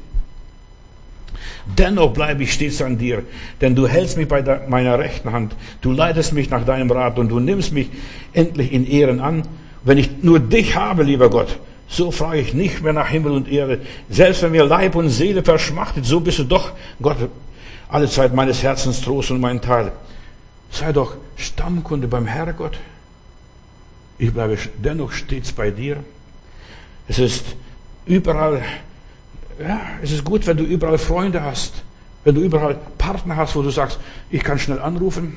Dennoch 1.78 2.12
bleibe 2.12 2.42
ich 2.42 2.52
stets 2.52 2.80
an 2.82 2.98
dir, 2.98 3.22
denn 3.60 3.74
du 3.74 3.88
hältst 3.88 4.16
mich 4.18 4.28
bei 4.28 4.60
meiner 4.68 4.98
rechten 4.98 5.32
Hand. 5.32 5.56
Du 5.80 5.90
leitest 5.90 6.32
mich 6.32 6.50
nach 6.50 6.64
deinem 6.64 6.90
Rat 6.90 7.18
und 7.18 7.28
du 7.28 7.40
nimmst 7.40 7.72
mich 7.72 7.88
endlich 8.34 8.72
in 8.72 8.86
Ehren 8.86 9.20
an. 9.20 9.42
Wenn 9.82 9.98
ich 9.98 10.22
nur 10.22 10.38
dich 10.38 10.76
habe, 10.76 11.02
lieber 11.02 11.30
Gott, 11.30 11.58
so 11.88 12.10
frage 12.10 12.40
ich 12.40 12.54
nicht 12.54 12.82
mehr 12.82 12.92
nach 12.92 13.08
Himmel 13.08 13.32
und 13.32 13.48
Erde. 13.48 13.80
Selbst 14.08 14.42
wenn 14.42 14.52
mir 14.52 14.64
Leib 14.64 14.94
und 14.94 15.08
Seele 15.08 15.42
verschmachtet, 15.42 16.04
so 16.04 16.20
bist 16.20 16.38
du 16.38 16.44
doch, 16.44 16.72
Gott, 17.00 17.16
alle 17.88 18.08
Zeit 18.08 18.34
meines 18.34 18.62
Herzens 18.62 19.00
Trost 19.00 19.30
und 19.30 19.40
mein 19.40 19.60
Teil. 19.60 19.92
Sei 20.70 20.92
doch 20.92 21.14
Stammkunde 21.36 22.08
beim 22.08 22.26
Herrgott. 22.26 22.78
Ich 24.18 24.32
bleibe 24.32 24.58
dennoch 24.78 25.12
stets 25.12 25.52
bei 25.52 25.70
dir. 25.70 26.02
Es 27.06 27.18
ist 27.18 27.44
überall 28.06 28.62
ja, 29.58 29.80
es 30.02 30.12
ist 30.12 30.24
gut, 30.24 30.46
wenn 30.46 30.56
du 30.56 30.64
überall 30.64 30.98
Freunde 30.98 31.42
hast, 31.42 31.82
wenn 32.24 32.34
du 32.34 32.40
überall 32.40 32.78
Partner 32.98 33.36
hast, 33.36 33.56
wo 33.56 33.62
du 33.62 33.70
sagst, 33.70 33.98
ich 34.30 34.42
kann 34.42 34.58
schnell 34.58 34.80
anrufen. 34.80 35.36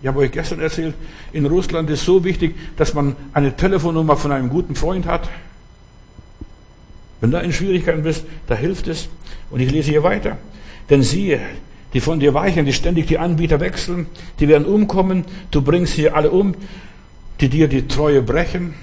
Ich 0.00 0.08
habe 0.08 0.18
euch 0.18 0.32
gestern 0.32 0.60
erzählt, 0.60 0.94
in 1.32 1.46
Russland 1.46 1.88
ist 1.90 2.04
so 2.04 2.24
wichtig, 2.24 2.56
dass 2.76 2.92
man 2.92 3.14
eine 3.32 3.54
Telefonnummer 3.54 4.16
von 4.16 4.32
einem 4.32 4.48
guten 4.48 4.74
Freund 4.74 5.06
hat. 5.06 5.28
Wenn 7.22 7.30
du 7.30 7.38
in 7.38 7.52
Schwierigkeiten 7.52 8.02
bist, 8.02 8.24
da 8.48 8.56
hilft 8.56 8.88
es. 8.88 9.08
Und 9.48 9.60
ich 9.60 9.70
lese 9.70 9.92
hier 9.92 10.02
weiter. 10.02 10.38
Denn 10.90 11.02
siehe, 11.02 11.38
die 11.94 12.00
von 12.00 12.18
dir 12.18 12.34
weichen, 12.34 12.66
die 12.66 12.72
ständig 12.72 13.06
die 13.06 13.16
Anbieter 13.16 13.60
wechseln, 13.60 14.06
die 14.40 14.48
werden 14.48 14.66
umkommen, 14.66 15.24
du 15.52 15.62
bringst 15.62 15.94
sie 15.94 16.10
alle 16.10 16.32
um, 16.32 16.56
die 17.40 17.48
dir 17.48 17.68
die 17.68 17.86
Treue 17.86 18.22
brechen. 18.22 18.74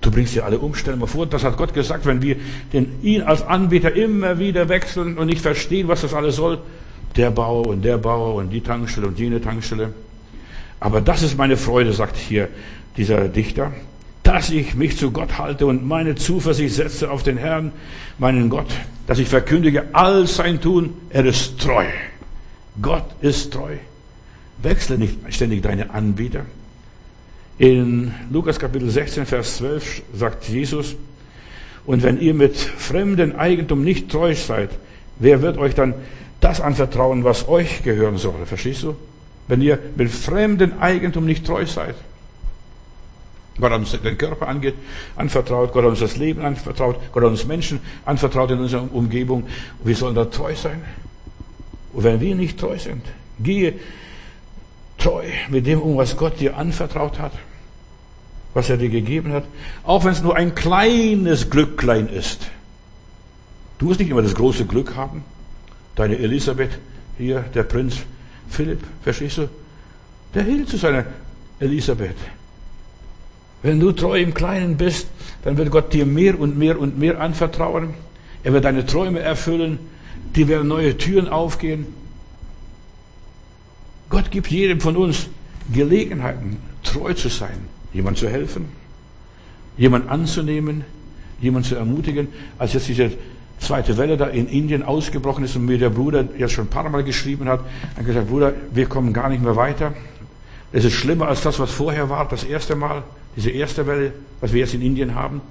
Du 0.00 0.12
bringst 0.12 0.34
sie 0.34 0.40
alle 0.40 0.60
um, 0.60 0.76
stell 0.76 0.94
mal 0.94 1.06
vor, 1.06 1.26
das 1.26 1.42
hat 1.42 1.56
Gott 1.56 1.74
gesagt, 1.74 2.06
wenn 2.06 2.22
wir 2.22 2.36
den, 2.72 3.02
ihn 3.02 3.22
als 3.22 3.42
Anbieter 3.42 3.92
immer 3.92 4.38
wieder 4.38 4.68
wechseln 4.68 5.18
und 5.18 5.26
nicht 5.26 5.40
verstehen, 5.40 5.88
was 5.88 6.02
das 6.02 6.14
alles 6.14 6.36
soll. 6.36 6.58
Der 7.16 7.32
Bauer 7.32 7.66
und 7.66 7.82
der 7.82 7.98
Bauer 7.98 8.36
und 8.36 8.50
die 8.50 8.60
Tankstelle 8.60 9.08
und 9.08 9.18
jene 9.18 9.40
Tankstelle. 9.40 9.92
Aber 10.78 11.00
das 11.00 11.24
ist 11.24 11.36
meine 11.36 11.56
Freude, 11.56 11.92
sagt 11.92 12.16
hier 12.16 12.48
dieser 12.96 13.26
Dichter, 13.28 13.72
dass 14.32 14.48
ich 14.48 14.74
mich 14.74 14.96
zu 14.96 15.10
Gott 15.10 15.36
halte 15.36 15.66
und 15.66 15.86
meine 15.86 16.14
Zuversicht 16.14 16.74
setze 16.74 17.10
auf 17.10 17.22
den 17.22 17.36
Herrn, 17.36 17.70
meinen 18.18 18.48
Gott, 18.48 18.70
dass 19.06 19.18
ich 19.18 19.28
verkündige 19.28 19.84
all 19.92 20.26
sein 20.26 20.58
Tun, 20.58 20.94
er 21.10 21.26
ist 21.26 21.60
treu. 21.60 21.84
Gott 22.80 23.04
ist 23.20 23.52
treu. 23.52 23.74
Wechsle 24.62 24.96
nicht 24.96 25.18
ständig 25.28 25.60
deine 25.60 25.90
Anbieter. 25.90 26.46
In 27.58 28.14
Lukas 28.30 28.58
Kapitel 28.58 28.88
16, 28.88 29.26
Vers 29.26 29.58
12 29.58 30.02
sagt 30.14 30.48
Jesus, 30.48 30.96
und 31.84 32.02
wenn 32.02 32.18
ihr 32.18 32.32
mit 32.32 32.56
fremdem 32.56 33.36
Eigentum 33.36 33.84
nicht 33.84 34.10
treu 34.10 34.34
seid, 34.34 34.70
wer 35.18 35.42
wird 35.42 35.58
euch 35.58 35.74
dann 35.74 35.92
das 36.40 36.62
anvertrauen, 36.62 37.22
was 37.22 37.48
euch 37.48 37.82
gehören 37.82 38.16
soll? 38.16 38.46
Verstehst 38.46 38.82
du? 38.82 38.96
Wenn 39.46 39.60
ihr 39.60 39.78
mit 39.94 40.10
fremdem 40.10 40.78
Eigentum 40.80 41.26
nicht 41.26 41.44
treu 41.44 41.66
seid. 41.66 41.96
Gott 43.60 43.70
hat 43.70 43.80
uns 43.80 43.92
den 43.92 44.16
Körper 44.16 44.48
angeht, 44.48 44.74
anvertraut, 45.16 45.72
Gott 45.72 45.84
hat 45.84 45.90
uns 45.90 46.00
das 46.00 46.16
Leben 46.16 46.42
anvertraut, 46.42 46.96
Gott 47.12 47.22
hat 47.22 47.30
uns 47.30 47.44
Menschen 47.46 47.80
anvertraut 48.04 48.50
in 48.50 48.60
unserer 48.60 48.92
Umgebung. 48.92 49.46
Wir 49.84 49.94
sollen 49.94 50.14
da 50.14 50.24
treu 50.24 50.54
sein. 50.54 50.82
Und 51.92 52.04
wenn 52.04 52.20
wir 52.20 52.34
nicht 52.34 52.58
treu 52.58 52.78
sind, 52.78 53.04
gehe 53.38 53.74
treu 54.96 55.24
mit 55.50 55.66
dem 55.66 55.82
um, 55.82 55.98
was 55.98 56.16
Gott 56.16 56.40
dir 56.40 56.56
anvertraut 56.56 57.18
hat, 57.18 57.32
was 58.54 58.70
er 58.70 58.78
dir 58.78 58.88
gegeben 58.88 59.32
hat, 59.32 59.44
auch 59.84 60.04
wenn 60.04 60.12
es 60.12 60.22
nur 60.22 60.36
ein 60.36 60.54
kleines 60.54 61.50
Glücklein 61.50 62.08
ist. 62.08 62.50
Du 63.78 63.86
musst 63.86 64.00
nicht 64.00 64.10
immer 64.10 64.22
das 64.22 64.34
große 64.34 64.64
Glück 64.64 64.96
haben. 64.96 65.24
Deine 65.96 66.16
Elisabeth, 66.18 66.78
hier 67.18 67.40
der 67.54 67.64
Prinz 67.64 67.96
Philipp, 68.48 68.80
verstehst 69.02 69.38
du? 69.38 69.48
Der 70.34 70.44
hielt 70.44 70.68
zu 70.68 70.78
seiner 70.78 71.04
Elisabeth. 71.58 72.16
Wenn 73.62 73.78
du 73.78 73.92
treu 73.92 74.20
im 74.20 74.34
Kleinen 74.34 74.76
bist, 74.76 75.06
dann 75.44 75.56
wird 75.56 75.70
Gott 75.70 75.92
dir 75.92 76.04
mehr 76.04 76.38
und 76.38 76.58
mehr 76.58 76.78
und 76.78 76.98
mehr 76.98 77.20
anvertrauen. 77.20 77.94
Er 78.42 78.52
wird 78.52 78.64
deine 78.64 78.84
Träume 78.86 79.20
erfüllen. 79.20 79.78
Dir 80.34 80.48
werden 80.48 80.68
neue 80.68 80.96
Türen 80.98 81.28
aufgehen. 81.28 81.86
Gott 84.08 84.30
gibt 84.30 84.48
jedem 84.48 84.80
von 84.80 84.96
uns 84.96 85.28
Gelegenheiten, 85.72 86.58
treu 86.82 87.14
zu 87.14 87.28
sein, 87.28 87.56
jemand 87.92 88.18
zu 88.18 88.28
helfen, 88.28 88.66
jemand 89.76 90.10
anzunehmen, 90.10 90.84
jemand 91.40 91.66
zu 91.66 91.76
ermutigen. 91.76 92.28
Als 92.58 92.72
jetzt 92.72 92.88
diese 92.88 93.12
zweite 93.58 93.96
Welle 93.96 94.16
da 94.16 94.26
in 94.26 94.48
Indien 94.48 94.82
ausgebrochen 94.82 95.44
ist 95.44 95.56
und 95.56 95.64
mir 95.64 95.78
der 95.78 95.90
Bruder 95.90 96.28
jetzt 96.36 96.52
schon 96.52 96.66
ein 96.66 96.70
paar 96.70 96.88
Mal 96.90 97.04
geschrieben 97.04 97.48
hat, 97.48 97.60
hat 97.96 98.04
gesagt, 98.04 98.28
Bruder, 98.28 98.52
wir 98.72 98.86
kommen 98.86 99.12
gar 99.12 99.28
nicht 99.28 99.42
mehr 99.42 99.56
weiter. 99.56 99.94
Es 100.72 100.84
ist 100.84 100.94
schlimmer 100.94 101.28
als 101.28 101.42
das, 101.42 101.58
was 101.58 101.70
vorher 101.70 102.08
war, 102.08 102.26
das 102.28 102.44
erste 102.44 102.74
Mal, 102.74 103.02
diese 103.36 103.50
erste 103.50 103.86
Welle, 103.86 104.12
was 104.40 104.52
wir 104.52 104.60
jetzt 104.60 104.74
in 104.74 104.82
Indien 104.82 105.14
haben. 105.14 105.42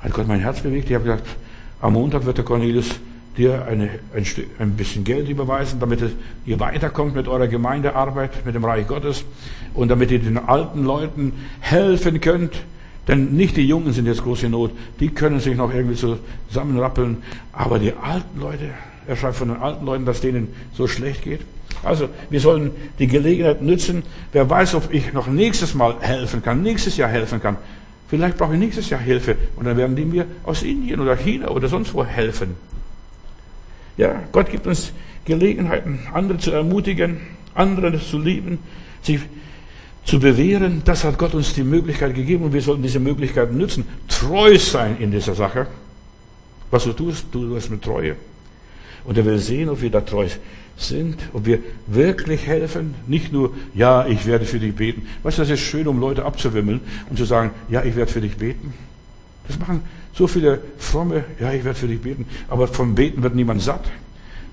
Hat 0.00 0.12
Gott 0.12 0.28
mein 0.28 0.40
Herz 0.40 0.60
bewegt. 0.60 0.88
Ich 0.88 0.94
habe 0.94 1.04
gesagt, 1.04 1.26
am 1.80 1.94
Montag 1.94 2.24
wird 2.24 2.38
der 2.38 2.44
Cornelius 2.44 2.86
dir 3.36 3.66
eine, 3.66 3.90
ein, 4.14 4.26
ein 4.58 4.72
bisschen 4.72 5.02
Geld 5.02 5.28
überweisen, 5.28 5.80
damit 5.80 6.00
ihr 6.46 6.60
weiterkommt 6.60 7.16
mit 7.16 7.26
eurer 7.26 7.48
Gemeindearbeit, 7.48 8.46
mit 8.46 8.54
dem 8.54 8.64
Reich 8.64 8.86
Gottes 8.86 9.24
und 9.74 9.88
damit 9.88 10.10
ihr 10.10 10.20
den 10.20 10.38
alten 10.38 10.84
Leuten 10.84 11.32
helfen 11.60 12.20
könnt. 12.20 12.62
Denn 13.08 13.34
nicht 13.34 13.56
die 13.56 13.66
Jungen 13.66 13.92
sind 13.92 14.06
jetzt 14.06 14.22
große 14.22 14.48
Not, 14.48 14.70
die 15.00 15.08
können 15.08 15.40
sich 15.40 15.56
noch 15.56 15.74
irgendwie 15.74 16.16
zusammenrappeln, 16.48 17.18
aber 17.52 17.78
die 17.78 17.92
alten 17.92 18.40
Leute, 18.40 18.70
er 19.06 19.16
schreibt 19.16 19.36
von 19.36 19.48
den 19.48 19.58
alten 19.58 19.84
Leuten, 19.84 20.06
dass 20.06 20.20
denen 20.20 20.48
so 20.72 20.86
schlecht 20.86 21.22
geht. 21.22 21.40
Also, 21.84 22.08
wir 22.30 22.40
sollen 22.40 22.70
die 22.98 23.06
Gelegenheit 23.06 23.62
nützen. 23.62 24.02
Wer 24.32 24.48
weiß, 24.48 24.74
ob 24.74 24.92
ich 24.92 25.12
noch 25.12 25.26
nächstes 25.26 25.74
Mal 25.74 25.96
helfen 26.00 26.42
kann, 26.42 26.62
nächstes 26.62 26.96
Jahr 26.96 27.08
helfen 27.08 27.40
kann. 27.40 27.56
Vielleicht 28.08 28.36
brauche 28.36 28.54
ich 28.54 28.58
nächstes 28.58 28.90
Jahr 28.90 29.00
Hilfe 29.00 29.36
und 29.56 29.64
dann 29.64 29.76
werden 29.76 29.96
die 29.96 30.04
mir 30.04 30.26
aus 30.44 30.62
Indien 30.62 31.00
oder 31.00 31.16
China 31.16 31.48
oder 31.48 31.68
sonst 31.68 31.94
wo 31.94 32.04
helfen. 32.04 32.54
Ja, 33.96 34.22
Gott 34.32 34.50
gibt 34.50 34.66
uns 34.66 34.92
Gelegenheiten, 35.24 36.00
andere 36.12 36.38
zu 36.38 36.50
ermutigen, 36.50 37.20
andere 37.54 37.98
zu 38.00 38.18
lieben, 38.18 38.58
sich 39.02 39.20
zu 40.04 40.20
bewähren. 40.20 40.82
Das 40.84 41.04
hat 41.04 41.16
Gott 41.18 41.34
uns 41.34 41.54
die 41.54 41.64
Möglichkeit 41.64 42.14
gegeben 42.14 42.44
und 42.44 42.52
wir 42.52 42.60
sollten 42.60 42.82
diese 42.82 43.00
Möglichkeit 43.00 43.52
nutzen. 43.52 43.86
Treu 44.08 44.58
sein 44.58 44.96
in 44.98 45.10
dieser 45.10 45.34
Sache. 45.34 45.66
Was 46.70 46.84
du 46.84 46.92
tust, 46.92 47.26
du 47.32 47.56
es 47.56 47.70
mit 47.70 47.82
Treue. 47.82 48.16
Und 49.04 49.16
er 49.18 49.24
will 49.24 49.38
sehen, 49.38 49.68
ob 49.68 49.80
wir 49.80 49.90
da 49.90 50.00
treu 50.00 50.26
sind, 50.76 51.16
ob 51.32 51.46
wir 51.46 51.60
wirklich 51.86 52.46
helfen. 52.46 52.94
Nicht 53.06 53.32
nur, 53.32 53.54
ja, 53.74 54.06
ich 54.06 54.26
werde 54.26 54.44
für 54.44 54.58
dich 54.58 54.74
beten. 54.74 55.06
Weißt 55.22 55.38
du, 55.38 55.42
das 55.42 55.50
ist 55.50 55.60
schön, 55.60 55.86
um 55.86 56.00
Leute 56.00 56.24
abzuwimmeln 56.24 56.80
und 57.08 57.16
zu 57.16 57.24
sagen, 57.24 57.50
ja, 57.68 57.82
ich 57.84 57.96
werde 57.96 58.10
für 58.10 58.20
dich 58.20 58.36
beten. 58.36 58.72
Das 59.46 59.58
machen 59.58 59.82
so 60.12 60.26
viele 60.26 60.60
fromme, 60.78 61.24
ja, 61.40 61.52
ich 61.52 61.64
werde 61.64 61.78
für 61.78 61.88
dich 61.88 62.00
beten. 62.00 62.26
Aber 62.48 62.68
vom 62.68 62.94
Beten 62.94 63.22
wird 63.22 63.34
niemand 63.34 63.62
satt. 63.62 63.84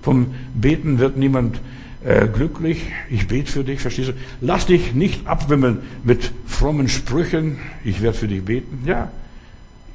Vom 0.02 0.34
Beten 0.54 0.98
wird 0.98 1.16
niemand 1.16 1.60
äh, 2.04 2.26
glücklich. 2.26 2.86
Ich 3.10 3.28
bete 3.28 3.50
für 3.50 3.64
dich, 3.64 3.80
verstehst 3.80 4.10
du? 4.10 4.12
Lass 4.40 4.66
dich 4.66 4.94
nicht 4.94 5.26
abwimmeln 5.26 5.78
mit 6.02 6.32
frommen 6.46 6.88
Sprüchen. 6.88 7.58
Ich 7.84 8.02
werde 8.02 8.18
für 8.18 8.28
dich 8.28 8.44
beten. 8.44 8.82
Ja, 8.86 9.10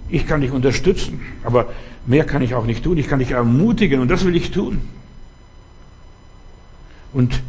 ich 0.09 0.25
kann 0.25 0.39
dich 0.39 0.51
unterstützen, 0.51 1.19
aber 1.43 1.73
mehr 2.05 2.23
kann 2.23 2.41
ich 2.41 2.55
auch 2.55 2.65
nicht 2.65 2.83
tun. 2.83 2.97
Ich 2.97 3.09
kann 3.09 3.19
dich 3.19 3.31
ermutigen 3.31 3.99
und 3.99 4.09
das 4.09 4.25
will 4.25 4.35
ich 4.35 4.51
tun. 4.51 4.79
Und 7.13 7.41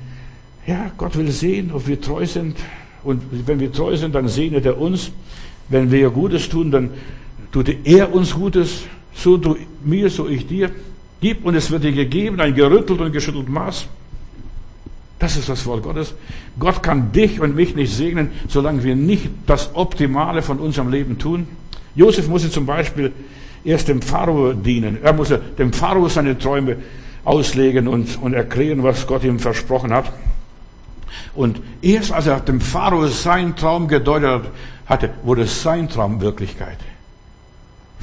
ja, 0.67 0.91
Gott 0.97 1.17
will 1.17 1.31
sehen, 1.31 1.71
ob 1.73 1.87
wir 1.87 2.01
treu 2.01 2.27
sind. 2.27 2.57
Und 3.03 3.23
wenn 3.47 3.61
wir 3.61 3.73
treu 3.73 3.97
sind, 3.97 4.15
dann 4.15 4.29
segnet 4.29 4.67
er 4.67 4.79
uns. 4.79 5.11
Wenn 5.69 5.91
wir 5.91 6.11
Gutes 6.11 6.49
tun, 6.49 6.71
dann 6.71 6.91
tut 7.53 7.75
er 7.85 8.15
uns 8.15 8.35
Gutes, 8.35 8.83
so 9.15 9.37
du 9.37 9.57
mir, 9.85 10.11
so 10.11 10.29
ich 10.29 10.47
dir. 10.47 10.71
Gib 11.21 11.45
und 11.45 11.55
es 11.55 11.71
wird 11.71 11.85
dir 11.85 11.93
gegeben, 11.93 12.41
ein 12.41 12.55
gerüttelt 12.55 13.01
und 13.01 13.13
geschüttelt 13.13 13.49
Maß. 13.49 13.87
Das 15.19 15.37
ist 15.37 15.49
das 15.49 15.67
Wort 15.67 15.83
Gottes. 15.83 16.15
Gott 16.59 16.83
kann 16.83 17.11
dich 17.13 17.41
und 17.41 17.57
mich 17.57 17.75
nicht 17.75 17.93
segnen, 17.93 18.31
solange 18.47 18.85
wir 18.85 18.95
nicht 18.95 19.29
das 19.47 19.71
Optimale 19.75 20.43
von 20.43 20.59
unserem 20.59 20.91
Leben 20.91 21.19
tun. 21.19 21.49
Josef 21.97 22.29
musste 22.29 22.51
zum 22.51 22.67
Beispiel 22.67 23.13
erst 23.65 23.89
dem 23.89 24.01
Pharao 24.01 24.53
dienen. 24.53 24.99
Er 25.03 25.13
musste 25.13 25.41
dem 25.59 25.73
Pharao 25.73 26.09
seine 26.09 26.39
Träume 26.39 26.77
auslegen 27.29 27.89
und, 27.89 28.21
und 28.23 28.33
erklären, 28.33 28.83
was 28.83 29.07
Gott 29.07 29.23
ihm 29.23 29.39
versprochen 29.39 29.93
hat. 29.93 30.11
Und 31.35 31.61
erst 31.83 32.11
als 32.11 32.27
er 32.27 32.41
dem 32.41 32.61
Pharao 32.61 33.07
seinen 33.07 33.55
Traum 33.55 33.87
gedeutet 33.87 34.51
hatte, 34.87 35.11
wurde 35.23 35.47
sein 35.47 35.89
Traum 35.89 36.21
Wirklichkeit. 36.23 36.79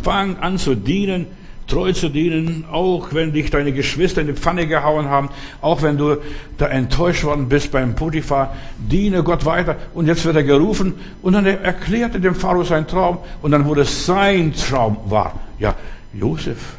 Fang 0.03 0.37
an 0.37 0.59
zu 0.59 0.75
dienen, 0.75 1.25
treu 1.67 1.91
zu 1.91 2.09
dienen, 2.09 2.65
auch 2.71 3.13
wenn 3.13 3.33
dich 3.33 3.49
deine 3.49 3.71
Geschwister 3.71 4.21
in 4.21 4.27
die 4.27 4.33
Pfanne 4.33 4.67
gehauen 4.67 5.09
haben, 5.09 5.29
auch 5.59 5.81
wenn 5.81 5.97
du 5.97 6.17
da 6.59 6.67
enttäuscht 6.67 7.23
worden 7.23 7.49
bist 7.49 7.71
beim 7.71 7.95
Potiphar, 7.95 8.55
diene 8.77 9.23
Gott 9.23 9.43
weiter. 9.45 9.75
Und 9.95 10.05
jetzt 10.05 10.23
wird 10.23 10.35
er 10.35 10.43
gerufen 10.43 10.93
und 11.23 11.33
dann 11.33 11.47
erklärte 11.47 12.19
dem 12.19 12.35
Pharao 12.35 12.63
seinen 12.63 12.85
Traum 12.85 13.17
und 13.41 13.51
dann 13.51 13.65
wurde 13.65 13.85
sein 13.85 14.53
Traum 14.53 14.97
wahr. 15.05 15.33
Ja, 15.57 15.73
Josef, 16.13 16.75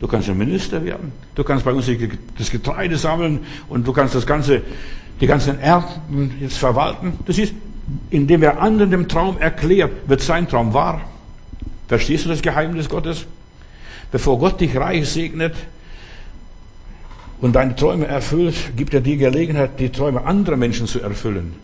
du 0.00 0.06
kannst 0.06 0.28
ein 0.28 0.36
Minister 0.36 0.84
werden, 0.84 1.12
du 1.34 1.42
kannst 1.42 1.64
bei 1.64 1.72
uns 1.72 1.90
das 2.36 2.50
Getreide 2.50 2.96
sammeln 2.96 3.40
und 3.68 3.86
du 3.86 3.92
kannst 3.92 4.14
das 4.14 4.26
ganze, 4.26 4.62
die 5.20 5.26
ganzen 5.26 5.58
Ernten 5.58 6.34
jetzt 6.40 6.58
verwalten. 6.58 7.14
Das 7.26 7.38
ist, 7.38 7.54
indem 8.10 8.42
er 8.42 8.60
anderen 8.60 8.90
den 8.90 9.08
Traum 9.08 9.38
erklärt, 9.38 10.08
wird 10.08 10.20
sein 10.20 10.48
Traum 10.48 10.74
wahr. 10.74 11.00
Verstehst 11.88 12.24
du 12.24 12.28
das 12.28 12.42
Geheimnis 12.42 12.88
Gottes? 12.88 13.26
Bevor 14.12 14.38
Gott 14.38 14.60
dich 14.60 14.76
reich 14.76 15.08
segnet 15.08 15.54
und 17.40 17.54
deine 17.54 17.76
Träume 17.76 18.06
erfüllt, 18.06 18.76
gibt 18.76 18.92
er 18.92 19.00
dir 19.00 19.16
Gelegenheit, 19.16 19.78
die 19.78 19.90
Träume 19.90 20.24
anderer 20.24 20.56
Menschen 20.56 20.86
zu 20.86 21.00
erfüllen. 21.00 21.54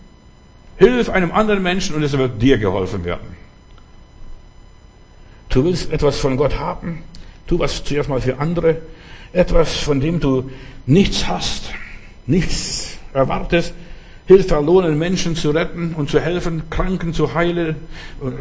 Hilf 0.77 1.11
einem 1.11 1.33
anderen 1.33 1.63
Menschen 1.63 1.95
und 1.95 2.03
es 2.03 2.13
wird 2.13 2.41
dir 2.41 2.59
geholfen 2.59 3.05
werden. 3.05 3.37
Du 5.51 5.65
willst 5.65 5.93
etwas 5.93 6.19
von 6.19 6.37
Gott 6.37 6.59
haben, 6.59 7.03
tu 7.47 7.59
was 7.59 7.85
zuerst 7.85 8.09
mal 8.09 8.21
für 8.21 8.39
andere, 8.39 8.77
etwas, 9.33 9.77
von 9.77 10.01
dem 10.01 10.21
du 10.21 10.51
nichts 10.87 11.27
hast, 11.29 11.71
nichts 12.27 12.99
erwartest, 13.13 13.75
hilf 14.27 14.47
verlorenen 14.47 14.99
Menschen 14.99 15.37
zu 15.37 15.51
retten 15.51 15.95
und 15.95 16.11
zu 16.11 16.21
helfen, 16.21 16.63
Kranken 16.71 17.13
zu 17.13 17.35
heilen, 17.35 17.77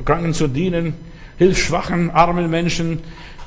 Kranken 0.06 0.34
zu 0.34 0.48
dienen, 0.48 0.94
hilf 1.38 1.58
schwachen, 1.58 2.12
armen 2.12 2.50
Menschen, 2.50 3.00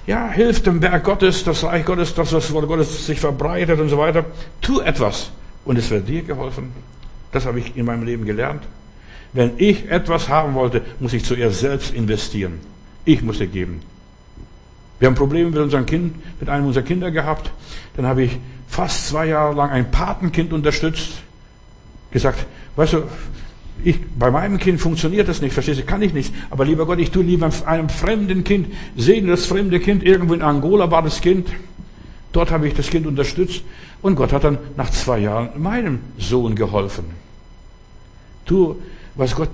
ja, 0.06 0.28
hilf 0.28 0.62
dem 0.62 0.82
Werk 0.82 1.04
Gottes, 1.04 1.44
das 1.44 1.64
Reich 1.64 1.84
Gottes, 1.84 2.14
das 2.14 2.52
Wort 2.52 2.66
Gottes 2.66 3.06
sich 3.06 3.20
verbreitet 3.20 3.80
und 3.80 3.88
so 3.88 3.96
weiter. 3.96 4.26
Tu 4.60 4.80
etwas 4.80 5.30
und 5.64 5.78
es 5.78 5.90
wird 5.90 6.08
dir 6.08 6.22
geholfen. 6.22 6.72
Das 7.32 7.46
habe 7.46 7.58
ich 7.58 7.76
in 7.76 7.86
meinem 7.86 8.04
Leben 8.04 8.26
gelernt. 8.26 8.62
Wenn 9.32 9.52
ich 9.56 9.90
etwas 9.90 10.28
haben 10.28 10.54
wollte, 10.54 10.82
muss 11.00 11.12
ich 11.14 11.24
zuerst 11.24 11.60
selbst 11.60 11.94
investieren. 11.94 12.60
Ich 13.04 13.22
musste 13.22 13.46
geben. 13.46 13.80
Wir 14.98 15.08
haben 15.08 15.14
Probleme 15.14 15.50
mit 15.50 15.58
unserem 15.58 15.86
Kind, 15.86 16.14
mit 16.40 16.48
einem 16.48 16.66
unserer 16.66 16.84
Kinder 16.84 17.10
gehabt. 17.10 17.50
Dann 17.96 18.06
habe 18.06 18.24
ich 18.24 18.38
fast 18.68 19.08
zwei 19.08 19.26
Jahre 19.26 19.54
lang 19.54 19.70
ein 19.70 19.90
Patenkind 19.90 20.52
unterstützt. 20.52 21.22
Gesagt, 22.10 22.46
weißt 22.76 22.94
du, 22.94 23.02
ich, 23.82 23.98
bei 24.18 24.30
meinem 24.30 24.58
Kind 24.58 24.80
funktioniert 24.80 25.28
das 25.28 25.42
nicht, 25.42 25.52
verstehst 25.52 25.80
du, 25.80 25.84
kann 25.84 26.00
ich 26.00 26.14
nicht. 26.14 26.32
Aber 26.50 26.64
lieber 26.64 26.86
Gott, 26.86 26.98
ich 26.98 27.10
tue 27.10 27.22
lieber 27.22 27.50
einem 27.66 27.88
fremden 27.88 28.44
Kind, 28.44 28.68
segne 28.96 29.32
das 29.32 29.46
fremde 29.46 29.80
Kind, 29.80 30.02
irgendwo 30.02 30.34
in 30.34 30.42
Angola 30.42 30.90
war 30.90 31.02
das 31.02 31.20
Kind. 31.20 31.48
Dort 32.32 32.50
habe 32.50 32.66
ich 32.66 32.74
das 32.74 32.88
Kind 32.88 33.06
unterstützt 33.06 33.62
und 34.00 34.16
Gott 34.16 34.32
hat 34.32 34.44
dann 34.44 34.58
nach 34.76 34.90
zwei 34.90 35.18
Jahren 35.20 35.50
meinem 35.60 36.00
Sohn 36.18 36.54
geholfen. 36.54 37.04
Tu, 38.46 38.76
was 39.14 39.34
Gott 39.34 39.50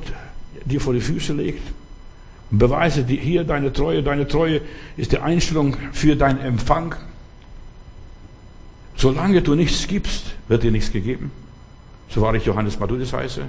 dir 0.64 0.80
vor 0.80 0.94
die 0.94 1.00
Füße 1.00 1.32
legt. 1.32 1.62
Beweise 2.50 3.04
hier 3.06 3.44
deine 3.44 3.72
Treue. 3.72 4.02
Deine 4.02 4.26
Treue 4.26 4.60
ist 4.96 5.12
die 5.12 5.18
Einstellung 5.18 5.76
für 5.92 6.16
deinen 6.16 6.40
Empfang. 6.40 6.94
Solange 8.96 9.40
du 9.40 9.54
nichts 9.54 9.86
gibst, 9.86 10.34
wird 10.48 10.62
dir 10.62 10.70
nichts 10.70 10.92
gegeben. 10.92 11.30
So 12.08 12.20
war 12.20 12.34
ich 12.34 12.44
Johannes 12.44 12.78
Matthäus 12.78 13.12
heiße. 13.12 13.42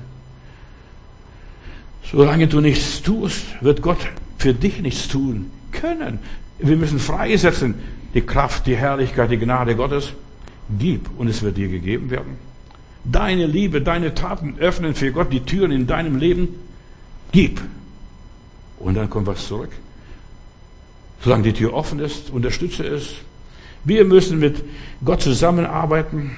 Solange 2.11 2.47
du 2.47 2.61
nichts 2.61 3.01
tust, 3.01 3.45
wird 3.61 3.81
Gott 3.81 3.99
für 4.37 4.53
dich 4.53 4.81
nichts 4.81 5.07
tun 5.07 5.49
können. 5.71 6.19
Wir 6.59 6.77
müssen 6.77 6.99
freisetzen 6.99 7.75
die 8.13 8.21
Kraft, 8.21 8.67
die 8.67 8.75
Herrlichkeit, 8.75 9.31
die 9.31 9.37
Gnade 9.37 9.75
Gottes. 9.75 10.13
Gib 10.77 11.09
und 11.17 11.27
es 11.27 11.41
wird 11.41 11.57
dir 11.57 11.69
gegeben 11.69 12.09
werden. 12.11 12.37
Deine 13.03 13.47
Liebe, 13.47 13.81
deine 13.81 14.13
Taten 14.13 14.55
öffnen 14.59 14.93
für 14.93 15.11
Gott 15.11 15.33
die 15.33 15.41
Türen 15.41 15.71
in 15.71 15.87
deinem 15.87 16.17
Leben. 16.17 16.49
Gib. 17.31 17.61
Und 18.83 18.95
dann 18.95 19.09
kommt 19.09 19.27
was 19.27 19.47
zurück. 19.47 19.71
Solange 21.23 21.43
die 21.43 21.53
Tür 21.53 21.73
offen 21.73 21.99
ist, 21.99 22.29
unterstütze 22.31 22.83
es. 22.83 23.13
Wir 23.83 24.05
müssen 24.05 24.39
mit 24.39 24.63
Gott 25.03 25.21
zusammenarbeiten. 25.21 26.31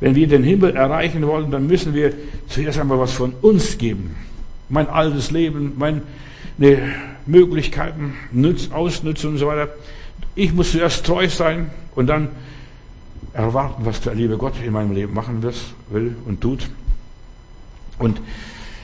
Wenn 0.00 0.14
wir 0.14 0.26
den 0.26 0.44
Himmel 0.44 0.76
erreichen 0.76 1.26
wollen, 1.26 1.50
dann 1.50 1.66
müssen 1.66 1.94
wir 1.94 2.12
zuerst 2.48 2.78
einmal 2.78 2.98
was 2.98 3.12
von 3.12 3.32
uns 3.40 3.78
geben 3.78 4.16
mein 4.68 4.88
altes 4.88 5.30
Leben, 5.30 5.74
meine 5.76 6.02
Möglichkeiten 7.26 8.14
nütz, 8.32 8.70
ausnützen 8.70 9.30
und 9.30 9.38
so 9.38 9.46
weiter. 9.46 9.68
Ich 10.34 10.52
muss 10.52 10.72
zuerst 10.72 11.06
treu 11.06 11.28
sein 11.28 11.70
und 11.94 12.06
dann 12.06 12.28
erwarten, 13.32 13.84
was 13.84 14.00
der 14.00 14.14
liebe 14.14 14.36
Gott 14.36 14.54
in 14.64 14.72
meinem 14.72 14.92
Leben 14.92 15.14
machen 15.14 15.42
will 15.90 16.16
und 16.26 16.40
tut. 16.40 16.68
Und 17.98 18.20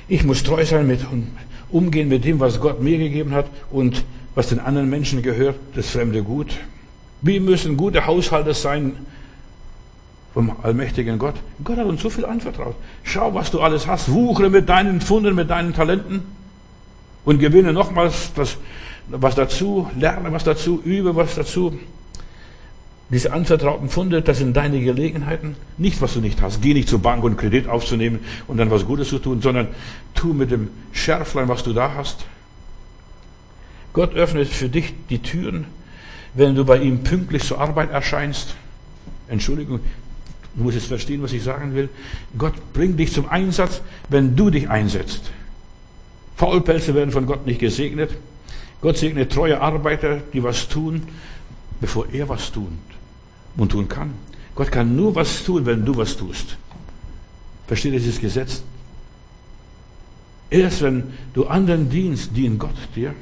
ich 0.08 0.24
muss 0.24 0.42
treu 0.42 0.64
sein 0.64 0.86
mit 0.86 1.00
umgehen 1.72 2.08
mit 2.08 2.24
dem, 2.24 2.40
was 2.40 2.60
Gott 2.60 2.82
mir 2.82 2.98
gegeben 2.98 3.32
hat 3.32 3.46
und 3.70 4.04
was 4.34 4.48
den 4.48 4.60
anderen 4.60 4.88
Menschen 4.90 5.22
gehört, 5.22 5.56
das 5.74 5.90
fremde 5.90 6.22
Gut. 6.22 6.58
Wir 7.22 7.40
müssen 7.40 7.76
gute 7.76 8.06
Haushalter 8.06 8.54
sein 8.54 8.96
vom 10.32 10.52
allmächtigen 10.62 11.18
Gott. 11.18 11.34
Gott 11.64 11.76
hat 11.76 11.86
uns 11.86 12.02
so 12.02 12.10
viel 12.10 12.24
anvertraut. 12.24 12.76
Schau, 13.02 13.34
was 13.34 13.50
du 13.50 13.60
alles 13.60 13.86
hast. 13.86 14.12
Wuchere 14.12 14.48
mit 14.48 14.68
deinen 14.68 15.00
Funden, 15.00 15.34
mit 15.34 15.50
deinen 15.50 15.74
Talenten 15.74 16.22
und 17.24 17.38
gewinne 17.38 17.72
nochmals 17.72 18.32
das, 18.34 18.56
was 19.08 19.34
dazu, 19.34 19.90
lerne 19.98 20.32
was 20.32 20.44
dazu, 20.44 20.80
übe 20.84 21.16
was 21.16 21.34
dazu. 21.34 21.78
Diese 23.10 23.32
anvertrauten 23.32 23.88
Funde, 23.88 24.22
das 24.22 24.38
sind 24.38 24.56
deine 24.56 24.80
Gelegenheiten. 24.80 25.56
Nicht, 25.78 26.00
was 26.00 26.14
du 26.14 26.20
nicht 26.20 26.40
hast. 26.40 26.62
Geh 26.62 26.74
nicht 26.74 26.88
zur 26.88 27.00
Bank 27.00 27.24
und 27.24 27.36
Kredit 27.36 27.66
aufzunehmen 27.66 28.20
und 28.46 28.56
dann 28.56 28.70
was 28.70 28.86
Gutes 28.86 29.08
zu 29.08 29.18
tun, 29.18 29.42
sondern 29.42 29.68
tu 30.14 30.32
mit 30.32 30.52
dem 30.52 30.68
Schärflein, 30.92 31.48
was 31.48 31.64
du 31.64 31.72
da 31.72 31.94
hast. 31.96 32.24
Gott 33.92 34.14
öffnet 34.14 34.46
für 34.46 34.68
dich 34.68 34.94
die 35.08 35.18
Türen, 35.18 35.66
wenn 36.34 36.54
du 36.54 36.64
bei 36.64 36.78
ihm 36.78 37.02
pünktlich 37.02 37.42
zur 37.42 37.60
Arbeit 37.60 37.90
erscheinst. 37.90 38.54
Entschuldigung, 39.26 39.80
du 40.54 40.62
musst 40.62 40.76
jetzt 40.76 40.86
verstehen, 40.86 41.20
was 41.20 41.32
ich 41.32 41.42
sagen 41.42 41.74
will. 41.74 41.88
Gott 42.38 42.54
bringt 42.72 43.00
dich 43.00 43.12
zum 43.12 43.28
Einsatz, 43.28 43.82
wenn 44.08 44.36
du 44.36 44.50
dich 44.50 44.70
einsetzt. 44.70 45.32
Faulpelze 46.36 46.94
werden 46.94 47.10
von 47.10 47.26
Gott 47.26 47.44
nicht 47.44 47.58
gesegnet. 47.58 48.12
Gott 48.80 48.98
segnet 48.98 49.32
treue 49.32 49.60
Arbeiter, 49.60 50.18
die 50.32 50.44
was 50.44 50.68
tun, 50.68 51.02
bevor 51.80 52.06
er 52.12 52.28
was 52.28 52.52
tut 52.52 52.68
und 53.56 53.72
tun 53.72 53.88
kann. 53.88 54.12
Gott 54.54 54.70
kann 54.70 54.94
nur 54.96 55.14
was 55.14 55.44
tun, 55.44 55.64
wenn 55.66 55.84
du 55.84 55.96
was 55.96 56.16
tust. 56.16 56.56
Versteht 57.66 57.92
ihr 57.92 58.00
dieses 58.00 58.20
Gesetz? 58.20 58.62
Erst 60.50 60.82
wenn 60.82 61.04
du 61.32 61.46
anderen 61.46 61.88
dienst, 61.88 62.36
dient 62.36 62.58
Gott 62.58 62.74
dir. 62.96 63.14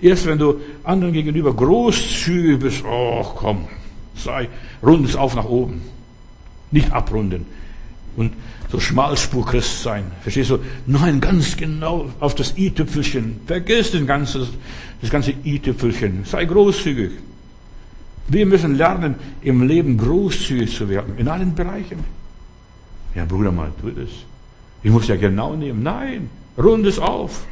Erst 0.00 0.26
wenn 0.26 0.38
du 0.38 0.60
anderen 0.82 1.12
gegenüber 1.12 1.54
großzügig 1.54 2.58
bist, 2.58 2.82
oh 2.84 3.22
komm, 3.36 3.68
sei, 4.16 4.48
rund 4.82 5.06
es 5.06 5.14
auf 5.14 5.34
nach 5.34 5.44
oben. 5.44 5.82
Nicht 6.70 6.90
abrunden. 6.90 7.46
Und 8.16 8.32
so 8.70 8.80
Schmalspur-Christ 8.80 9.82
sein. 9.82 10.04
Verstehst 10.22 10.50
du? 10.50 10.58
Nein, 10.86 11.20
ganz 11.20 11.56
genau 11.56 12.10
auf 12.20 12.34
das 12.34 12.56
i-Tüpfelchen. 12.56 13.40
Vergiss 13.46 13.92
das 13.92 14.06
ganze, 14.06 14.48
das 15.02 15.10
ganze 15.10 15.34
i-Tüpfelchen. 15.44 16.24
Sei 16.24 16.46
großzügig. 16.46 17.12
Wir 18.28 18.46
müssen 18.46 18.76
lernen, 18.76 19.16
im 19.42 19.66
Leben 19.66 19.98
großzügig 19.98 20.74
zu 20.74 20.88
werden, 20.88 21.14
in 21.18 21.28
allen 21.28 21.54
Bereichen. 21.54 22.04
Ja, 23.14 23.24
Bruder, 23.24 23.52
mal, 23.52 23.70
tu 23.80 23.90
das. 23.90 24.08
Ich 24.82 24.90
muss 24.90 25.08
ja 25.08 25.16
genau 25.16 25.54
nehmen. 25.54 25.82
Nein, 25.82 26.30
rund 26.56 26.86
es 26.86 26.98
auf. 26.98 27.44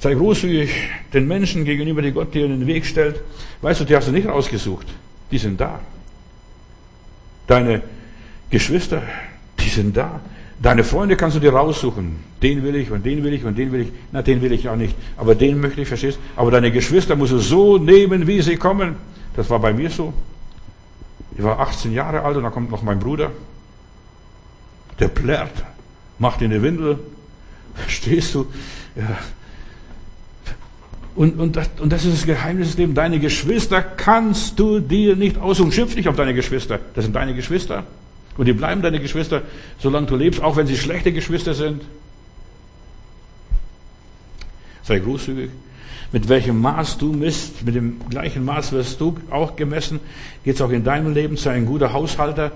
Sei 0.00 0.14
großzügig 0.14 0.70
den 1.12 1.26
Menschen 1.26 1.64
gegenüber, 1.64 2.02
die 2.02 2.12
Gott 2.12 2.32
dir 2.34 2.44
in 2.44 2.60
den 2.60 2.66
Weg 2.66 2.86
stellt. 2.86 3.20
Weißt 3.62 3.80
du, 3.80 3.84
die 3.84 3.96
hast 3.96 4.08
du 4.08 4.12
nicht 4.12 4.28
rausgesucht. 4.28 4.86
Die 5.30 5.38
sind 5.38 5.60
da. 5.60 5.80
Deine 7.46 7.82
Geschwister, 8.50 9.02
die 9.58 9.68
sind 9.68 9.96
da. 9.96 10.20
Deine 10.60 10.84
Freunde 10.84 11.16
kannst 11.16 11.36
du 11.36 11.40
dir 11.40 11.52
raussuchen. 11.52 12.16
Den 12.42 12.62
will 12.62 12.76
ich 12.76 12.90
und 12.90 13.04
den 13.04 13.24
will 13.24 13.32
ich 13.32 13.44
und 13.44 13.56
den 13.58 13.72
will 13.72 13.82
ich. 13.82 13.88
Na, 14.12 14.22
den 14.22 14.40
will 14.40 14.52
ich 14.52 14.68
auch 14.68 14.76
nicht. 14.76 14.94
Aber 15.16 15.34
den 15.34 15.60
möchte 15.60 15.80
ich, 15.80 15.88
verstehst 15.88 16.18
Aber 16.36 16.50
deine 16.50 16.70
Geschwister 16.70 17.16
musst 17.16 17.32
du 17.32 17.38
so 17.38 17.78
nehmen, 17.78 18.26
wie 18.26 18.40
sie 18.42 18.56
kommen. 18.56 18.96
Das 19.38 19.48
war 19.50 19.60
bei 19.60 19.72
mir 19.72 19.88
so. 19.88 20.12
Ich 21.36 21.44
war 21.44 21.60
18 21.60 21.92
Jahre 21.92 22.22
alt 22.22 22.36
und 22.36 22.42
da 22.42 22.50
kommt 22.50 22.72
noch 22.72 22.82
mein 22.82 22.98
Bruder. 22.98 23.30
Der 24.98 25.06
plärrt, 25.06 25.62
macht 26.18 26.42
in 26.42 26.50
die 26.50 26.60
Windel. 26.60 26.98
Stehst 27.86 28.34
du? 28.34 28.48
Ja. 28.96 29.16
Und, 31.14 31.38
und, 31.38 31.54
das, 31.54 31.70
und 31.78 31.92
das 31.92 32.04
ist 32.04 32.14
das 32.14 32.26
Geheimnis 32.26 32.70
des 32.70 32.78
Lebens. 32.78 32.96
Deine 32.96 33.20
Geschwister 33.20 33.80
kannst 33.80 34.58
du 34.58 34.80
dir 34.80 35.14
nicht 35.14 35.38
aussuchen. 35.38 35.70
Schimpf 35.70 35.94
nicht 35.94 36.08
auf 36.08 36.16
deine 36.16 36.34
Geschwister. 36.34 36.80
Das 36.96 37.04
sind 37.04 37.14
deine 37.14 37.32
Geschwister. 37.32 37.84
Und 38.36 38.46
die 38.46 38.52
bleiben 38.52 38.82
deine 38.82 38.98
Geschwister, 38.98 39.42
solange 39.78 40.08
du 40.08 40.16
lebst, 40.16 40.42
auch 40.42 40.56
wenn 40.56 40.66
sie 40.66 40.76
schlechte 40.76 41.12
Geschwister 41.12 41.54
sind. 41.54 41.82
Sei 44.82 44.98
großzügig. 44.98 45.50
Mit 46.10 46.28
welchem 46.28 46.60
Maß 46.60 46.96
du 46.98 47.12
misst, 47.12 47.64
mit 47.64 47.74
dem 47.74 48.00
gleichen 48.08 48.44
Maß 48.44 48.72
wirst 48.72 49.00
du 49.00 49.16
auch 49.30 49.56
gemessen. 49.56 50.00
Geht 50.42 50.54
es 50.54 50.62
auch 50.62 50.70
in 50.70 50.82
deinem 50.82 51.12
Leben. 51.12 51.36
Sei 51.36 51.52
ein 51.52 51.66
guter 51.66 51.92
Haushalter 51.92 52.52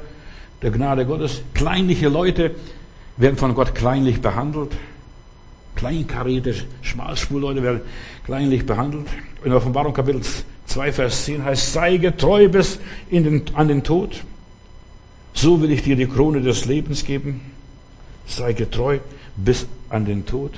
der 0.63 0.71
Gnade 0.71 1.05
Gottes. 1.05 1.43
Kleinliche 1.53 2.09
Leute 2.09 2.53
werden 3.19 3.37
von 3.37 3.55
Gott 3.55 3.75
kleinlich 3.75 4.23
behandelt. 4.23 4.73
Kleinkarierte 5.75 6.55
Schmalspurleute 6.81 7.63
werden 7.63 7.81
kleinlich 8.25 8.65
behandelt. 8.65 9.07
In 9.45 9.53
Offenbarung 9.53 9.93
Kapitel 9.93 10.23
2, 10.67 10.93
Vers 10.93 11.25
10 11.25 11.45
heißt, 11.45 11.73
sei 11.73 11.99
getreu 11.99 12.49
bis 12.49 12.79
den, 13.11 13.43
an 13.55 13.69
den 13.69 13.83
Tod. 13.83 14.23
So 15.35 15.61
will 15.61 15.73
ich 15.73 15.83
dir 15.83 15.97
die 15.97 16.07
Krone 16.07 16.41
des 16.41 16.65
Lebens 16.65 17.05
geben. 17.05 17.41
Sei 18.27 18.55
getreu 18.55 18.99
bis 19.37 19.67
an 19.91 20.07
den 20.07 20.25
Tod. 20.25 20.53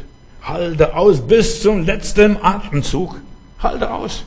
Halte 0.45 0.95
aus 0.95 1.27
bis 1.27 1.63
zum 1.63 1.85
letzten 1.85 2.37
Atemzug. 2.43 3.17
Halte 3.59 3.91
aus. 3.91 4.25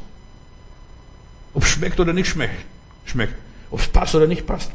Ob 1.53 1.63
es 1.63 1.69
schmeckt 1.69 1.99
oder 1.99 2.11
nicht 2.11 2.27
schmeckt. 2.27 2.65
Schmeckt. 3.05 3.35
Ob 3.69 3.79
es 3.79 3.87
passt 3.87 4.15
oder 4.15 4.27
nicht 4.27 4.45
passt. 4.45 4.71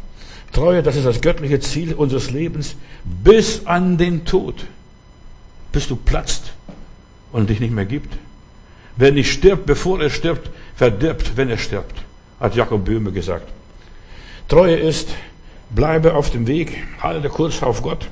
Treue, 0.53 0.83
das 0.83 0.97
ist 0.97 1.05
das 1.05 1.21
göttliche 1.21 1.61
Ziel 1.61 1.95
unseres 1.95 2.31
Lebens 2.31 2.77
bis 3.05 3.67
an 3.67 3.99
den 3.99 4.25
Tod. 4.25 4.67
Bis 5.73 5.89
du 5.89 5.97
platzt 5.97 6.53
und 7.33 7.51
dich 7.51 7.59
nicht 7.59 7.73
mehr 7.73 7.87
gibt. 7.87 8.17
Wer 8.97 9.11
nicht 9.11 9.33
stirbt, 9.33 9.67
bevor 9.67 10.01
er 10.01 10.11
stirbt, 10.11 10.51
verdirbt, 10.77 11.37
wenn 11.37 11.49
er 11.49 11.59
stirbt, 11.59 12.03
hat 12.39 12.55
Jakob 12.55 12.85
Böhme 12.85 13.11
gesagt. 13.11 13.49
Treue 14.49 14.77
ist, 14.77 15.09
bleibe 15.71 16.15
auf 16.15 16.31
dem 16.31 16.47
Weg, 16.47 16.85
halte 17.01 17.31
Kurs 17.31 17.63
auf 17.63 17.83
Gott. 17.83 18.09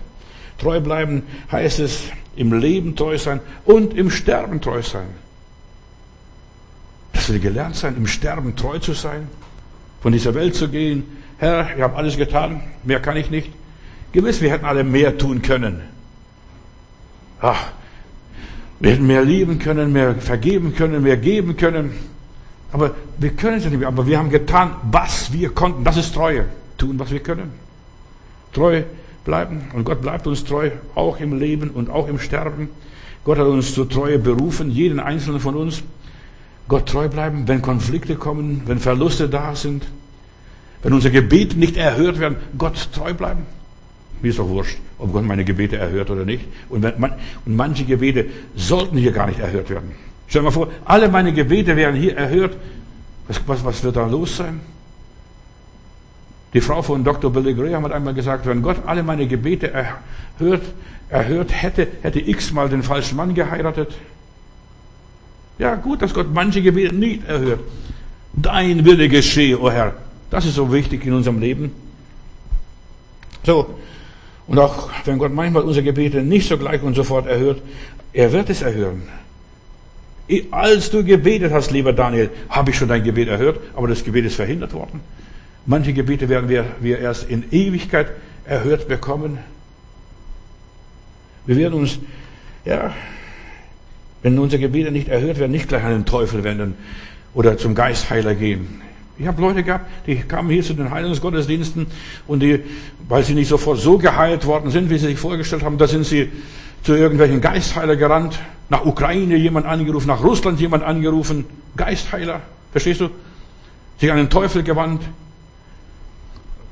Treu 0.61 0.80
bleiben 0.80 1.22
heißt 1.50 1.80
es, 1.80 2.04
im 2.36 2.52
Leben 2.52 2.94
treu 2.94 3.18
sein 3.18 3.40
und 3.64 3.94
im 3.94 4.11
Sterben 4.11 4.61
treu 4.61 4.82
sein. 4.82 5.08
Das 7.12 7.28
will 7.30 7.40
gelernt 7.40 7.76
sein, 7.76 7.96
im 7.96 8.06
Sterben 8.06 8.54
treu 8.56 8.78
zu 8.78 8.92
sein, 8.92 9.28
von 10.02 10.12
dieser 10.12 10.34
Welt 10.34 10.54
zu 10.54 10.68
gehen. 10.68 11.04
Herr, 11.38 11.74
ich 11.76 11.82
habe 11.82 11.96
alles 11.96 12.16
getan, 12.16 12.62
mehr 12.84 13.00
kann 13.00 13.16
ich 13.16 13.30
nicht. 13.30 13.50
Gewiss, 14.12 14.40
wir 14.40 14.50
hätten 14.50 14.64
alle 14.64 14.84
mehr 14.84 15.16
tun 15.16 15.42
können. 15.42 15.80
Ach, 17.40 17.72
wir 18.80 18.92
hätten 18.92 19.06
mehr 19.06 19.24
lieben 19.24 19.58
können, 19.58 19.92
mehr 19.92 20.14
vergeben 20.16 20.74
können, 20.74 21.02
mehr 21.02 21.16
geben 21.16 21.56
können. 21.56 21.92
Aber 22.72 22.94
wir 23.18 23.30
können 23.30 23.58
es 23.58 23.64
nicht 23.64 23.78
mehr. 23.78 23.88
Aber 23.88 24.06
wir 24.06 24.18
haben 24.18 24.30
getan, 24.30 24.76
was 24.90 25.32
wir 25.32 25.50
konnten. 25.50 25.84
Das 25.84 25.96
ist 25.96 26.14
Treue. 26.14 26.46
Tun, 26.78 26.98
was 26.98 27.11
wir 27.11 27.20
können. 27.20 27.52
Treu 28.52 28.82
bleiben. 29.24 29.62
Und 29.74 29.84
Gott 29.84 30.00
bleibt 30.02 30.26
uns 30.26 30.44
treu, 30.44 30.70
auch 30.94 31.20
im 31.20 31.38
Leben 31.38 31.70
und 31.70 31.90
auch 31.90 32.08
im 32.08 32.18
Sterben. 32.18 32.68
Gott 33.24 33.38
hat 33.38 33.46
uns 33.46 33.74
zur 33.74 33.88
Treue 33.88 34.18
berufen, 34.18 34.70
jeden 34.70 35.00
einzelnen 35.00 35.40
von 35.40 35.54
uns. 35.54 35.82
Gott 36.68 36.86
treu 36.86 37.08
bleiben, 37.08 37.48
wenn 37.48 37.62
Konflikte 37.62 38.16
kommen, 38.16 38.62
wenn 38.66 38.78
Verluste 38.78 39.28
da 39.28 39.54
sind, 39.54 39.86
wenn 40.82 40.92
unsere 40.92 41.12
Gebete 41.12 41.58
nicht 41.58 41.76
erhört 41.76 42.20
werden, 42.20 42.36
Gott 42.56 42.88
treu 42.92 43.12
bleiben. 43.12 43.42
Mir 44.22 44.28
ist 44.28 44.38
doch 44.38 44.48
wurscht, 44.48 44.78
ob 44.98 45.12
Gott 45.12 45.24
meine 45.24 45.44
Gebete 45.44 45.76
erhört 45.76 46.10
oder 46.10 46.24
nicht. 46.24 46.44
Und, 46.68 46.82
man, 46.98 47.12
und 47.44 47.56
manche 47.56 47.84
Gebete 47.84 48.26
sollten 48.54 48.96
hier 48.96 49.12
gar 49.12 49.26
nicht 49.26 49.40
erhört 49.40 49.70
werden. 49.70 49.92
Stell 50.26 50.42
dir 50.42 50.44
mal 50.44 50.50
vor, 50.52 50.68
alle 50.84 51.08
meine 51.08 51.32
Gebete 51.32 51.74
wären 51.74 51.96
hier 51.96 52.16
erhört. 52.16 52.56
Was, 53.26 53.40
was, 53.46 53.64
was 53.64 53.82
wird 53.82 53.96
da 53.96 54.06
los 54.06 54.36
sein? 54.36 54.60
Die 56.53 56.61
Frau 56.61 56.82
von 56.82 57.05
Dr. 57.05 57.32
Billy 57.32 57.55
Graham 57.55 57.84
hat 57.84 57.92
einmal 57.92 58.14
gesagt, 58.14 58.46
wenn 58.46 58.62
Gott 58.62 58.78
alle 58.86 59.03
meine 59.03 59.26
Gebete 59.26 59.70
erhört, 59.72 60.62
erhört 61.09 61.62
hätte, 61.62 61.86
hätte 62.03 62.20
x 62.20 62.53
mal 62.53 62.68
den 62.68 62.82
falschen 62.82 63.16
Mann 63.16 63.34
geheiratet. 63.34 63.92
Ja, 65.59 65.76
gut, 65.76 66.03
dass 66.03 66.12
Gott 66.14 66.32
manche 66.32 66.62
Gebete 66.62 66.94
nicht 66.94 67.28
erhört. 67.28 67.61
Dein 68.32 68.84
Wille 68.84 69.09
geschehe, 69.09 69.59
o 69.59 69.66
oh 69.66 69.70
Herr. 69.70 69.94
Das 70.30 70.44
ist 70.44 70.55
so 70.55 70.72
wichtig 70.72 71.05
in 71.05 71.12
unserem 71.12 71.40
Leben. 71.40 71.72
So. 73.44 73.74
Und 74.46 74.59
auch 74.59 74.90
wenn 75.05 75.18
Gott 75.18 75.32
manchmal 75.32 75.62
unsere 75.62 75.84
Gebete 75.84 76.22
nicht 76.22 76.48
so 76.48 76.59
gleich 76.59 76.82
und 76.82 76.94
sofort 76.94 77.26
erhört, 77.26 77.62
er 78.12 78.32
wird 78.32 78.51
es 78.51 78.62
erhören. 78.62 79.03
Als 80.51 80.90
du 80.90 81.05
gebetet 81.05 81.53
hast, 81.53 81.70
lieber 81.70 81.92
Daniel, 81.92 82.30
habe 82.48 82.70
ich 82.70 82.76
schon 82.76 82.88
dein 82.88 83.03
Gebet 83.03 83.28
erhört, 83.28 83.61
aber 83.74 83.88
das 83.88 84.03
Gebet 84.05 84.24
ist 84.24 84.36
verhindert 84.36 84.72
worden. 84.72 85.01
Manche 85.70 85.92
Gebete 85.92 86.28
werden 86.28 86.48
wir, 86.48 86.64
wir 86.80 86.98
erst 86.98 87.30
in 87.30 87.44
Ewigkeit 87.52 88.08
erhört 88.44 88.88
bekommen. 88.88 89.38
Wir 91.46 91.56
werden 91.58 91.74
uns, 91.74 92.00
ja, 92.64 92.92
wenn 94.20 94.36
unsere 94.40 94.60
Gebete 94.60 94.90
nicht 94.90 95.06
erhört 95.06 95.38
werden, 95.38 95.52
nicht 95.52 95.68
gleich 95.68 95.84
an 95.84 95.92
den 95.92 96.06
Teufel 96.06 96.42
wenden 96.42 96.74
oder 97.34 97.56
zum 97.56 97.76
Geistheiler 97.76 98.34
gehen. 98.34 98.82
Ich 99.16 99.28
habe 99.28 99.40
Leute 99.40 99.62
gehabt, 99.62 99.86
die 100.08 100.16
kamen 100.16 100.50
hier 100.50 100.64
zu 100.64 100.74
den 100.74 100.90
Heilungsgottesdiensten 100.90 101.86
und 102.26 102.40
die, 102.42 102.64
weil 103.08 103.22
sie 103.22 103.34
nicht 103.34 103.46
sofort 103.46 103.78
so 103.78 103.96
geheilt 103.96 104.46
worden 104.46 104.72
sind, 104.72 104.90
wie 104.90 104.98
sie 104.98 105.06
sich 105.06 105.20
vorgestellt 105.20 105.62
haben, 105.62 105.78
da 105.78 105.86
sind 105.86 106.04
sie 106.04 106.32
zu 106.82 106.96
irgendwelchen 106.96 107.40
Geistheiler 107.40 107.94
gerannt, 107.94 108.40
nach 108.70 108.84
Ukraine 108.84 109.36
jemand 109.36 109.66
angerufen, 109.66 110.08
nach 110.08 110.24
Russland 110.24 110.58
jemand 110.58 110.82
angerufen, 110.82 111.44
Geistheiler, 111.76 112.40
verstehst 112.72 113.02
du? 113.02 113.10
Sich 113.98 114.10
an 114.10 114.16
den 114.16 114.30
Teufel 114.30 114.64
gewandt. 114.64 115.02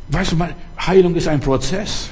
Weißt 0.09 0.33
du 0.33 0.37
mal, 0.37 0.55
Heilung 0.79 1.15
ist 1.15 1.29
ein 1.29 1.41
Prozess. 1.41 2.11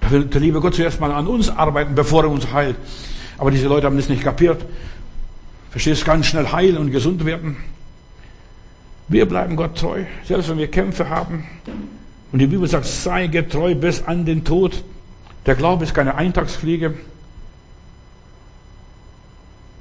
Da 0.00 0.10
will 0.10 0.24
der 0.24 0.40
liebe 0.40 0.60
Gott 0.60 0.74
zuerst 0.74 1.00
mal 1.00 1.12
an 1.12 1.26
uns 1.26 1.48
arbeiten, 1.48 1.94
bevor 1.94 2.24
er 2.24 2.30
uns 2.30 2.52
heilt. 2.52 2.76
Aber 3.36 3.50
diese 3.50 3.68
Leute 3.68 3.86
haben 3.86 3.96
das 3.96 4.08
nicht 4.08 4.22
kapiert. 4.22 4.64
Verstehst, 5.70 6.04
ganz 6.04 6.26
schnell 6.26 6.50
heilen 6.50 6.78
und 6.78 6.90
gesund 6.90 7.24
werden. 7.24 7.56
Wir 9.06 9.26
bleiben 9.26 9.56
Gott 9.56 9.78
treu, 9.78 10.04
selbst 10.24 10.48
wenn 10.48 10.58
wir 10.58 10.70
Kämpfe 10.70 11.08
haben. 11.08 11.46
Und 12.32 12.40
die 12.40 12.46
Bibel 12.46 12.68
sagt, 12.68 12.84
sei 12.84 13.26
getreu 13.28 13.74
bis 13.74 14.02
an 14.02 14.26
den 14.26 14.44
Tod. 14.44 14.82
Der 15.46 15.54
Glaube 15.54 15.84
ist 15.84 15.94
keine 15.94 16.14
Eintagsfliege. 16.14 16.94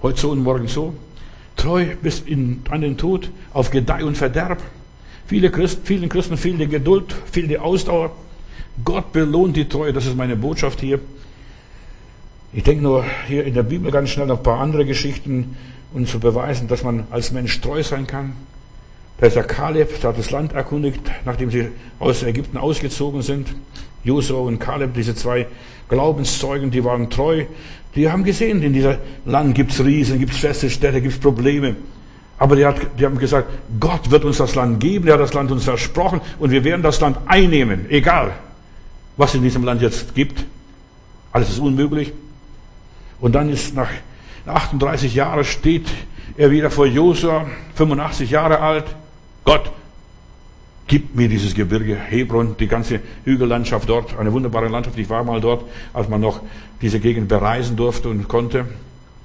Heute 0.01 0.19
so 0.19 0.31
und 0.31 0.43
morgen 0.43 0.67
so. 0.67 0.93
Treu 1.55 1.87
bis 2.01 2.19
in, 2.21 2.61
an 2.69 2.81
den 2.81 2.97
Tod, 2.97 3.29
auf 3.51 3.71
Gedeih 3.71 4.05
und 4.05 4.17
Verderb. 4.17 4.61
Viele 5.27 5.51
Christen, 5.51 5.85
vielen 5.85 6.07
Christen 6.07 6.37
fehlt 6.37 6.59
die 6.59 6.67
Geduld, 6.67 7.13
fehlt 7.29 7.49
die 7.49 7.59
Ausdauer. 7.59 8.11
Gott 8.83 9.11
belohnt 9.11 9.57
die 9.57 9.67
Treue, 9.67 9.91
das 9.91 10.05
ist 10.05 10.15
meine 10.15 10.37
Botschaft 10.37 10.79
hier. 10.79 10.99
Ich 12.53 12.63
denke 12.63 12.81
nur 12.81 13.03
hier 13.27 13.43
in 13.43 13.53
der 13.53 13.63
Bibel 13.63 13.91
ganz 13.91 14.09
schnell 14.09 14.27
noch 14.27 14.37
ein 14.37 14.43
paar 14.43 14.61
andere 14.61 14.85
Geschichten, 14.85 15.57
um 15.93 16.05
zu 16.05 16.19
beweisen, 16.21 16.69
dass 16.69 16.81
man 16.81 17.07
als 17.11 17.33
Mensch 17.33 17.59
treu 17.59 17.83
sein 17.83 18.07
kann. 18.07 18.33
Da 19.19 19.27
ist 19.27 19.35
der 19.35 19.43
Kaleb, 19.43 19.99
der 19.99 20.11
hat 20.11 20.17
das 20.17 20.31
Land 20.31 20.53
erkundigt, 20.53 21.01
nachdem 21.25 21.51
sie 21.51 21.69
aus 21.99 22.23
Ägypten 22.23 22.57
ausgezogen 22.57 23.21
sind. 23.21 23.49
Josua 24.05 24.39
und 24.39 24.59
Kaleb, 24.59 24.93
diese 24.93 25.13
zwei 25.13 25.47
Glaubenszeugen, 25.89 26.71
die 26.71 26.85
waren 26.85 27.09
treu. 27.09 27.45
Die 27.95 28.09
haben 28.09 28.23
gesehen, 28.23 28.61
in 28.61 28.71
diesem 28.71 28.95
Land 29.25 29.55
gibt's 29.55 29.83
Riesen, 29.83 30.19
gibt's 30.19 30.37
feste 30.37 30.69
Städte, 30.69 31.01
gibt's 31.01 31.17
Probleme. 31.17 31.75
Aber 32.39 32.55
die, 32.55 32.65
hat, 32.65 32.75
die 32.99 33.05
haben 33.05 33.17
gesagt, 33.17 33.49
Gott 33.79 34.11
wird 34.11 34.23
uns 34.23 34.37
das 34.37 34.53
Land 34.53 34.79
geben, 34.79 35.07
er 35.07 35.15
hat 35.15 35.21
das 35.21 35.33
Land 35.33 35.51
uns 35.51 35.63
versprochen 35.63 36.21
und 36.39 36.51
wir 36.51 36.63
werden 36.63 36.83
das 36.83 36.99
Land 36.99 37.17
einnehmen, 37.25 37.89
egal 37.89 38.33
was 39.17 39.33
in 39.33 39.41
diesem 39.41 39.63
Land 39.63 39.81
jetzt 39.81 40.13
gibt. 40.15 40.45
Alles 41.31 41.49
ist 41.49 41.59
unmöglich. 41.59 42.13
Und 43.19 43.33
dann 43.33 43.49
ist 43.49 43.75
nach 43.75 43.89
38 44.45 45.13
Jahren 45.13 45.43
steht 45.43 45.87
er 46.37 46.51
wieder 46.51 46.69
vor 46.69 46.85
Josua, 46.85 47.47
85 47.75 48.29
Jahre 48.29 48.59
alt. 48.59 48.85
Gott, 49.43 49.71
gib 50.85 51.15
mir 51.15 51.27
dieses 51.27 51.55
Gebirge, 51.55 51.95
Hebron, 51.95 52.55
die 52.57 52.67
ganze 52.67 53.01
Hügellandschaft 53.25 53.89
dort, 53.89 54.17
eine 54.17 54.31
wunderbare 54.31 54.67
Landschaft. 54.67 54.97
Ich 54.99 55.09
war 55.09 55.23
mal 55.23 55.41
dort, 55.41 55.63
als 55.93 56.07
man 56.07 56.21
noch 56.21 56.41
diese 56.81 56.99
Gegend 56.99 57.27
bereisen 57.27 57.75
durfte 57.75 58.09
und 58.09 58.27
konnte. 58.27 58.65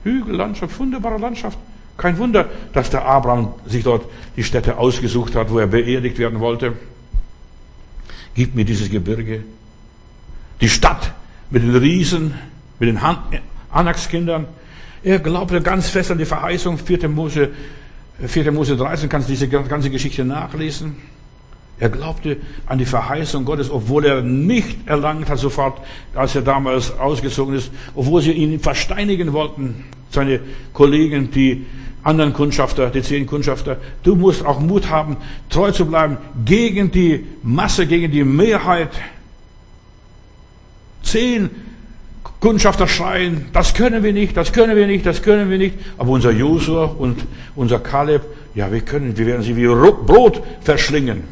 Hügellandschaft, 0.04 0.78
wunderbare 0.78 1.18
Landschaft. 1.18 1.58
Kein 2.02 2.18
Wunder, 2.18 2.48
dass 2.72 2.90
der 2.90 3.04
Abraham 3.04 3.54
sich 3.64 3.84
dort 3.84 4.06
die 4.36 4.42
Stätte 4.42 4.76
ausgesucht 4.76 5.36
hat, 5.36 5.52
wo 5.52 5.60
er 5.60 5.68
beerdigt 5.68 6.18
werden 6.18 6.40
wollte. 6.40 6.72
Gib 8.34 8.56
mir 8.56 8.64
dieses 8.64 8.90
Gebirge. 8.90 9.44
Die 10.60 10.68
Stadt 10.68 11.12
mit 11.48 11.62
den 11.62 11.76
Riesen, 11.76 12.34
mit 12.80 12.88
den 12.88 12.98
Anakskindern. 13.70 14.48
Er 15.04 15.20
glaubte 15.20 15.60
ganz 15.62 15.90
fest 15.90 16.10
an 16.10 16.18
die 16.18 16.24
Verheißung, 16.24 16.76
4. 16.76 17.08
Mose, 17.08 17.50
4. 18.26 18.50
Mose 18.50 18.76
13, 18.76 19.08
kannst 19.08 19.28
diese 19.28 19.48
ganze 19.48 19.88
Geschichte 19.88 20.24
nachlesen. 20.24 20.96
Er 21.78 21.88
glaubte 21.88 22.38
an 22.66 22.78
die 22.78 22.84
Verheißung 22.84 23.44
Gottes, 23.44 23.70
obwohl 23.70 24.06
er 24.06 24.22
nicht 24.22 24.88
erlangt 24.88 25.28
hat 25.28 25.38
sofort, 25.38 25.80
als 26.16 26.34
er 26.34 26.42
damals 26.42 26.98
ausgezogen 26.98 27.54
ist, 27.54 27.70
obwohl 27.94 28.22
sie 28.22 28.32
ihn 28.32 28.58
versteinigen 28.58 29.32
wollten, 29.32 29.84
seine 30.10 30.40
Kollegen, 30.72 31.30
die 31.30 31.64
anderen 32.02 32.32
Kundschafter, 32.32 32.90
die 32.90 33.02
zehn 33.02 33.26
Kundschafter. 33.26 33.76
Du 34.02 34.16
musst 34.16 34.44
auch 34.44 34.60
Mut 34.60 34.90
haben, 34.90 35.16
treu 35.48 35.70
zu 35.70 35.86
bleiben 35.86 36.18
gegen 36.44 36.90
die 36.90 37.26
Masse, 37.42 37.86
gegen 37.86 38.10
die 38.10 38.24
Mehrheit. 38.24 38.90
Zehn 41.02 41.50
Kundschafter 42.40 42.88
schreien, 42.88 43.46
das 43.52 43.72
können 43.74 44.02
wir 44.02 44.12
nicht, 44.12 44.36
das 44.36 44.52
können 44.52 44.76
wir 44.76 44.88
nicht, 44.88 45.06
das 45.06 45.22
können 45.22 45.48
wir 45.48 45.58
nicht. 45.58 45.76
Aber 45.96 46.10
unser 46.10 46.32
Josua 46.32 46.86
und 46.86 47.24
unser 47.54 47.78
Kaleb, 47.78 48.22
ja, 48.54 48.72
wir 48.72 48.80
können, 48.80 49.16
wir 49.16 49.26
werden 49.26 49.42
sie 49.42 49.56
wie 49.56 49.66
Brot 49.66 50.42
verschlingen. 50.60 51.22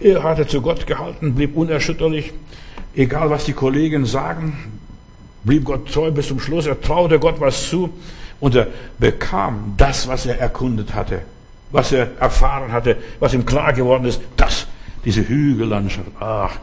Er 0.00 0.22
hatte 0.22 0.46
zu 0.46 0.62
Gott 0.62 0.86
gehalten, 0.86 1.34
blieb 1.34 1.54
unerschütterlich, 1.54 2.32
egal 2.94 3.28
was 3.28 3.44
die 3.44 3.52
Kollegen 3.52 4.06
sagen, 4.06 4.56
blieb 5.44 5.64
Gott 5.64 5.92
treu 5.92 6.10
bis 6.10 6.28
zum 6.28 6.40
Schluss. 6.40 6.66
Er 6.66 6.80
traute 6.80 7.18
Gott 7.18 7.40
was 7.40 7.68
zu 7.68 7.90
und 8.40 8.54
er 8.54 8.68
bekam 8.98 9.74
das, 9.76 10.08
was 10.08 10.26
er 10.26 10.38
erkundet 10.38 10.94
hatte, 10.94 11.22
was 11.70 11.92
er 11.92 12.18
erfahren 12.18 12.72
hatte, 12.72 12.96
was 13.18 13.34
ihm 13.34 13.44
klar 13.44 13.72
geworden 13.72 14.04
ist. 14.04 14.20
Das, 14.36 14.66
diese 15.04 15.26
Hügellandschaft, 15.26 16.08
ach, 16.20 16.58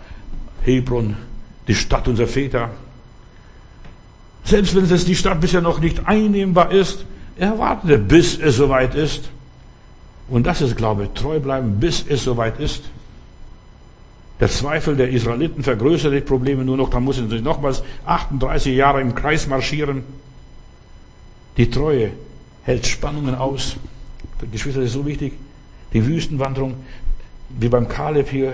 Hebron, 0.63 1.15
die 1.67 1.75
Stadt 1.75 2.07
unserer 2.07 2.27
Väter. 2.27 2.69
Selbst 4.43 4.75
wenn 4.75 4.83
es 4.85 5.05
die 5.05 5.15
Stadt 5.15 5.41
bisher 5.41 5.61
noch 5.61 5.79
nicht 5.79 6.07
einnehmbar 6.07 6.71
ist, 6.71 7.05
er 7.37 7.57
wartete, 7.59 7.97
bis 7.97 8.37
es 8.39 8.55
soweit 8.55 8.95
ist. 8.95 9.29
Und 10.27 10.45
das 10.45 10.61
ist 10.61 10.77
Glaube, 10.77 11.09
treu 11.13 11.39
bleiben, 11.39 11.79
bis 11.79 12.05
es 12.07 12.23
soweit 12.23 12.59
ist. 12.59 12.83
Der 14.39 14.49
Zweifel 14.49 14.95
der 14.95 15.09
Israeliten 15.09 15.63
vergrößert 15.63 16.13
die 16.13 16.21
Probleme 16.21 16.65
nur 16.65 16.77
noch, 16.77 16.89
da 16.89 16.99
müssen 16.99 17.29
sie 17.29 17.41
nochmals 17.41 17.83
38 18.05 18.75
Jahre 18.75 19.01
im 19.01 19.15
Kreis 19.15 19.47
marschieren. 19.47 20.03
Die 21.57 21.69
Treue 21.69 22.11
hält 22.63 22.85
Spannungen 22.85 23.35
aus. 23.35 23.77
Geschwister, 24.51 24.81
das 24.81 24.89
ist 24.89 24.95
so 24.95 25.05
wichtig. 25.05 25.33
Die 25.93 26.05
Wüstenwanderung, 26.05 26.75
wie 27.49 27.69
beim 27.69 27.87
Kaleb 27.87 28.29
hier, 28.29 28.53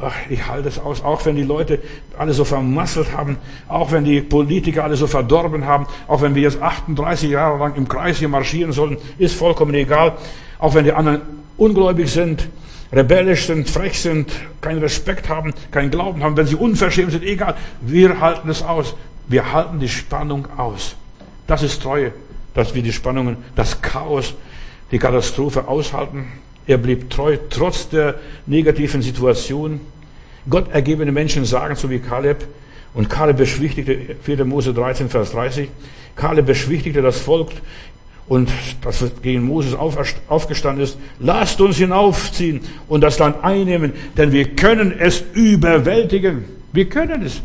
ach, 0.00 0.14
ich 0.30 0.46
halte 0.46 0.68
es 0.68 0.78
aus, 0.78 1.02
auch 1.02 1.24
wenn 1.26 1.36
die 1.36 1.42
Leute 1.42 1.80
alle 2.16 2.32
so 2.32 2.44
vermasselt 2.44 3.12
haben, 3.12 3.36
auch 3.68 3.92
wenn 3.92 4.04
die 4.04 4.20
Politiker 4.20 4.84
alle 4.84 4.96
so 4.96 5.06
verdorben 5.06 5.66
haben, 5.66 5.86
auch 6.08 6.22
wenn 6.22 6.34
wir 6.34 6.42
jetzt 6.42 6.62
38 6.62 7.30
Jahre 7.30 7.58
lang 7.58 7.74
im 7.74 7.88
Kreis 7.88 8.18
hier 8.18 8.28
marschieren 8.28 8.72
sollen, 8.72 8.96
ist 9.18 9.34
vollkommen 9.34 9.74
egal, 9.74 10.16
auch 10.58 10.74
wenn 10.74 10.84
die 10.84 10.92
anderen 10.92 11.20
ungläubig 11.56 12.10
sind, 12.10 12.48
rebellisch 12.92 13.46
sind, 13.46 13.68
frech 13.68 14.00
sind, 14.00 14.32
keinen 14.60 14.78
Respekt 14.78 15.28
haben, 15.28 15.52
keinen 15.70 15.90
Glauben 15.90 16.22
haben, 16.22 16.36
wenn 16.36 16.46
sie 16.46 16.56
unverschämt 16.56 17.12
sind, 17.12 17.24
egal, 17.24 17.56
wir 17.80 18.20
halten 18.20 18.48
es 18.48 18.62
aus. 18.62 18.94
Wir 19.28 19.52
halten 19.52 19.78
die 19.78 19.88
Spannung 19.88 20.48
aus. 20.56 20.96
Das 21.46 21.62
ist 21.62 21.82
Treue, 21.82 22.12
dass 22.54 22.74
wir 22.74 22.82
die 22.82 22.92
Spannungen, 22.92 23.36
das 23.54 23.80
Chaos, 23.82 24.34
die 24.90 24.98
Katastrophe 24.98 25.68
aushalten. 25.68 26.26
Er 26.66 26.78
blieb 26.78 27.10
treu, 27.10 27.38
trotz 27.48 27.88
der 27.88 28.16
negativen 28.46 29.02
Situation. 29.02 29.80
Gott 30.48 30.70
ergebene 30.72 31.12
Menschen 31.12 31.44
sagen, 31.44 31.76
so 31.76 31.90
wie 31.90 31.98
Kaleb, 31.98 32.44
und 32.92 33.08
Kaleb 33.08 33.36
beschwichtigte, 33.36 34.16
4. 34.22 34.44
Mose 34.44 34.74
13, 34.74 35.08
Vers 35.08 35.32
30, 35.32 35.68
Kaleb 36.16 36.46
beschwichtigte 36.46 37.02
das 37.02 37.20
Volk 37.20 37.50
und 38.28 38.48
das 38.82 39.04
gegen 39.22 39.42
Moses 39.42 39.74
aufgestanden 39.74 40.84
ist, 40.84 40.98
lasst 41.18 41.60
uns 41.60 41.78
hinaufziehen 41.78 42.60
und 42.88 43.00
das 43.00 43.18
Land 43.18 43.42
einnehmen, 43.42 43.92
denn 44.16 44.30
wir 44.30 44.54
können 44.54 44.94
es 44.96 45.24
überwältigen. 45.34 46.44
Wir 46.72 46.88
können 46.88 47.22
es. 47.22 47.42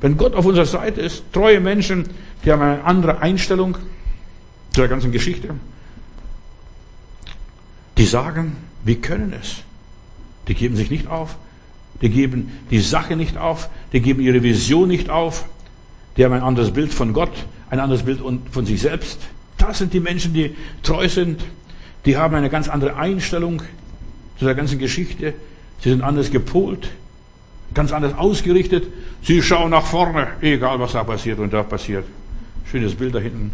Wenn 0.00 0.16
Gott 0.16 0.34
auf 0.34 0.46
unserer 0.46 0.64
Seite 0.64 1.02
ist, 1.02 1.24
treue 1.32 1.60
Menschen, 1.60 2.08
die 2.44 2.52
haben 2.52 2.62
eine 2.62 2.84
andere 2.84 3.20
Einstellung 3.20 3.76
zu 4.78 4.82
der 4.82 4.88
ganzen 4.90 5.10
Geschichte. 5.10 5.48
Die 7.96 8.04
sagen, 8.04 8.56
wir 8.84 9.00
können 9.00 9.32
es. 9.32 9.64
Die 10.46 10.54
geben 10.54 10.76
sich 10.76 10.88
nicht 10.88 11.08
auf. 11.08 11.36
Die 12.00 12.08
geben 12.08 12.52
die 12.70 12.78
Sache 12.78 13.16
nicht 13.16 13.36
auf. 13.38 13.70
Die 13.92 14.00
geben 14.00 14.20
ihre 14.20 14.40
Vision 14.44 14.86
nicht 14.86 15.10
auf. 15.10 15.46
Die 16.16 16.24
haben 16.24 16.32
ein 16.32 16.42
anderes 16.42 16.72
Bild 16.72 16.94
von 16.94 17.12
Gott, 17.12 17.32
ein 17.70 17.80
anderes 17.80 18.04
Bild 18.04 18.20
von 18.20 18.66
sich 18.66 18.80
selbst. 18.80 19.18
Das 19.56 19.78
sind 19.78 19.94
die 19.94 19.98
Menschen, 19.98 20.32
die 20.32 20.54
treu 20.84 21.08
sind. 21.08 21.42
Die 22.04 22.16
haben 22.16 22.36
eine 22.36 22.48
ganz 22.48 22.68
andere 22.68 22.94
Einstellung 22.94 23.60
zu 24.38 24.44
der 24.44 24.54
ganzen 24.54 24.78
Geschichte. 24.78 25.34
Sie 25.80 25.90
sind 25.90 26.02
anders 26.02 26.30
gepolt, 26.30 26.88
ganz 27.74 27.90
anders 27.90 28.16
ausgerichtet. 28.16 28.86
Sie 29.24 29.42
schauen 29.42 29.70
nach 29.70 29.86
vorne, 29.86 30.28
egal 30.40 30.78
was 30.78 30.92
da 30.92 31.02
passiert 31.02 31.40
und 31.40 31.52
da 31.52 31.64
passiert. 31.64 32.04
Schönes 32.70 32.94
Bild 32.94 33.16
da 33.16 33.18
hinten. 33.18 33.50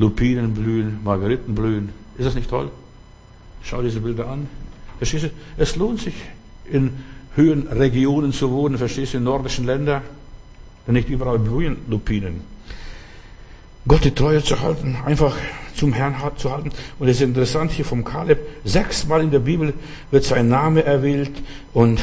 Lupinen 0.00 0.54
blühen, 0.54 0.98
Margeriten 1.04 1.54
blühen. 1.54 1.90
Ist 2.16 2.26
das 2.26 2.34
nicht 2.34 2.48
toll? 2.48 2.70
Schau 3.62 3.82
diese 3.82 4.00
Bilder 4.00 4.28
an. 4.28 4.48
Verstehst 4.98 5.24
du? 5.24 5.30
Es 5.58 5.76
lohnt 5.76 6.00
sich, 6.00 6.14
in 6.64 6.92
Höhenregionen 7.34 8.32
zu 8.32 8.50
wohnen, 8.50 8.78
verstehst 8.78 9.12
du, 9.12 9.18
in 9.18 9.24
nordischen 9.24 9.66
Ländern. 9.66 10.02
Denn 10.86 10.94
nicht 10.94 11.10
überall 11.10 11.38
blühen 11.38 11.76
Lupinen. 11.88 12.40
Gott 13.86 14.04
die 14.04 14.14
Treue 14.14 14.42
zu 14.42 14.60
halten, 14.60 14.96
einfach 15.04 15.36
zum 15.74 15.92
Herrn 15.92 16.14
zu 16.36 16.50
halten. 16.50 16.70
Und 16.98 17.08
es 17.08 17.16
ist 17.16 17.22
interessant 17.22 17.70
hier 17.70 17.84
vom 17.84 18.04
Kaleb, 18.04 18.38
sechsmal 18.64 19.22
in 19.22 19.30
der 19.30 19.38
Bibel 19.40 19.74
wird 20.10 20.24
sein 20.24 20.48
Name 20.48 20.84
erwählt 20.84 21.32
und, 21.72 22.00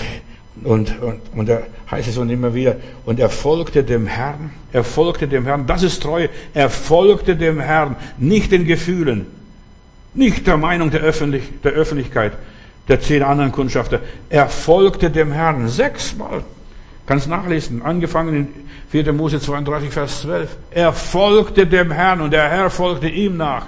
und, 0.64 1.01
und, 1.01 1.22
und 1.36 1.49
da 1.49 1.62
heißt 1.89 2.08
es 2.08 2.18
und 2.18 2.30
immer 2.30 2.53
wieder, 2.53 2.76
und 3.05 3.20
er 3.20 3.30
folgte 3.30 3.84
dem 3.84 4.08
Herrn, 4.08 4.51
er 4.74 4.84
folgte 4.84 5.28
dem 5.28 5.45
Herrn, 5.45 5.66
das 5.68 5.84
ist 5.84 6.01
Treue, 6.03 6.30
er 6.53 6.70
folgte 6.70 7.36
dem 7.36 7.60
Herrn, 7.60 7.95
nicht 8.18 8.51
den 8.51 8.66
Gefühlen, 8.66 9.28
nicht 10.14 10.47
der 10.47 10.58
Meinung 10.58 10.91
der, 10.91 11.01
Öffentlich 11.01 11.43
der 11.64 11.72
Öffentlichkeit, 11.74 12.34
der 12.88 13.01
zehn 13.01 13.24
anderen 13.24 13.51
Kundschafter, 13.51 14.01
er 14.30 14.49
folgte 14.49 15.10
dem 15.10 15.32
Herrn, 15.32 15.68
sechsmal. 15.68 16.43
Kannst 17.05 17.30
nachlesen, 17.30 17.82
angefangen 17.82 18.36
in 18.36 18.47
4. 18.89 19.14
Mose 19.14 19.39
32, 19.39 19.89
Vers 19.91 20.22
12. 20.22 20.58
Er 20.72 20.91
folgte 20.91 21.66
dem 21.66 21.91
Herrn 21.91 22.22
und 22.22 22.32
der 22.32 22.49
Herr 22.49 22.70
folgte 22.70 23.08
ihm 23.08 23.38
nach. 23.38 23.66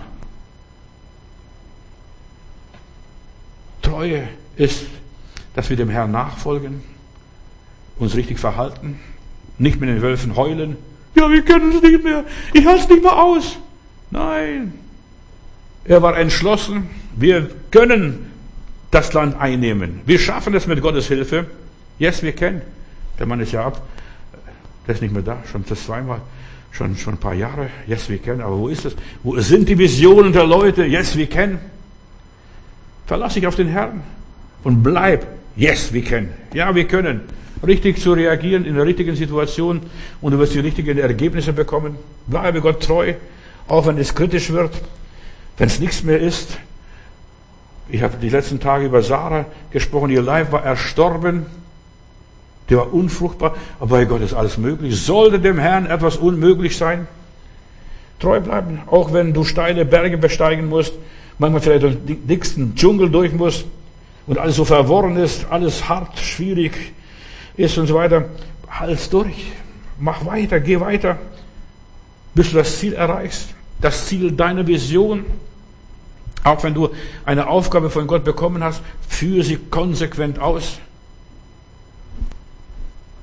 Treue 3.82 4.28
ist, 4.58 4.86
dass 5.60 5.70
wir 5.70 5.76
dem 5.76 5.90
Herrn 5.90 6.12
nachfolgen, 6.12 6.82
uns 7.98 8.16
richtig 8.16 8.40
verhalten, 8.40 8.98
nicht 9.58 9.78
mit 9.82 9.90
den 9.90 10.02
Wölfen 10.02 10.38
heulen. 10.38 10.78
Ja, 11.16 11.30
wir 11.30 11.42
können 11.42 11.74
es 11.76 11.82
nicht 11.82 12.02
mehr. 12.02 12.24
Ich 12.54 12.66
halte 12.66 12.84
es 12.84 12.88
nicht 12.88 13.04
mehr 13.04 13.22
aus. 13.22 13.58
Nein. 14.10 14.74
Er 15.84 16.02
war 16.02 16.18
entschlossen. 16.18 16.90
Wir 17.14 17.50
können 17.72 18.32
das 18.90 19.12
Land 19.12 19.38
einnehmen. 19.38 20.00
Wir 20.06 20.18
schaffen 20.18 20.54
es 20.54 20.66
mit 20.66 20.82
Gottes 20.82 21.10
Hilfe. 21.10 21.48
Yes, 21.98 22.24
wir 22.24 22.32
können. 22.32 22.62
Der 23.20 23.26
Mann 23.26 23.42
ist 23.42 23.52
ja 23.52 23.66
ab. 23.66 23.82
Der 24.88 24.96
ist 24.96 25.02
nicht 25.02 25.14
mehr 25.14 25.24
da. 25.24 25.44
Schon 25.52 25.66
das 25.68 25.84
zweimal. 25.84 26.22
Schon, 26.72 26.96
schon 26.96 27.16
ein 27.16 27.20
paar 27.20 27.34
Jahre. 27.34 27.70
Yes, 27.86 28.08
wir 28.08 28.20
können. 28.20 28.40
Aber 28.40 28.58
wo 28.58 28.70
ist 28.70 28.86
es? 28.86 28.96
Wo 29.24 29.38
sind 29.42 29.68
die 29.68 29.78
Visionen 29.78 30.32
der 30.32 30.48
Leute? 30.48 30.86
Yes, 30.86 31.18
wir 31.18 31.28
können. 31.28 31.60
Verlass 33.08 33.34
dich 33.34 33.46
auf 33.46 33.58
den 33.58 33.68
Herrn. 33.68 34.04
Und 34.64 34.84
bleib. 34.84 35.39
Yes, 35.60 35.92
wir 35.92 36.04
können. 36.04 36.34
Ja, 36.54 36.74
wir 36.74 36.88
können 36.88 37.20
richtig 37.68 38.00
zu 38.00 38.14
reagieren 38.14 38.64
in 38.64 38.76
der 38.76 38.86
richtigen 38.86 39.14
Situation 39.18 39.82
und 40.22 40.32
du 40.32 40.40
wirst 40.40 40.54
die 40.54 40.60
richtigen 40.60 40.98
Ergebnisse 40.98 41.52
bekommen. 41.52 41.98
Bleibe 42.28 42.62
Gott 42.62 42.82
treu, 42.82 43.16
auch 43.68 43.86
wenn 43.86 43.98
es 43.98 44.16
kritisch 44.16 44.52
wird, 44.52 44.72
wenn 45.58 45.68
es 45.68 45.82
nichts 45.82 46.02
mehr 46.02 46.18
ist. 46.18 46.58
Ich 47.90 48.02
habe 48.02 48.16
die 48.22 48.30
letzten 48.30 48.62
Tage 48.62 48.86
über 48.86 49.02
Sarah 49.02 49.48
gesprochen, 49.70 50.12
ihr 50.12 50.22
Leib 50.22 50.54
war 50.54 50.64
erstorben, 50.64 51.46
der 52.70 52.78
war 52.78 52.94
unfruchtbar, 52.94 53.58
aber 53.82 53.98
bei 53.98 54.06
Gott 54.06 54.22
ist 54.22 54.34
alles 54.34 54.58
möglich. 54.58 54.96
Sollte 54.96 55.42
dem 55.42 55.60
Herrn 55.60 55.88
etwas 55.88 56.16
unmöglich 56.16 56.78
sein? 56.78 57.06
Treu 58.20 58.40
bleiben, 58.40 58.80
auch 58.86 59.12
wenn 59.12 59.34
du 59.34 59.44
steile 59.44 59.84
Berge 59.84 60.18
besteigen 60.18 60.70
musst, 60.70 60.94
manchmal 61.38 61.60
vielleicht 61.60 61.84
durch 61.84 61.98
den 62.06 62.26
dicksten 62.28 62.76
Dschungel 62.76 63.10
durch 63.10 63.34
musst 63.34 63.66
und 64.30 64.38
alles 64.38 64.58
so 64.58 64.64
verworren 64.64 65.18
ist, 65.18 65.48
alles 65.50 65.90
hart, 65.90 66.20
schwierig, 66.20 66.94
ist 67.58 67.80
und 67.80 67.88
so 67.88 67.96
weiter. 67.96 68.26
Hals 68.70 69.10
durch. 69.10 69.54
Mach 70.00 70.24
weiter, 70.24 70.60
geh 70.60 70.80
weiter, 70.80 71.18
bis 72.36 72.52
du 72.52 72.58
das 72.58 72.78
Ziel 72.78 72.94
erreichst. 72.94 73.50
Das 73.82 74.06
Ziel 74.06 74.32
deiner 74.32 74.68
Vision. 74.68 75.26
Auch 76.44 76.62
wenn 76.62 76.76
du 76.76 76.90
eine 77.26 77.48
Aufgabe 77.48 77.90
von 77.90 78.06
Gott 78.06 78.24
bekommen 78.24 78.64
hast, 78.64 78.82
führe 79.08 79.44
sie 79.44 79.58
konsequent 79.58 80.38
aus. 80.38 80.78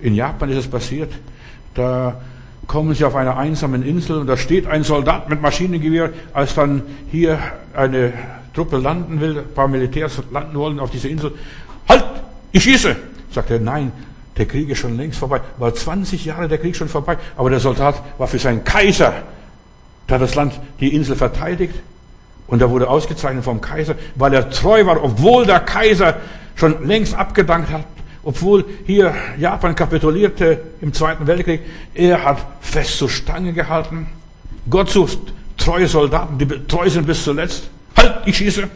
In 0.01 0.17
Japan 0.17 0.51
ist 0.51 0.59
es 0.59 0.69
passiert. 0.69 1.13
Da 1.75 2.21
kommen 2.67 2.97
sie 2.97 3.05
auf 3.05 3.15
einer 3.15 3.37
einsamen 3.37 3.85
Insel 3.85 4.19
und 4.19 4.27
da 4.27 4.37
steht 4.37 4.67
ein 4.67 4.83
Soldat 4.83 5.31
mit 5.31 5.41
Maschinengewehr, 5.41 6.11
als 6.33 6.57
dann 6.57 6.83
hier 7.13 7.39
eine 7.75 8.13
Truppe 8.57 8.79
landen 8.79 9.21
will, 9.21 9.39
ein 9.39 9.55
paar 9.55 9.69
Militärs 9.69 10.21
landen 10.33 10.57
wollen 10.59 10.81
auf 10.81 10.91
dieser 10.91 11.11
Insel. 11.11 11.33
Halt! 11.89 12.05
Ich 12.53 12.63
schieße! 12.63 12.97
Sagt 13.31 13.51
er, 13.51 13.61
nein, 13.61 13.93
der 14.39 14.47
Krieg 14.47 14.71
ist 14.71 14.79
schon 14.79 14.97
längst 14.97 15.19
vorbei. 15.19 15.43
War 15.59 15.75
20 15.75 16.25
Jahre 16.25 16.49
der 16.49 16.57
Krieg 16.57 16.75
schon 16.75 16.89
vorbei. 16.89 17.19
Aber 17.37 17.51
der 17.51 17.61
Soldat 17.61 18.03
war 18.17 18.27
für 18.27 18.39
seinen 18.39 18.65
Kaiser. 18.65 19.13
Da 20.07 20.15
hat 20.15 20.23
das 20.23 20.35
Land 20.35 20.59
die 20.81 20.95
Insel 20.95 21.17
verteidigt. 21.17 21.75
Und 22.47 22.63
er 22.63 22.71
wurde 22.71 22.89
ausgezeichnet 22.89 23.45
vom 23.45 23.61
Kaiser, 23.61 23.97
weil 24.15 24.33
er 24.33 24.49
treu 24.51 24.87
war, 24.87 25.03
obwohl 25.03 25.47
der 25.47 25.61
Kaiser 25.61 26.17
schon 26.55 26.87
längst 26.87 27.15
abgedankt 27.15 27.71
hat. 27.71 27.85
Obwohl 28.23 28.65
hier 28.87 29.15
Japan 29.39 29.75
kapitulierte 29.75 30.63
im 30.81 30.95
Zweiten 30.95 31.27
Weltkrieg. 31.27 31.61
Er 31.93 32.25
hat 32.25 32.39
fest 32.61 32.99
zur 32.99 33.11
Stange 33.11 33.53
gehalten. 33.53 34.07
Gott 34.71 34.89
sucht 34.89 35.19
treue 35.59 35.87
Soldaten, 35.89 36.39
die 36.39 36.47
treu 36.47 36.89
sind 36.89 37.07
bis 37.07 37.23
zuletzt. 37.23 37.71
Halt, 37.97 38.15
ich 38.27 38.37
schieße. 38.37 38.69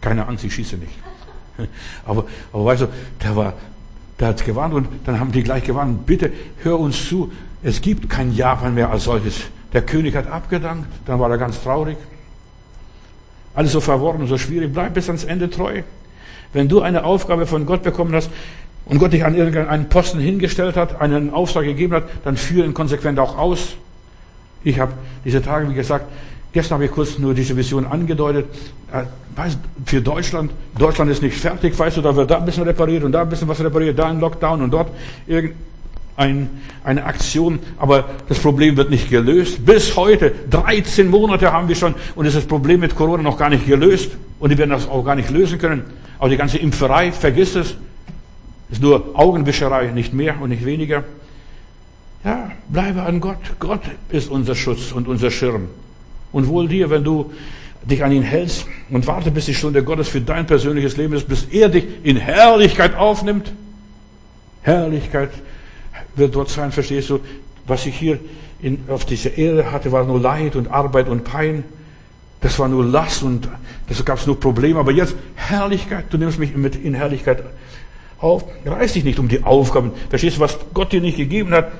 Keine 0.00 0.26
Angst, 0.26 0.44
ich 0.44 0.54
schieße 0.54 0.76
nicht. 0.76 0.92
Aber, 2.06 2.24
aber 2.50 2.64
weißt 2.64 2.82
du, 2.82 2.88
der 3.22 3.36
war 3.36 3.52
der 4.22 4.28
hat 4.28 4.44
gewarnt 4.44 4.72
und 4.72 4.86
dann 5.04 5.18
haben 5.18 5.32
die 5.32 5.42
gleich 5.42 5.64
gewarnt, 5.64 6.06
bitte 6.06 6.30
hör 6.62 6.78
uns 6.78 7.08
zu, 7.08 7.32
es 7.60 7.80
gibt 7.80 8.08
kein 8.08 8.32
Japan 8.32 8.72
mehr 8.72 8.88
als 8.88 9.02
solches. 9.02 9.42
Der 9.72 9.82
König 9.82 10.14
hat 10.14 10.28
abgedankt, 10.28 10.86
dann 11.06 11.18
war 11.18 11.28
er 11.28 11.38
ganz 11.38 11.60
traurig. 11.60 11.96
Alles 13.52 13.72
so 13.72 13.80
verworren, 13.80 14.28
so 14.28 14.38
schwierig, 14.38 14.72
bleib 14.72 14.94
bis 14.94 15.08
ans 15.08 15.24
Ende 15.24 15.50
treu. 15.50 15.82
Wenn 16.52 16.68
du 16.68 16.82
eine 16.82 17.02
Aufgabe 17.02 17.46
von 17.46 17.66
Gott 17.66 17.82
bekommen 17.82 18.14
hast 18.14 18.30
und 18.84 18.98
Gott 18.98 19.12
dich 19.12 19.24
an 19.24 19.34
irgendeinen 19.34 19.88
Posten 19.88 20.20
hingestellt 20.20 20.76
hat, 20.76 21.00
einen 21.00 21.30
Auftrag 21.30 21.64
gegeben 21.64 21.94
hat, 21.94 22.04
dann 22.24 22.36
führe 22.36 22.64
ihn 22.64 22.74
konsequent 22.74 23.18
auch 23.18 23.36
aus. 23.36 23.74
Ich 24.62 24.78
habe 24.78 24.92
diese 25.24 25.42
Tage, 25.42 25.68
wie 25.68 25.74
gesagt, 25.74 26.06
Gestern 26.52 26.74
habe 26.74 26.84
ich 26.84 26.90
kurz 26.90 27.18
nur 27.18 27.32
diese 27.32 27.56
Vision 27.56 27.86
angedeutet. 27.86 28.46
Äh, 28.92 29.04
für 29.86 30.02
Deutschland, 30.02 30.52
Deutschland 30.78 31.10
ist 31.10 31.22
nicht 31.22 31.36
fertig, 31.36 31.78
weißt 31.78 31.96
du, 31.96 32.02
da 32.02 32.14
wird 32.14 32.30
da 32.30 32.38
ein 32.38 32.44
bisschen 32.44 32.64
repariert 32.64 33.04
und 33.04 33.12
da 33.12 33.22
ein 33.22 33.28
bisschen 33.28 33.48
was 33.48 33.62
repariert, 33.64 33.98
da 33.98 34.08
ein 34.08 34.20
Lockdown 34.20 34.60
und 34.60 34.70
dort 34.70 34.90
irgendeine 35.26 36.48
eine 36.84 37.04
Aktion, 37.04 37.58
aber 37.78 38.04
das 38.28 38.38
Problem 38.38 38.76
wird 38.76 38.90
nicht 38.90 39.08
gelöst. 39.08 39.64
Bis 39.64 39.96
heute, 39.96 40.32
13 40.50 41.08
Monate 41.08 41.50
haben 41.50 41.68
wir 41.68 41.74
schon 41.74 41.94
und 42.14 42.26
ist 42.26 42.36
das 42.36 42.44
Problem 42.44 42.80
mit 42.80 42.94
Corona 42.94 43.22
noch 43.22 43.38
gar 43.38 43.48
nicht 43.48 43.66
gelöst 43.66 44.10
und 44.38 44.50
die 44.50 44.58
werden 44.58 44.70
das 44.70 44.86
auch 44.86 45.02
gar 45.02 45.14
nicht 45.14 45.30
lösen 45.30 45.58
können. 45.58 45.84
Auch 46.18 46.28
die 46.28 46.36
ganze 46.36 46.58
Impferei, 46.58 47.12
vergiss 47.12 47.56
es, 47.56 47.74
ist 48.70 48.82
nur 48.82 49.10
Augenwischerei, 49.14 49.86
nicht 49.86 50.12
mehr 50.12 50.40
und 50.40 50.50
nicht 50.50 50.66
weniger. 50.66 51.04
Ja, 52.24 52.52
bleibe 52.68 53.02
an 53.02 53.20
Gott. 53.20 53.38
Gott 53.58 53.80
ist 54.10 54.30
unser 54.30 54.54
Schutz 54.54 54.92
und 54.92 55.08
unser 55.08 55.30
Schirm. 55.30 55.68
Und 56.32 56.48
wohl 56.48 56.68
dir, 56.68 56.90
wenn 56.90 57.04
du 57.04 57.32
dich 57.84 58.02
an 58.04 58.12
ihn 58.12 58.22
hältst 58.22 58.66
und 58.90 59.06
warte, 59.06 59.30
bis 59.30 59.46
die 59.46 59.54
Stunde 59.54 59.82
Gottes 59.82 60.08
für 60.08 60.20
dein 60.20 60.46
persönliches 60.46 60.96
Leben 60.96 61.14
ist, 61.14 61.28
bis 61.28 61.44
er 61.50 61.68
dich 61.68 61.84
in 62.02 62.16
Herrlichkeit 62.16 62.94
aufnimmt. 62.94 63.52
Herrlichkeit 64.62 65.30
wird 66.14 66.34
dort 66.34 66.48
sein, 66.48 66.72
verstehst 66.72 67.10
du? 67.10 67.20
Was 67.66 67.86
ich 67.86 67.96
hier 67.96 68.18
in, 68.60 68.84
auf 68.88 69.04
dieser 69.04 69.36
Erde 69.36 69.70
hatte, 69.70 69.92
war 69.92 70.04
nur 70.04 70.20
Leid 70.20 70.56
und 70.56 70.68
Arbeit 70.68 71.08
und 71.08 71.24
Pein. 71.24 71.64
Das 72.40 72.58
war 72.58 72.68
nur 72.68 72.84
Last 72.84 73.22
und 73.22 73.48
das 73.88 74.04
gab 74.04 74.18
es 74.18 74.26
nur 74.26 74.38
Probleme. 74.38 74.78
Aber 74.78 74.92
jetzt 74.92 75.14
Herrlichkeit, 75.34 76.06
du 76.10 76.18
nimmst 76.18 76.38
mich 76.38 76.56
mit 76.56 76.76
in 76.76 76.94
Herrlichkeit 76.94 77.42
auf. 78.18 78.44
Reiß 78.64 78.94
dich 78.94 79.04
nicht 79.04 79.18
um 79.18 79.28
die 79.28 79.42
Aufgaben. 79.44 79.92
Verstehst 80.10 80.36
du, 80.36 80.40
was 80.40 80.58
Gott 80.74 80.92
dir 80.92 81.00
nicht 81.00 81.16
gegeben 81.16 81.52
hat? 81.52 81.72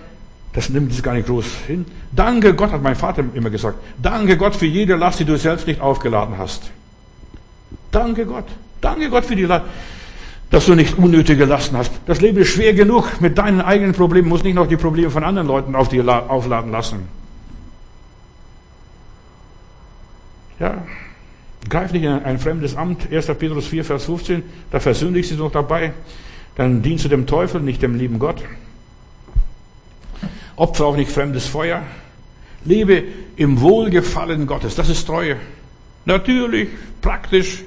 Das 0.53 0.69
nimmt 0.69 0.93
es 0.93 1.03
gar 1.03 1.15
nicht 1.15 1.27
groß 1.27 1.47
hin. 1.67 1.87
Danke 2.13 2.55
Gott, 2.55 2.73
hat 2.73 2.83
mein 2.83 2.97
Vater 2.97 3.25
immer 3.35 3.51
gesagt. 3.51 3.79
Danke 4.01 4.37
Gott 4.37 4.55
für 4.55 4.67
jede 4.67 4.97
Last, 4.97 5.21
die 5.21 5.25
du 5.25 5.37
selbst 5.39 5.67
nicht 5.67 5.81
aufgeladen 5.81 6.37
hast. 6.37 6.71
Danke 7.91 8.27
Gott. 8.27 8.47
Danke 8.81 9.09
Gott 9.09 9.25
für 9.25 9.37
die 9.37 9.45
Last, 9.45 9.65
dass 10.51 10.67
du 10.67 10.75
nicht 10.75 10.99
unnötige 10.99 11.47
Lasten 11.47 11.77
hast. 11.77 11.93
Das 12.07 12.21
Leben 12.21 12.39
ist 12.39 12.49
schwer 12.49 12.75
genug. 12.75 13.21
Mit 13.21 13.39
deinen 13.39 13.63
eigenen 13.63 13.95
Problemen 13.95 14.29
muss 14.29 14.43
nicht 14.43 14.55
noch 14.55 14.67
die 14.67 14.77
Probleme 14.77 15.11
von 15.11 15.25
anderen 15.25 15.49
Leuten 15.49 15.75
auf 15.75 15.89
dir 15.89 16.07
aufladen 16.31 16.71
lassen. 16.71 17.09
Ja. 20.59 20.83
Greif 21.69 21.93
nicht 21.93 22.03
in 22.03 22.11
ein 22.11 22.39
fremdes 22.39 22.77
Amt. 22.77 23.11
1. 23.11 23.27
Petrus 23.39 23.67
4, 23.69 23.85
Vers 23.85 24.05
15. 24.05 24.43
Da 24.71 24.81
versündigst 24.81 25.31
du 25.31 25.37
noch 25.37 25.53
dabei. 25.53 25.93
Dann 26.57 26.83
dienst 26.83 27.05
du 27.05 27.09
dem 27.09 27.27
Teufel, 27.27 27.63
nicht 27.63 27.81
dem 27.83 27.95
lieben 27.95 28.19
Gott. 28.19 28.43
Opfer 30.57 30.87
auch 30.87 30.97
nicht 30.97 31.11
fremdes 31.11 31.47
Feuer. 31.47 31.83
Lebe 32.65 33.05
im 33.37 33.61
Wohlgefallen 33.61 34.47
Gottes. 34.47 34.75
Das 34.75 34.89
ist 34.89 35.07
Treue. 35.07 35.37
Natürlich, 36.05 36.69
praktisch. 37.01 37.65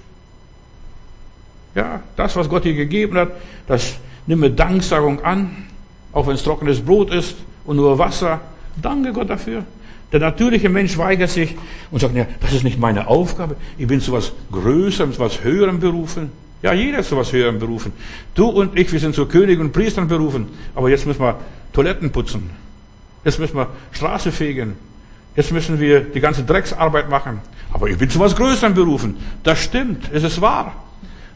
Ja, 1.74 2.02
das, 2.16 2.36
was 2.36 2.48
Gott 2.48 2.64
dir 2.64 2.74
gegeben 2.74 3.18
hat, 3.18 3.32
das 3.68 3.96
nimm 4.28 4.40
mit 4.40 4.58
Danksagung 4.58 5.24
an, 5.24 5.66
auch 6.14 6.28
wenn 6.28 6.36
es 6.36 6.44
trockenes 6.44 6.82
Brot 6.82 7.14
ist 7.14 7.36
und 7.66 7.78
nur 7.78 7.98
Wasser. 7.98 8.42
Danke 8.82 9.12
Gott 9.12 9.30
dafür. 9.30 9.66
Der 10.12 10.20
natürliche 10.20 10.70
Mensch 10.70 10.98
weigert 10.98 11.30
sich 11.30 11.56
und 11.92 12.00
sagt, 12.00 12.16
ja, 12.16 12.26
das 12.40 12.54
ist 12.54 12.64
nicht 12.64 12.80
meine 12.80 13.08
Aufgabe. 13.08 13.58
Ich 13.78 13.88
bin 13.88 14.00
zu 14.00 14.14
was 14.14 14.32
Größerem, 14.52 15.12
zu 15.12 15.20
was 15.20 15.44
Höherem 15.44 15.80
berufen. 15.80 16.32
Ja, 16.62 16.74
jeder 16.74 17.00
ist 17.00 17.10
zu 17.10 17.18
was 17.18 17.34
Höherem 17.34 17.60
berufen. 17.60 17.92
Du 18.34 18.48
und 18.48 18.78
ich, 18.80 18.92
wir 18.92 19.00
sind 19.00 19.14
zu 19.14 19.26
König 19.26 19.60
und 19.60 19.74
Priestern 19.74 20.08
berufen. 20.08 20.48
Aber 20.74 20.90
jetzt 20.90 21.06
müssen 21.06 21.22
wir 21.22 21.38
Toiletten 21.74 22.12
putzen. 22.12 22.50
Jetzt 23.26 23.40
müssen 23.40 23.58
wir 23.58 23.68
Straße 23.92 24.32
fegen. 24.32 24.76
Jetzt 25.36 25.52
müssen 25.52 25.80
wir 25.80 26.02
die 26.02 26.22
ganze 26.22 26.44
Drecksarbeit 26.44 27.10
machen. 27.10 27.42
Aber 27.74 27.90
ich 27.90 27.98
bin 27.98 28.10
zu 28.10 28.20
was 28.20 28.36
Größerem 28.36 28.74
berufen. 28.74 29.18
Das 29.44 29.60
stimmt, 29.60 30.10
es 30.14 30.24
ist 30.24 30.40
wahr. 30.40 30.86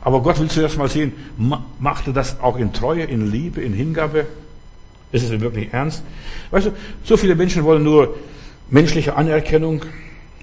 Aber 0.02 0.22
Gott 0.22 0.40
will 0.40 0.48
zuerst 0.48 0.78
mal 0.78 0.88
sehen, 0.88 1.12
macht 1.80 2.08
er 2.08 2.14
das 2.14 2.40
auch 2.40 2.58
in 2.58 2.72
Treue, 2.72 3.04
in 3.04 3.30
Liebe, 3.30 3.62
in 3.62 3.74
Hingabe? 3.74 4.28
Ist 5.12 5.30
es 5.30 5.42
wirklich 5.42 5.74
ernst? 5.74 6.04
Weißt 6.52 6.68
du, 6.68 6.72
so 7.04 7.18
viele 7.18 7.36
Menschen 7.36 7.64
wollen 7.64 7.84
nur 7.84 8.16
menschliche 8.70 9.16
Anerkennung. 9.16 9.82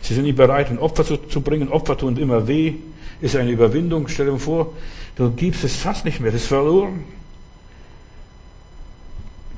Sie 0.02 0.14
sind 0.14 0.24
nicht 0.24 0.36
bereit, 0.36 0.70
ein 0.70 0.78
Opfer 0.78 1.04
zu, 1.04 1.16
zu 1.16 1.40
bringen. 1.40 1.68
Opfer 1.68 1.96
tun 1.96 2.16
immer 2.16 2.46
weh. 2.48 2.74
Ist 3.20 3.36
eine 3.36 3.50
Überwindung. 3.50 4.08
Stell 4.08 4.26
dir 4.26 4.38
vor, 4.38 4.74
du 5.14 5.30
gibst 5.30 5.64
es 5.64 5.76
fast 5.76 6.04
nicht 6.04 6.20
mehr. 6.20 6.32
Das 6.32 6.42
ist 6.42 6.48
verloren. 6.48 7.04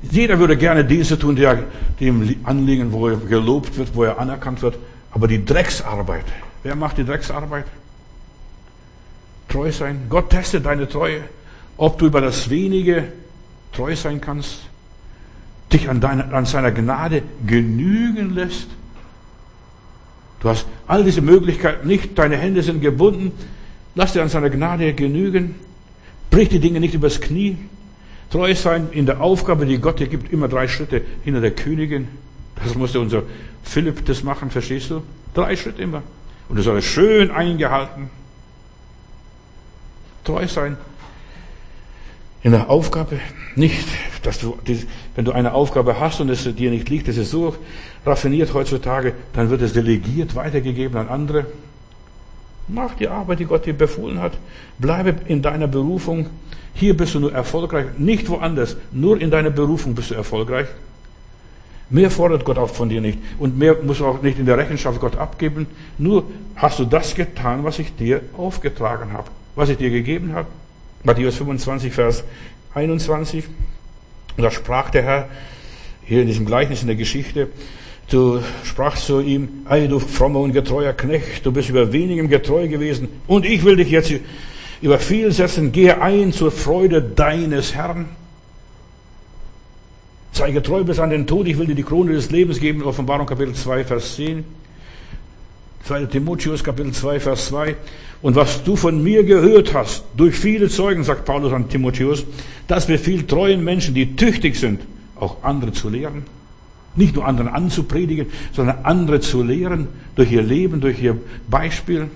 Jeder 0.01 0.39
würde 0.39 0.55
gerne 0.55 0.85
Dienste 0.85 1.19
tun, 1.19 1.35
die 1.35 2.05
ihm 2.05 2.35
anliegen, 2.43 2.91
wo 2.91 3.07
er 3.07 3.17
gelobt 3.17 3.77
wird, 3.77 3.95
wo 3.95 4.03
er 4.03 4.19
anerkannt 4.19 4.61
wird. 4.61 4.77
Aber 5.11 5.27
die 5.27 5.43
Drecksarbeit, 5.43 6.25
wer 6.63 6.75
macht 6.75 6.97
die 6.97 7.03
Drecksarbeit? 7.03 7.65
treu 9.49 9.71
sein. 9.71 10.03
Gott 10.09 10.29
testet 10.29 10.65
deine 10.65 10.87
Treue, 10.87 11.21
ob 11.75 11.97
du 11.97 12.05
über 12.05 12.21
das 12.21 12.49
wenige 12.49 13.11
treu 13.73 13.95
sein 13.95 14.21
kannst, 14.21 14.61
dich 15.73 15.89
an, 15.89 15.99
deine, 15.99 16.33
an 16.33 16.45
seiner 16.45 16.71
Gnade 16.71 17.23
genügen 17.45 18.33
lässt. 18.33 18.67
Du 20.39 20.49
hast 20.49 20.65
all 20.87 21.03
diese 21.03 21.21
Möglichkeiten 21.21 21.87
nicht, 21.87 22.17
deine 22.17 22.37
Hände 22.37 22.63
sind 22.63 22.81
gebunden. 22.81 23.33
Lass 23.95 24.13
dir 24.13 24.21
an 24.21 24.29
seiner 24.29 24.49
Gnade 24.49 24.93
genügen. 24.93 25.55
Brich 26.29 26.49
die 26.49 26.59
Dinge 26.59 26.79
nicht 26.79 26.93
übers 26.93 27.19
Knie. 27.19 27.57
Treu 28.29 28.53
sein 28.55 28.89
in 28.91 29.05
der 29.05 29.21
Aufgabe, 29.21 29.65
die 29.65 29.79
Gott 29.79 29.99
dir 29.99 30.07
gibt, 30.07 30.31
immer 30.31 30.47
drei 30.47 30.67
Schritte 30.67 31.01
hinter 31.23 31.41
der 31.41 31.51
Königin. 31.51 32.07
Das 32.63 32.75
musste 32.75 32.99
unser 32.99 33.23
Philipp 33.63 34.05
das 34.05 34.23
machen, 34.23 34.51
verstehst 34.51 34.89
du? 34.91 35.01
Drei 35.33 35.55
Schritte 35.55 35.81
immer. 35.81 36.03
Und 36.47 36.57
das 36.57 36.65
soll 36.65 36.81
schön 36.81 37.31
eingehalten. 37.31 38.09
Treu 40.23 40.47
sein 40.47 40.77
in 42.41 42.51
der 42.51 42.69
Aufgabe. 42.69 43.19
Nicht, 43.55 43.87
dass 44.23 44.39
du, 44.39 44.57
wenn 45.15 45.25
du 45.25 45.31
eine 45.31 45.53
Aufgabe 45.53 45.99
hast 45.99 46.21
und 46.21 46.29
es 46.29 46.43
dir 46.55 46.71
nicht 46.71 46.89
liegt, 46.89 47.07
das 47.07 47.17
ist 47.17 47.31
so 47.31 47.55
raffiniert 48.05 48.53
heutzutage, 48.53 49.13
dann 49.33 49.49
wird 49.49 49.61
es 49.61 49.73
delegiert, 49.73 50.35
weitergegeben 50.35 50.97
an 50.97 51.09
andere. 51.09 51.45
Mach 52.69 52.95
die 52.95 53.07
Arbeit, 53.07 53.39
die 53.39 53.45
Gott 53.45 53.65
dir 53.65 53.73
befohlen 53.73 54.21
hat. 54.21 54.33
Bleibe 54.77 55.15
in 55.27 55.41
deiner 55.41 55.67
Berufung. 55.67 56.27
Hier 56.73 56.95
bist 56.95 57.15
du 57.15 57.19
nur 57.19 57.33
erfolgreich, 57.33 57.87
nicht 57.97 58.29
woanders. 58.29 58.77
Nur 58.91 59.19
in 59.19 59.31
deiner 59.31 59.49
Berufung 59.49 59.95
bist 59.95 60.11
du 60.11 60.15
erfolgreich. 60.15 60.67
Mehr 61.89 62.11
fordert 62.11 62.45
Gott 62.45 62.59
auch 62.59 62.69
von 62.69 62.87
dir 62.87 63.01
nicht. 63.01 63.17
Und 63.39 63.57
mehr 63.57 63.75
musst 63.83 63.99
du 63.99 64.05
auch 64.05 64.21
nicht 64.21 64.37
in 64.37 64.45
der 64.45 64.57
Rechenschaft 64.57 64.99
Gott 64.99 65.17
abgeben. 65.17 65.65
Nur 65.97 66.25
hast 66.55 66.77
du 66.77 66.85
das 66.85 67.15
getan, 67.15 67.63
was 67.63 67.79
ich 67.79 67.95
dir 67.95 68.21
aufgetragen 68.37 69.13
habe, 69.13 69.29
was 69.55 69.69
ich 69.69 69.77
dir 69.77 69.89
gegeben 69.89 70.33
habe. 70.33 70.47
Matthäus 71.03 71.37
25, 71.37 71.91
Vers 71.91 72.23
21. 72.75 73.45
Und 74.37 74.43
da 74.43 74.51
sprach 74.51 74.91
der 74.91 75.03
Herr, 75.03 75.29
hier 76.05 76.21
in 76.21 76.27
diesem 76.27 76.45
Gleichnis 76.45 76.81
in 76.81 76.87
der 76.87 76.95
Geschichte, 76.95 77.49
du 78.09 78.41
sprachst 78.63 79.05
zu 79.05 79.19
ihm, 79.21 79.49
ei 79.65 79.87
du 79.87 79.99
frommer 79.99 80.39
und 80.39 80.53
getreuer 80.53 80.93
Knecht, 80.93 81.45
du 81.45 81.51
bist 81.51 81.69
über 81.69 81.91
wenigem 81.93 82.29
getreu 82.29 82.67
gewesen 82.67 83.07
und 83.27 83.45
ich 83.45 83.63
will 83.63 83.75
dich 83.75 83.89
jetzt 83.89 84.13
über 84.81 84.99
viel 84.99 85.31
setzen, 85.31 85.71
gehe 85.71 86.01
ein 86.01 86.31
zur 86.33 86.51
Freude 86.51 87.01
deines 87.01 87.75
Herrn. 87.75 88.05
Sei 90.31 90.51
getreu 90.51 90.83
bis 90.83 90.99
an 90.99 91.09
den 91.09 91.27
Tod, 91.27 91.47
ich 91.47 91.57
will 91.57 91.67
dir 91.67 91.75
die 91.75 91.83
Krone 91.83 92.13
des 92.13 92.31
Lebens 92.31 92.59
geben, 92.59 92.83
Offenbarung 92.83 93.25
Kapitel 93.25 93.53
2, 93.53 93.83
Vers 93.83 94.15
10. 94.15 94.43
2. 95.83 96.05
Timotheus 96.05 96.63
Kapitel 96.63 96.91
2, 96.91 97.19
Vers 97.19 97.47
2. 97.47 97.75
Und 98.21 98.35
was 98.35 98.63
du 98.63 98.75
von 98.75 99.01
mir 99.01 99.23
gehört 99.23 99.73
hast, 99.73 100.03
durch 100.15 100.35
viele 100.35 100.69
Zeugen, 100.69 101.03
sagt 101.03 101.25
Paulus 101.25 101.51
an 101.51 101.69
Timotheus, 101.69 102.25
das 102.67 102.85
befiehlt 102.85 103.29
treuen 103.29 103.63
Menschen, 103.63 103.95
die 103.95 104.15
tüchtig 104.15 104.55
sind, 104.55 104.81
auch 105.15 105.37
andere 105.41 105.71
zu 105.71 105.89
lehren. 105.89 106.23
Nicht 106.95 107.15
nur 107.15 107.25
anderen 107.25 107.49
anzupredigen, 107.49 108.27
sondern 108.53 108.79
andere 108.83 109.19
zu 109.19 109.43
lehren, 109.43 109.87
durch 110.15 110.31
ihr 110.31 110.41
Leben, 110.41 110.81
durch 110.81 111.01
ihr 111.01 111.17
Beispiel. 111.47 112.09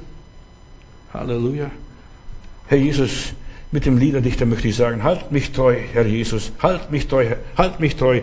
Halleluja. 1.14 1.70
Herr 2.68 2.78
Jesus, 2.78 3.34
mit 3.72 3.86
dem 3.86 3.98
Liederdichter 3.98 4.46
möchte 4.46 4.68
ich 4.68 4.76
sagen, 4.76 5.04
halt 5.04 5.32
mich 5.32 5.52
treu, 5.52 5.76
Herr 5.94 6.06
Jesus, 6.06 6.52
halt 6.62 6.92
mich 6.92 7.08
treu, 7.08 7.26
halt 7.58 7.80
mich 7.80 7.96
treu. 7.96 8.22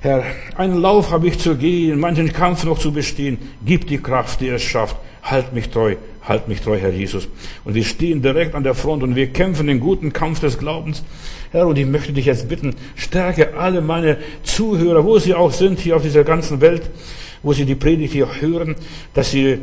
Herr, 0.00 0.24
einen 0.56 0.80
Lauf 0.80 1.10
habe 1.10 1.26
ich 1.26 1.38
zu 1.38 1.56
gehen, 1.56 1.98
manchen 1.98 2.32
Kampf 2.32 2.64
noch 2.64 2.78
zu 2.78 2.92
bestehen. 2.92 3.38
Gib 3.64 3.88
die 3.88 3.98
Kraft, 3.98 4.40
die 4.40 4.48
es 4.48 4.62
schafft. 4.62 4.96
Halt 5.22 5.52
mich 5.52 5.70
treu, 5.70 5.96
halt 6.28 6.46
mich 6.48 6.60
treu, 6.60 6.78
Herr 6.78 6.92
Jesus. 6.92 7.28
Und 7.64 7.74
wir 7.74 7.84
stehen 7.84 8.22
direkt 8.22 8.54
an 8.54 8.62
der 8.62 8.74
Front 8.74 9.02
und 9.02 9.16
wir 9.16 9.28
kämpfen 9.28 9.66
den 9.66 9.80
guten 9.80 10.12
Kampf 10.12 10.40
des 10.40 10.58
Glaubens. 10.58 11.02
Herr, 11.50 11.66
und 11.66 11.78
ich 11.78 11.86
möchte 11.86 12.12
dich 12.12 12.26
jetzt 12.26 12.48
bitten, 12.48 12.74
stärke 12.94 13.56
alle 13.56 13.80
meine 13.80 14.18
Zuhörer, 14.42 15.04
wo 15.04 15.18
sie 15.18 15.34
auch 15.34 15.52
sind, 15.52 15.80
hier 15.80 15.96
auf 15.96 16.02
dieser 16.02 16.24
ganzen 16.24 16.60
Welt, 16.60 16.90
wo 17.42 17.52
sie 17.52 17.64
die 17.64 17.74
Predigt 17.74 18.12
hier 18.12 18.28
hören, 18.40 18.76
dass 19.14 19.30
sie 19.30 19.58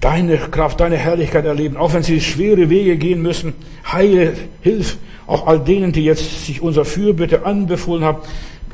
deine 0.00 0.36
Kraft, 0.36 0.80
deine 0.80 0.96
Herrlichkeit 0.96 1.44
erleben, 1.44 1.76
auch 1.76 1.94
wenn 1.94 2.02
sie 2.02 2.20
schwere 2.20 2.68
Wege 2.68 2.96
gehen 2.96 3.22
müssen. 3.22 3.54
Heile, 3.90 4.34
hilf 4.60 4.98
auch 5.26 5.46
all 5.46 5.60
denen, 5.60 5.92
die 5.92 6.04
jetzt 6.04 6.44
sich 6.44 6.60
unser 6.60 6.84
Fürbitte 6.84 7.46
anbefohlen 7.46 8.04
haben. 8.04 8.22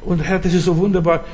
Und 0.04 0.20
Herr, 0.20 0.38
das 0.38 0.54
ist 0.54 0.64
so 0.64 0.76
wunderbar 0.78 1.24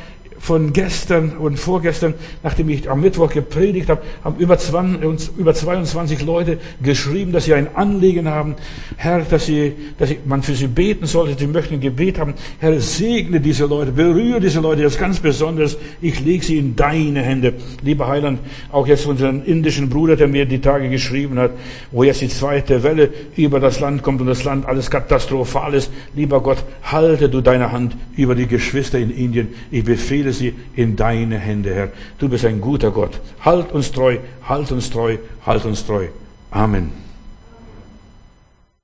von 0.44 0.74
gestern 0.74 1.38
und 1.38 1.58
vorgestern, 1.58 2.12
nachdem 2.42 2.68
ich 2.68 2.90
am 2.90 3.00
Mittwoch 3.00 3.30
gepredigt 3.30 3.88
habe, 3.88 4.02
haben 4.22 4.36
über 4.36 4.58
20, 4.58 5.38
über 5.38 5.54
22 5.54 6.20
Leute 6.20 6.58
geschrieben, 6.82 7.32
dass 7.32 7.46
sie 7.46 7.54
ein 7.54 7.74
Anliegen 7.74 8.28
haben. 8.28 8.54
Herr, 8.98 9.20
dass, 9.20 9.46
sie, 9.46 9.72
dass 9.96 10.10
man 10.26 10.42
für 10.42 10.54
sie 10.54 10.66
beten 10.66 11.06
sollte, 11.06 11.34
sie 11.38 11.46
möchten 11.46 11.74
ein 11.74 11.80
Gebet 11.80 12.18
haben. 12.18 12.34
Herr, 12.58 12.78
segne 12.78 13.40
diese 13.40 13.64
Leute, 13.64 13.92
berühre 13.92 14.38
diese 14.38 14.60
Leute 14.60 14.82
jetzt 14.82 14.98
ganz 14.98 15.18
besonders. 15.18 15.78
Ich 16.02 16.20
lege 16.20 16.44
sie 16.44 16.58
in 16.58 16.76
deine 16.76 17.22
Hände. 17.22 17.54
Lieber 17.80 18.06
Heiland, 18.06 18.38
auch 18.70 18.86
jetzt 18.86 19.06
unseren 19.06 19.46
indischen 19.46 19.88
Bruder, 19.88 20.14
der 20.14 20.28
mir 20.28 20.44
die 20.44 20.60
Tage 20.60 20.90
geschrieben 20.90 21.38
hat, 21.38 21.52
wo 21.90 22.02
jetzt 22.02 22.20
die 22.20 22.28
zweite 22.28 22.82
Welle 22.82 23.08
über 23.34 23.60
das 23.60 23.80
Land 23.80 24.02
kommt 24.02 24.20
und 24.20 24.26
das 24.26 24.44
Land 24.44 24.66
alles 24.66 24.90
katastrophal 24.90 25.72
ist. 25.72 25.90
Lieber 26.14 26.42
Gott, 26.42 26.62
halte 26.82 27.30
du 27.30 27.40
deine 27.40 27.72
Hand 27.72 27.96
über 28.14 28.34
die 28.34 28.46
Geschwister 28.46 28.98
in 28.98 29.10
Indien. 29.10 29.48
Ich 29.70 29.84
befehle 29.84 30.33
sie 30.38 30.54
in 30.74 30.96
deine 30.96 31.38
Hände, 31.38 31.74
Herr. 31.74 31.88
Du 32.18 32.28
bist 32.28 32.44
ein 32.44 32.60
guter 32.60 32.90
Gott. 32.90 33.20
Halt 33.40 33.72
uns 33.72 33.90
treu, 33.92 34.18
halt 34.46 34.70
uns 34.72 34.90
treu, 34.90 35.18
halt 35.44 35.64
uns 35.64 35.86
treu. 35.86 36.08
Amen. 36.50 37.03